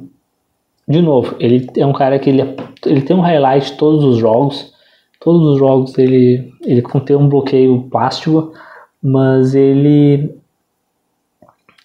de 0.86 1.02
novo, 1.02 1.34
ele 1.40 1.66
é 1.76 1.84
um 1.84 1.92
cara 1.92 2.18
que 2.18 2.30
ele, 2.30 2.42
ele 2.86 3.02
tem 3.02 3.16
um 3.16 3.20
highlight 3.20 3.76
todos 3.76 4.04
os 4.04 4.18
jogos, 4.18 4.72
todos 5.20 5.46
os 5.46 5.58
jogos 5.58 5.96
ele, 5.98 6.52
ele 6.64 6.82
contém 6.82 7.14
um 7.14 7.28
bloqueio 7.28 7.82
plástico, 7.90 8.52
mas 9.02 9.54
ele, 9.54 10.34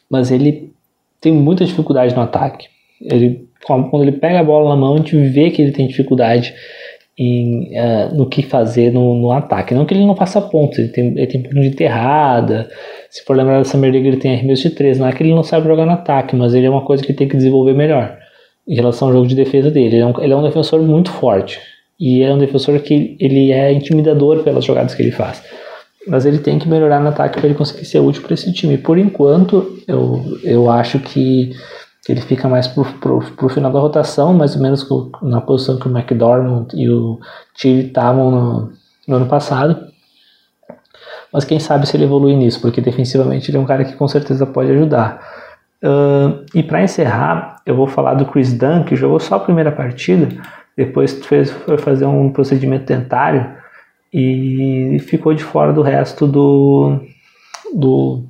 mas 0.09 0.31
ele 0.31 0.71
tem 1.19 1.33
muita 1.33 1.65
dificuldade 1.65 2.15
no 2.15 2.21
ataque. 2.21 2.67
Ele, 3.01 3.47
quando 3.65 4.01
ele 4.01 4.13
pega 4.13 4.39
a 4.39 4.43
bola 4.43 4.69
na 4.69 4.75
mão, 4.75 4.95
a 4.95 4.97
gente 4.97 5.17
vê 5.17 5.51
que 5.51 5.61
ele 5.61 5.71
tem 5.71 5.88
dificuldade 5.88 6.53
em, 7.17 7.71
uh, 7.77 8.15
no 8.15 8.27
que 8.27 8.41
fazer 8.41 8.91
no, 8.91 9.15
no, 9.15 9.31
ataque. 9.31 9.73
Não 9.73 9.86
que 9.86 9.93
ele 9.93 10.05
não 10.05 10.15
faça 10.15 10.41
pontos, 10.41 10.79
ele 10.79 10.89
tem, 10.89 11.07
ele 11.07 11.27
tem 11.27 11.41
ponto 11.41 11.59
de 11.59 11.67
enterrada. 11.67 12.69
Se 13.09 13.23
for 13.23 13.36
lembrar 13.36 13.57
da 13.57 13.63
Summer 13.63 13.91
League, 13.91 14.07
ele 14.07 14.17
tem 14.17 14.33
arremesso 14.33 14.69
de 14.69 14.75
3. 14.75 14.99
Não 14.99 15.07
é 15.07 15.13
que 15.13 15.23
ele 15.23 15.33
não 15.33 15.43
sabe 15.43 15.67
jogar 15.67 15.86
no 15.86 15.93
ataque, 15.93 16.36
mas 16.36 16.53
ele 16.53 16.65
é 16.65 16.69
uma 16.69 16.86
coisa 16.86 17.03
que 17.03 17.13
tem 17.13 17.27
que 17.27 17.38
desenvolver 17.38 17.73
melhor 17.73 18.17
em 18.67 18.75
relação 18.75 19.07
ao 19.07 19.13
jogo 19.13 19.27
de 19.27 19.36
defesa 19.36 19.69
dele. 19.69 19.95
Ele 19.97 20.03
é 20.03 20.05
um, 20.05 20.21
ele 20.21 20.33
é 20.33 20.36
um 20.36 20.43
defensor 20.43 20.81
muito 20.81 21.11
forte. 21.11 21.59
E 22.00 22.22
é 22.22 22.34
um 22.34 22.38
defensor 22.38 22.80
que 22.80 23.16
ele 23.20 23.52
é 23.52 23.72
intimidador 23.72 24.43
pelas 24.43 24.66
jogadas 24.66 24.93
que 24.93 25.02
ele 25.02 25.12
faz. 25.12 25.41
Mas 26.08 26.26
ele 26.26 26.39
tem 26.39 26.60
que 26.60 26.68
melhorar 26.68 27.00
no 27.00 27.10
ataque 27.10 27.38
para 27.38 27.48
ele 27.48 27.58
conseguir 27.58 27.86
ser 27.86 28.00
útil 28.00 28.22
para 28.22 28.34
esse 28.34 28.52
time. 28.54 28.78
Por 28.78 28.98
enquanto, 28.98 29.80
eu, 29.88 30.39
eu 30.43 30.70
acho 30.70 31.00
que 31.00 31.52
que 32.06 32.12
ele 32.12 32.22
fica 32.22 32.48
mais 32.48 32.68
pro, 32.68 32.86
pro 33.36 33.50
final 33.50 33.72
da 33.72 33.80
rotação, 33.80 34.32
mais 34.32 34.56
ou 34.56 34.62
menos 34.62 34.88
na 35.24 35.41
posição 35.41 35.80
que 35.80 35.88
o 35.88 35.91
McDormand 35.91 36.68
e 36.76 36.88
o 36.88 37.20
Tilly 37.56 37.88
estavam 37.88 38.30
no, 38.30 38.74
no, 39.08 39.16
ano 39.16 39.26
passado. 39.26 39.88
Mas 41.34 41.46
quem 41.46 41.60
sabe 41.60 41.88
se 41.88 41.98
ele 41.98 42.04
evolui 42.04 42.36
nisso, 42.36 42.62
porque 42.62 42.80
defensivamente 42.80 43.50
ele 43.50 43.58
é 43.58 43.60
um 43.60 43.66
cara 43.66 43.84
que 43.84 43.96
com 43.96 44.08
certeza 44.08 44.46
pode 44.46 44.70
ajudar. 44.72 45.20
Uh, 45.84 46.46
e 46.54 46.62
para 46.62 46.84
encerrar, 46.84 47.60
eu 47.66 47.76
vou 47.76 47.88
falar 47.88 48.14
do 48.14 48.28
Chris 48.28 48.54
Dunn, 48.54 48.84
que 48.84 48.96
jogou 48.96 49.20
só 49.20 49.38
a 49.38 49.39
primeira 49.39 49.72
partida, 49.72 50.30
depois 50.76 51.13
fez, 51.26 51.51
foi 51.51 51.78
fazer 51.78 52.05
um 52.05 52.32
procedimento 52.32 52.86
dentário 52.86 53.55
e 54.13 54.97
ficou 54.99 55.34
de 55.34 55.43
fora 55.43 55.73
do 55.73 55.82
resto 55.82 56.28
do, 56.28 56.99
do 57.73 58.23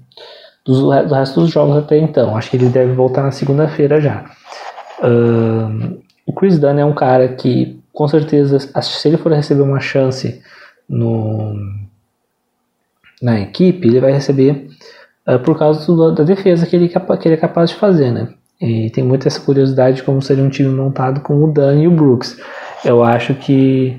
do 0.66 0.90
resto 1.14 1.42
dos 1.42 1.52
jogos 1.52 1.78
até 1.78 1.98
então. 2.00 2.36
Acho 2.36 2.50
que 2.50 2.58
ele 2.58 2.70
deve 2.70 2.94
voltar 2.94 3.22
na 3.22 3.32
segunda-feira 3.32 4.02
já. 4.02 4.26
O 6.26 6.34
Chris 6.34 6.58
Dunn 6.58 6.80
é 6.80 6.86
um 6.86 6.94
cara 6.94 7.30
que, 7.30 7.80
com 7.94 8.08
certeza, 8.08 8.58
se 8.60 9.08
ele 9.08 9.18
for 9.18 9.32
receber 9.32 9.62
uma 9.62 9.80
chance 9.80 10.42
no, 10.90 11.54
na 13.22 13.40
equipe, 13.40 13.88
ele 13.88 14.00
vai 14.00 14.12
receber 14.12 14.68
uh, 15.28 15.40
por 15.40 15.58
causa 15.58 15.86
do, 15.86 16.12
da 16.12 16.24
defesa 16.24 16.66
que 16.66 16.76
ele, 16.76 16.90
que 16.90 17.28
ele 17.28 17.36
é 17.36 17.38
capaz 17.38 17.70
de 17.70 17.76
fazer, 17.76 18.12
né? 18.12 18.30
E 18.62 18.90
tem 18.90 19.04
muita 19.04 19.28
essa 19.28 19.40
curiosidade 19.40 19.98
de 19.98 20.04
como 20.04 20.22
seria 20.22 20.44
um 20.44 20.50
time 20.50 20.70
montado 20.70 21.22
com 21.22 21.44
o 21.44 21.52
Dan 21.52 21.82
e 21.82 21.88
o 21.88 21.92
Brooks. 21.92 22.38
Eu 22.84 23.04
acho 23.04 23.34
que 23.36 23.98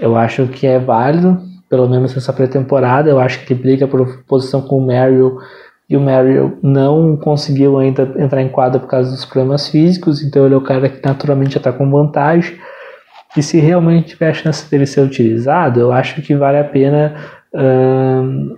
eu 0.00 0.16
acho 0.16 0.46
que 0.46 0.66
é 0.66 0.78
válido, 0.78 1.40
pelo 1.68 1.88
menos 1.88 2.14
nessa 2.14 2.32
pré-temporada. 2.32 3.10
Eu 3.10 3.18
acho 3.18 3.44
que 3.44 3.52
ele 3.52 3.60
briga 3.60 3.86
por 3.86 4.22
posição 4.24 4.62
com 4.62 4.78
o 4.78 4.86
Merrill 4.86 5.38
e 5.88 5.96
o 5.96 6.00
Merrill 6.00 6.58
não 6.62 7.16
conseguiu 7.16 7.78
ainda 7.78 8.02
entrar 8.18 8.42
em 8.42 8.48
quadra 8.48 8.78
por 8.78 8.88
causa 8.88 9.10
dos 9.10 9.24
problemas 9.24 9.68
físicos, 9.68 10.22
então 10.22 10.44
ele 10.44 10.54
é 10.54 10.58
o 10.58 10.62
cara 10.62 10.88
que 10.88 11.06
naturalmente 11.06 11.54
já 11.54 11.58
está 11.58 11.72
com 11.72 11.90
vantagem. 11.90 12.58
E 13.36 13.42
se 13.42 13.58
realmente 13.58 14.08
tiver 14.08 14.30
a 14.30 14.34
chance 14.34 14.70
dele 14.70 14.86
ser 14.86 15.00
utilizado, 15.00 15.80
eu 15.80 15.92
acho 15.92 16.20
que 16.22 16.34
vale 16.34 16.58
a 16.58 16.64
pena 16.64 17.14
hum, 17.54 18.56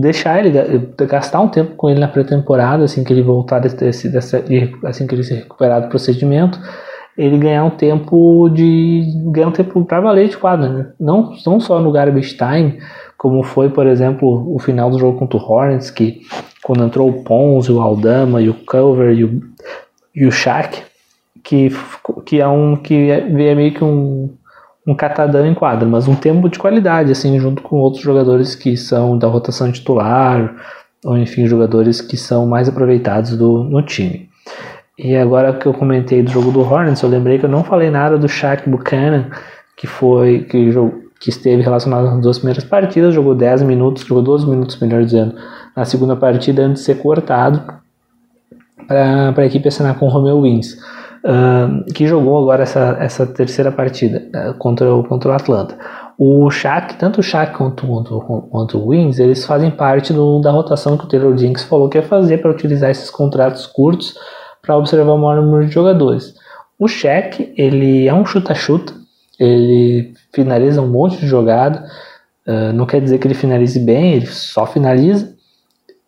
deixar 0.00 0.44
ele 0.44 0.52
gastar 1.06 1.40
um 1.40 1.48
tempo 1.48 1.74
com 1.74 1.88
ele 1.88 2.00
na 2.00 2.08
pré-temporada, 2.08 2.84
assim 2.84 3.04
que 3.04 3.12
ele 3.12 3.22
voltar 3.22 3.58
desse, 3.58 4.08
dessa, 4.08 4.44
assim 4.84 5.06
que 5.06 5.14
ele 5.14 5.24
se 5.24 5.34
recuperar 5.34 5.82
do 5.82 5.88
procedimento, 5.88 6.60
ele 7.16 7.36
ganhar 7.36 7.64
um 7.64 7.70
tempo 7.70 8.48
de 8.48 9.02
ganhar 9.32 9.48
um 9.48 9.52
tempo 9.52 9.84
para 9.84 10.00
valer 10.00 10.28
de 10.28 10.36
quadra, 10.36 10.68
né? 10.68 10.86
não, 11.00 11.34
não 11.44 11.58
só 11.58 11.80
no 11.80 11.90
garbage 11.90 12.36
time, 12.36 12.78
como 13.16 13.42
foi, 13.42 13.68
por 13.68 13.86
exemplo, 13.86 14.54
o 14.54 14.58
final 14.60 14.88
do 14.88 14.98
jogo 14.98 15.18
contra 15.18 15.36
o 15.36 15.42
Hornets, 15.42 15.90
que 15.90 16.20
quando 16.62 16.84
entrou 16.84 17.08
o 17.08 17.24
Pons, 17.24 17.68
o 17.68 17.80
Aldama, 17.80 18.40
e 18.40 18.48
o 18.48 18.54
Culver 18.54 19.12
e 19.12 19.24
o, 19.24 19.42
e 20.14 20.24
o 20.24 20.30
Shaq, 20.30 20.82
que, 21.42 21.70
que 22.24 22.40
é 22.40 22.46
um 22.46 22.76
que 22.76 23.10
é, 23.10 23.18
é 23.18 23.54
meio 23.54 23.72
que 23.72 23.82
um, 23.82 24.30
um 24.88 24.94
catadão 24.94 25.46
em 25.46 25.52
quadra, 25.52 25.86
mas 25.86 26.08
um 26.08 26.14
tempo 26.14 26.48
de 26.48 26.58
qualidade, 26.58 27.12
assim, 27.12 27.38
junto 27.38 27.62
com 27.62 27.76
outros 27.76 28.02
jogadores 28.02 28.54
que 28.54 28.74
são 28.74 29.18
da 29.18 29.28
rotação 29.28 29.70
titular, 29.70 30.56
ou 31.04 31.18
enfim, 31.18 31.46
jogadores 31.46 32.00
que 32.00 32.16
são 32.16 32.46
mais 32.46 32.70
aproveitados 32.70 33.36
do, 33.36 33.64
no 33.64 33.82
time. 33.82 34.30
E 34.98 35.14
agora 35.14 35.52
que 35.52 35.66
eu 35.66 35.74
comentei 35.74 36.22
do 36.22 36.30
jogo 36.30 36.50
do 36.50 36.60
Hornets, 36.60 37.02
eu 37.02 37.08
lembrei 37.10 37.38
que 37.38 37.44
eu 37.44 37.50
não 37.50 37.62
falei 37.62 37.90
nada 37.90 38.16
do 38.16 38.26
Shaq 38.26 38.68
Buchanan, 38.68 39.26
que 39.76 39.86
foi 39.86 40.40
que 40.40 40.72
que 41.20 41.30
esteve 41.30 41.62
relacionado 41.62 42.04
nas 42.04 42.20
duas 42.20 42.38
primeiras 42.38 42.62
partidas, 42.62 43.12
jogou 43.12 43.34
10 43.34 43.62
minutos, 43.62 44.04
jogou 44.04 44.22
12 44.22 44.48
minutos, 44.48 44.80
melhor 44.80 45.04
dizendo, 45.04 45.34
na 45.76 45.84
segunda 45.84 46.14
partida 46.14 46.62
antes 46.62 46.82
de 46.82 46.86
ser 46.86 47.02
cortado 47.02 47.60
para 48.86 49.34
a 49.36 49.46
equipe 49.46 49.66
assinar 49.66 49.98
com 49.98 50.06
o 50.06 50.08
Romeo 50.08 50.42
Wins, 50.42 50.78
uh, 51.24 51.84
que 51.92 52.06
jogou 52.06 52.38
agora 52.38 52.62
essa, 52.62 52.96
essa 53.00 53.26
terceira 53.26 53.70
partida 53.72 54.22
uh, 54.34 54.54
contra, 54.54 54.94
o, 54.94 55.04
contra 55.04 55.30
o 55.30 55.34
Atlanta. 55.34 55.76
O 56.18 56.50
Shaq, 56.50 56.96
tanto 56.96 57.20
o 57.20 57.22
Shaq 57.22 57.56
quanto, 57.56 57.86
quanto, 57.86 58.20
quanto 58.50 58.78
o 58.78 58.90
Wins, 58.90 59.18
eles 59.18 59.46
fazem 59.46 59.70
parte 59.70 60.12
do, 60.12 60.40
da 60.40 60.50
rotação 60.50 60.98
que 60.98 61.04
o 61.04 61.08
Taylor 61.08 61.34
Jinks 61.34 61.64
falou 61.64 61.88
que 61.88 61.96
ia 61.96 62.02
fazer 62.02 62.38
para 62.38 62.50
utilizar 62.50 62.90
esses 62.90 63.08
contratos 63.08 63.66
curtos 63.66 64.14
para 64.60 64.76
observar 64.76 65.12
o 65.12 65.18
maior 65.18 65.40
número 65.40 65.66
de 65.66 65.72
jogadores. 65.72 66.34
O 66.78 66.88
Shaq, 66.88 67.54
ele 67.56 68.06
é 68.06 68.14
um 68.14 68.26
chuta-chuta, 68.26 68.92
ele 69.38 70.12
finaliza 70.32 70.82
um 70.82 70.88
monte 70.88 71.18
de 71.18 71.26
jogada. 71.26 71.84
Uh, 72.46 72.72
não 72.72 72.86
quer 72.86 73.00
dizer 73.00 73.18
que 73.18 73.26
ele 73.26 73.34
finalize 73.34 73.78
bem, 73.78 74.14
ele 74.14 74.26
só 74.26 74.66
finaliza. 74.66 75.37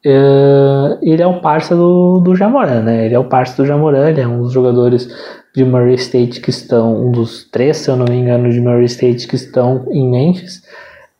Uh, 0.04 0.96
ele 1.02 1.20
é 1.20 1.26
o 1.26 1.40
parça 1.40 1.76
do, 1.76 2.20
do 2.20 2.34
Jamoran, 2.34 2.82
né? 2.82 3.04
Ele 3.04 3.14
é 3.14 3.18
o 3.18 3.24
parça 3.24 3.62
do 3.62 3.66
Jamoran, 3.66 4.08
ele 4.08 4.20
é 4.20 4.26
um 4.26 4.42
dos 4.42 4.52
jogadores 4.52 5.08
de 5.54 5.64
Murray 5.64 5.94
State 5.96 6.40
que 6.40 6.48
estão, 6.48 7.08
um 7.08 7.12
dos 7.12 7.44
três, 7.50 7.76
se 7.78 7.90
eu 7.90 7.96
não 7.96 8.06
me 8.06 8.16
engano, 8.16 8.50
de 8.50 8.60
Murray 8.60 8.86
State 8.86 9.26
que 9.26 9.36
estão 9.36 9.84
em 9.90 10.08
Memphis. 10.08 10.62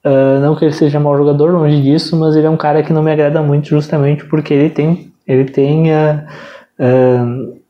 Uh, 0.05 0.41
não 0.41 0.57
que 0.57 0.65
ele 0.65 0.73
seja 0.73 0.99
mau 0.99 1.15
jogador, 1.15 1.51
longe 1.51 1.83
disso, 1.83 2.17
mas 2.17 2.35
ele 2.35 2.47
é 2.47 2.51
um 2.51 2.57
cara 2.57 2.83
que 2.83 2.93
não 2.93 3.03
me 3.03 3.13
agrada 3.13 3.43
muito 3.43 3.69
justamente 3.69 4.25
porque 4.25 4.55
ele 4.55 4.71
tem, 4.71 5.13
ele 5.27 5.45
tem, 5.45 5.93
uh, 5.93 7.61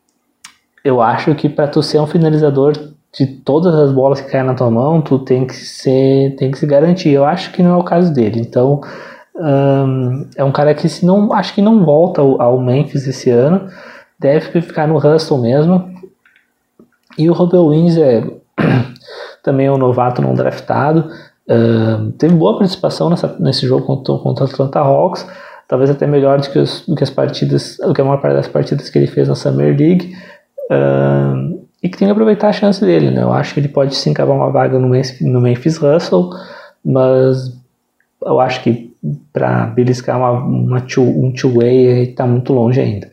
eu 0.85 1.03
acho 1.03 1.35
que 1.35 1.49
para 1.49 1.67
tu 1.67 1.83
ser 1.83 1.99
um 1.99 2.07
finalizador 2.07 2.73
de 3.13 3.27
todas 3.27 3.75
as 3.75 3.91
bolas 3.91 4.21
que 4.21 4.31
caem 4.31 4.45
na 4.45 4.55
tua 4.55 4.71
mão, 4.71 5.01
tu 5.01 5.19
tem 5.19 5.45
que 5.45 5.55
ser, 5.55 6.37
tem 6.37 6.53
que 6.53 6.59
se 6.59 6.67
garantir. 6.67 7.11
Eu 7.11 7.25
acho 7.25 7.51
que 7.53 7.63
não 7.63 7.73
é 7.73 7.77
o 7.77 7.83
caso 7.83 8.15
dele. 8.15 8.41
Então, 8.41 8.81
um, 9.35 10.26
é 10.37 10.45
um 10.45 10.53
cara 10.53 10.74
que 10.74 10.89
se 10.89 11.05
não, 11.05 11.33
acho 11.33 11.55
que 11.55 11.62
não 11.62 11.85
volta 11.85 12.20
ao, 12.20 12.61
Memphis 12.61 13.07
esse 13.07 13.31
ano, 13.31 13.68
deve 14.18 14.61
ficar 14.61 14.87
no 14.87 14.97
Hustle 14.97 15.39
mesmo. 15.39 15.91
E 17.16 17.28
o 17.28 17.33
Robert 17.33 17.68
Wins 17.68 17.97
é 17.97 18.24
também 19.43 19.70
um 19.70 19.78
novato 19.78 20.20
não 20.20 20.35
draftado. 20.35 21.11
Um, 21.49 22.12
teve 22.12 22.35
boa 22.35 22.59
participação 22.59 23.11
nessa, 23.11 23.37
nesse 23.41 23.66
jogo 23.66 23.87
contra, 23.87 24.16
contra 24.18 24.45
o 24.45 24.49
Atlanta 24.49 24.78
Hawks, 24.78 25.26
talvez 25.66 25.91
até 25.91 26.07
melhor 26.07 26.41
do 26.41 26.49
que, 26.49 26.59
os, 26.59 26.87
do 26.87 26.95
que 26.95 27.03
as 27.03 27.11
partidas, 27.11 27.76
do 27.78 27.93
que 27.93 28.01
a 28.01 28.05
maior 28.05 28.20
parte 28.20 28.37
das 28.37 28.49
partidas 28.49 28.89
que 28.89 28.99
ele 28.99 29.07
fez 29.07 29.28
na 29.28 29.35
Summer 29.35 29.76
League. 29.76 30.14
Um, 30.70 31.61
e 31.83 31.89
que 31.89 31.97
tem 31.97 32.07
que 32.07 32.12
aproveitar 32.12 32.49
a 32.49 32.53
chance 32.53 32.85
dele, 32.85 33.11
né? 33.11 33.22
Eu 33.22 33.33
acho 33.33 33.55
que 33.55 33.61
ele 33.61 33.68
pode 33.68 33.95
sim 33.95 34.12
cavar 34.12 34.37
uma 34.37 34.51
vaga 34.51 34.78
no 34.78 34.89
Memphis, 34.89 35.20
no 35.20 35.41
Memphis 35.41 35.78
Russell, 35.78 36.31
mas 36.85 37.59
eu 38.22 38.39
acho 38.39 38.62
que 38.62 38.89
para 39.33 39.67
beliscar 39.67 40.19
uma, 40.19 40.33
uma 40.33 40.81
two, 40.81 41.03
um 41.03 41.33
two-way 41.33 42.11
está 42.11 42.27
muito 42.27 42.53
longe 42.53 42.81
ainda. 42.81 43.11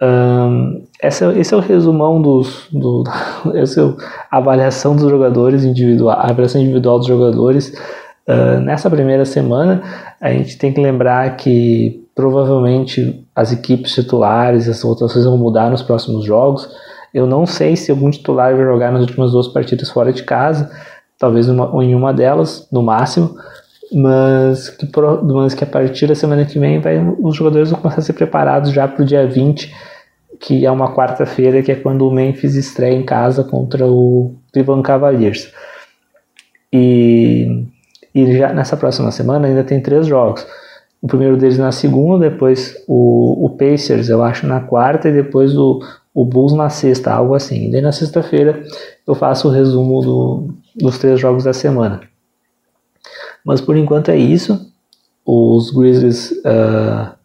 Um, 0.00 0.84
essa, 1.02 1.32
esse 1.36 1.52
é 1.52 1.56
o 1.56 1.60
resumão 1.60 2.22
dos, 2.22 2.68
do, 2.70 3.02
essa 3.54 3.80
é 3.80 3.84
a 4.30 4.36
avaliação 4.38 4.94
dos 4.94 5.10
jogadores 5.10 5.64
individual, 5.64 6.16
a 6.18 6.30
avaliação 6.30 6.60
individual 6.60 6.98
dos 6.98 7.08
jogadores. 7.08 7.72
Uh, 8.26 8.60
nessa 8.60 8.90
primeira 8.90 9.24
semana, 9.24 9.82
a 10.20 10.30
gente 10.30 10.58
tem 10.58 10.72
que 10.72 10.80
lembrar 10.80 11.36
que 11.36 12.06
provavelmente 12.14 13.24
as 13.34 13.52
equipes 13.52 13.94
titulares, 13.94 14.68
as 14.68 14.82
rotações 14.82 15.24
vão 15.24 15.38
mudar 15.38 15.70
nos 15.70 15.82
próximos 15.82 16.24
jogos. 16.24 16.68
Eu 17.14 17.26
não 17.26 17.46
sei 17.46 17.74
se 17.74 17.90
algum 17.90 18.10
titular 18.10 18.54
vai 18.54 18.64
jogar 18.64 18.92
nas 18.92 19.02
últimas 19.02 19.32
duas 19.32 19.48
partidas 19.48 19.88
fora 19.88 20.12
de 20.12 20.22
casa, 20.24 20.70
talvez 21.18 21.48
uma, 21.48 21.82
em 21.82 21.94
uma 21.94 22.12
delas, 22.12 22.68
no 22.70 22.82
máximo, 22.82 23.36
mas 23.92 24.68
que, 24.68 24.88
mas 25.24 25.54
que 25.54 25.64
a 25.64 25.66
partir 25.66 26.06
da 26.06 26.14
semana 26.14 26.44
que 26.44 26.58
vem 26.58 26.80
vai, 26.80 26.98
os 27.18 27.36
jogadores 27.36 27.70
vão 27.70 27.80
começar 27.80 28.00
a 28.00 28.04
ser 28.04 28.12
preparados 28.12 28.70
já 28.70 28.86
para 28.86 29.02
o 29.02 29.06
dia 29.06 29.26
20, 29.26 29.74
que 30.40 30.66
é 30.66 30.70
uma 30.70 30.94
quarta-feira, 30.94 31.62
que 31.62 31.72
é 31.72 31.74
quando 31.74 32.06
o 32.06 32.12
Memphis 32.12 32.54
estreia 32.54 32.94
em 32.94 33.04
casa 33.04 33.42
contra 33.42 33.86
o 33.86 34.34
Cleveland 34.52 34.82
Cavaliers. 34.82 35.52
E, 36.72 37.64
e 38.14 38.36
já 38.36 38.52
nessa 38.52 38.76
próxima 38.76 39.10
semana 39.10 39.48
ainda 39.48 39.64
tem 39.64 39.80
três 39.80 40.06
jogos. 40.06 40.46
O 41.00 41.06
primeiro 41.06 41.36
deles 41.36 41.58
na 41.58 41.72
segunda, 41.72 42.28
depois 42.28 42.76
o, 42.86 43.46
o 43.46 43.50
Pacers, 43.50 44.08
eu 44.08 44.22
acho, 44.22 44.46
na 44.46 44.60
quarta, 44.60 45.08
e 45.08 45.12
depois 45.12 45.56
o, 45.56 45.80
o 46.12 46.24
Bulls 46.24 46.52
na 46.52 46.68
sexta, 46.68 47.12
algo 47.12 47.34
assim. 47.34 47.68
E 47.68 47.70
daí 47.70 47.80
na 47.80 47.92
sexta-feira 47.92 48.62
eu 49.06 49.14
faço 49.14 49.48
o 49.48 49.50
resumo 49.50 50.00
do, 50.02 50.54
dos 50.76 50.98
três 50.98 51.18
jogos 51.18 51.44
da 51.44 51.52
semana. 51.52 52.00
Mas 53.48 53.62
por 53.62 53.78
enquanto 53.78 54.10
é 54.10 54.16
isso. 54.18 54.70
Os 55.24 55.70
Grizzlies 55.70 56.32
uh, 56.44 57.16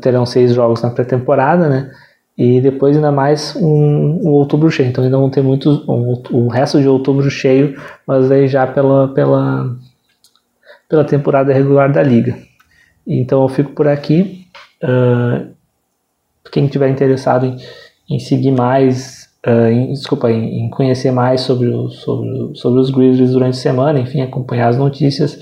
terão 0.00 0.24
seis 0.24 0.54
jogos 0.54 0.80
na 0.80 0.90
pré-temporada, 0.90 1.68
né? 1.68 1.90
E 2.38 2.60
depois 2.60 2.94
ainda 2.94 3.10
mais 3.10 3.56
um, 3.56 4.20
um 4.22 4.28
outubro 4.28 4.70
cheio. 4.70 4.88
Então 4.88 5.02
ainda 5.02 5.18
vão 5.18 5.28
ter 5.28 5.42
muitos. 5.42 5.82
Um, 5.88 6.22
o 6.30 6.46
resto 6.46 6.80
de 6.80 6.86
outubro 6.86 7.28
cheio, 7.28 7.76
mas 8.06 8.30
aí 8.30 8.46
já 8.46 8.64
pela, 8.64 9.08
pela, 9.08 9.76
pela 10.88 11.04
temporada 11.04 11.52
regular 11.52 11.92
da 11.92 12.00
liga. 12.04 12.38
Então 13.04 13.42
eu 13.42 13.48
fico 13.48 13.72
por 13.72 13.88
aqui. 13.88 14.46
Uh, 14.84 15.52
quem 16.52 16.68
tiver 16.68 16.90
interessado 16.90 17.44
em, 17.44 17.56
em 18.08 18.20
seguir 18.20 18.52
mais, 18.52 19.15
uh, 19.46 19.70
em, 19.70 19.92
desculpa, 19.92 20.30
em, 20.30 20.64
em, 20.64 20.70
conhecer 20.70 21.10
mais 21.10 21.42
sobre, 21.42 21.68
o, 21.68 21.88
sobre, 21.90 22.56
sobre 22.56 22.80
os 22.80 22.90
Grizzlies 22.90 23.32
durante 23.32 23.54
a 23.54 23.60
semana, 23.60 24.00
enfim, 24.00 24.20
acompanhar 24.20 24.68
as 24.68 24.76
notícias, 24.76 25.34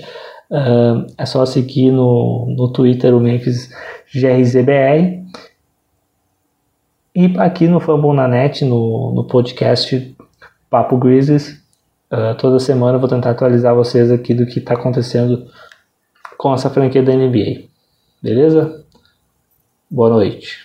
uh, 0.51 1.05
é 1.17 1.25
só 1.25 1.45
seguir 1.45 1.91
no, 1.91 2.53
no 2.55 2.71
Twitter 2.71 3.15
o 3.15 3.19
Memphis 3.19 3.69
GRZBR 4.13 5.25
e 7.15 7.33
aqui 7.37 7.65
no 7.65 7.79
Fambonanet, 7.79 8.65
no, 8.65 9.13
no 9.13 9.23
podcast 9.23 10.13
Papo 10.69 10.97
Grizzlies, 10.97 11.63
uh, 12.11 12.35
toda 12.37 12.59
semana 12.59 12.97
eu 12.97 12.99
vou 12.99 13.07
tentar 13.07 13.31
atualizar 13.31 13.73
vocês 13.73 14.11
aqui 14.11 14.33
do 14.33 14.45
que 14.45 14.59
está 14.59 14.73
acontecendo 14.73 15.49
com 16.37 16.53
essa 16.53 16.69
franquia 16.69 17.01
da 17.01 17.15
NBA. 17.15 17.69
Beleza? 18.21 18.83
Boa 19.89 20.09
noite. 20.09 20.57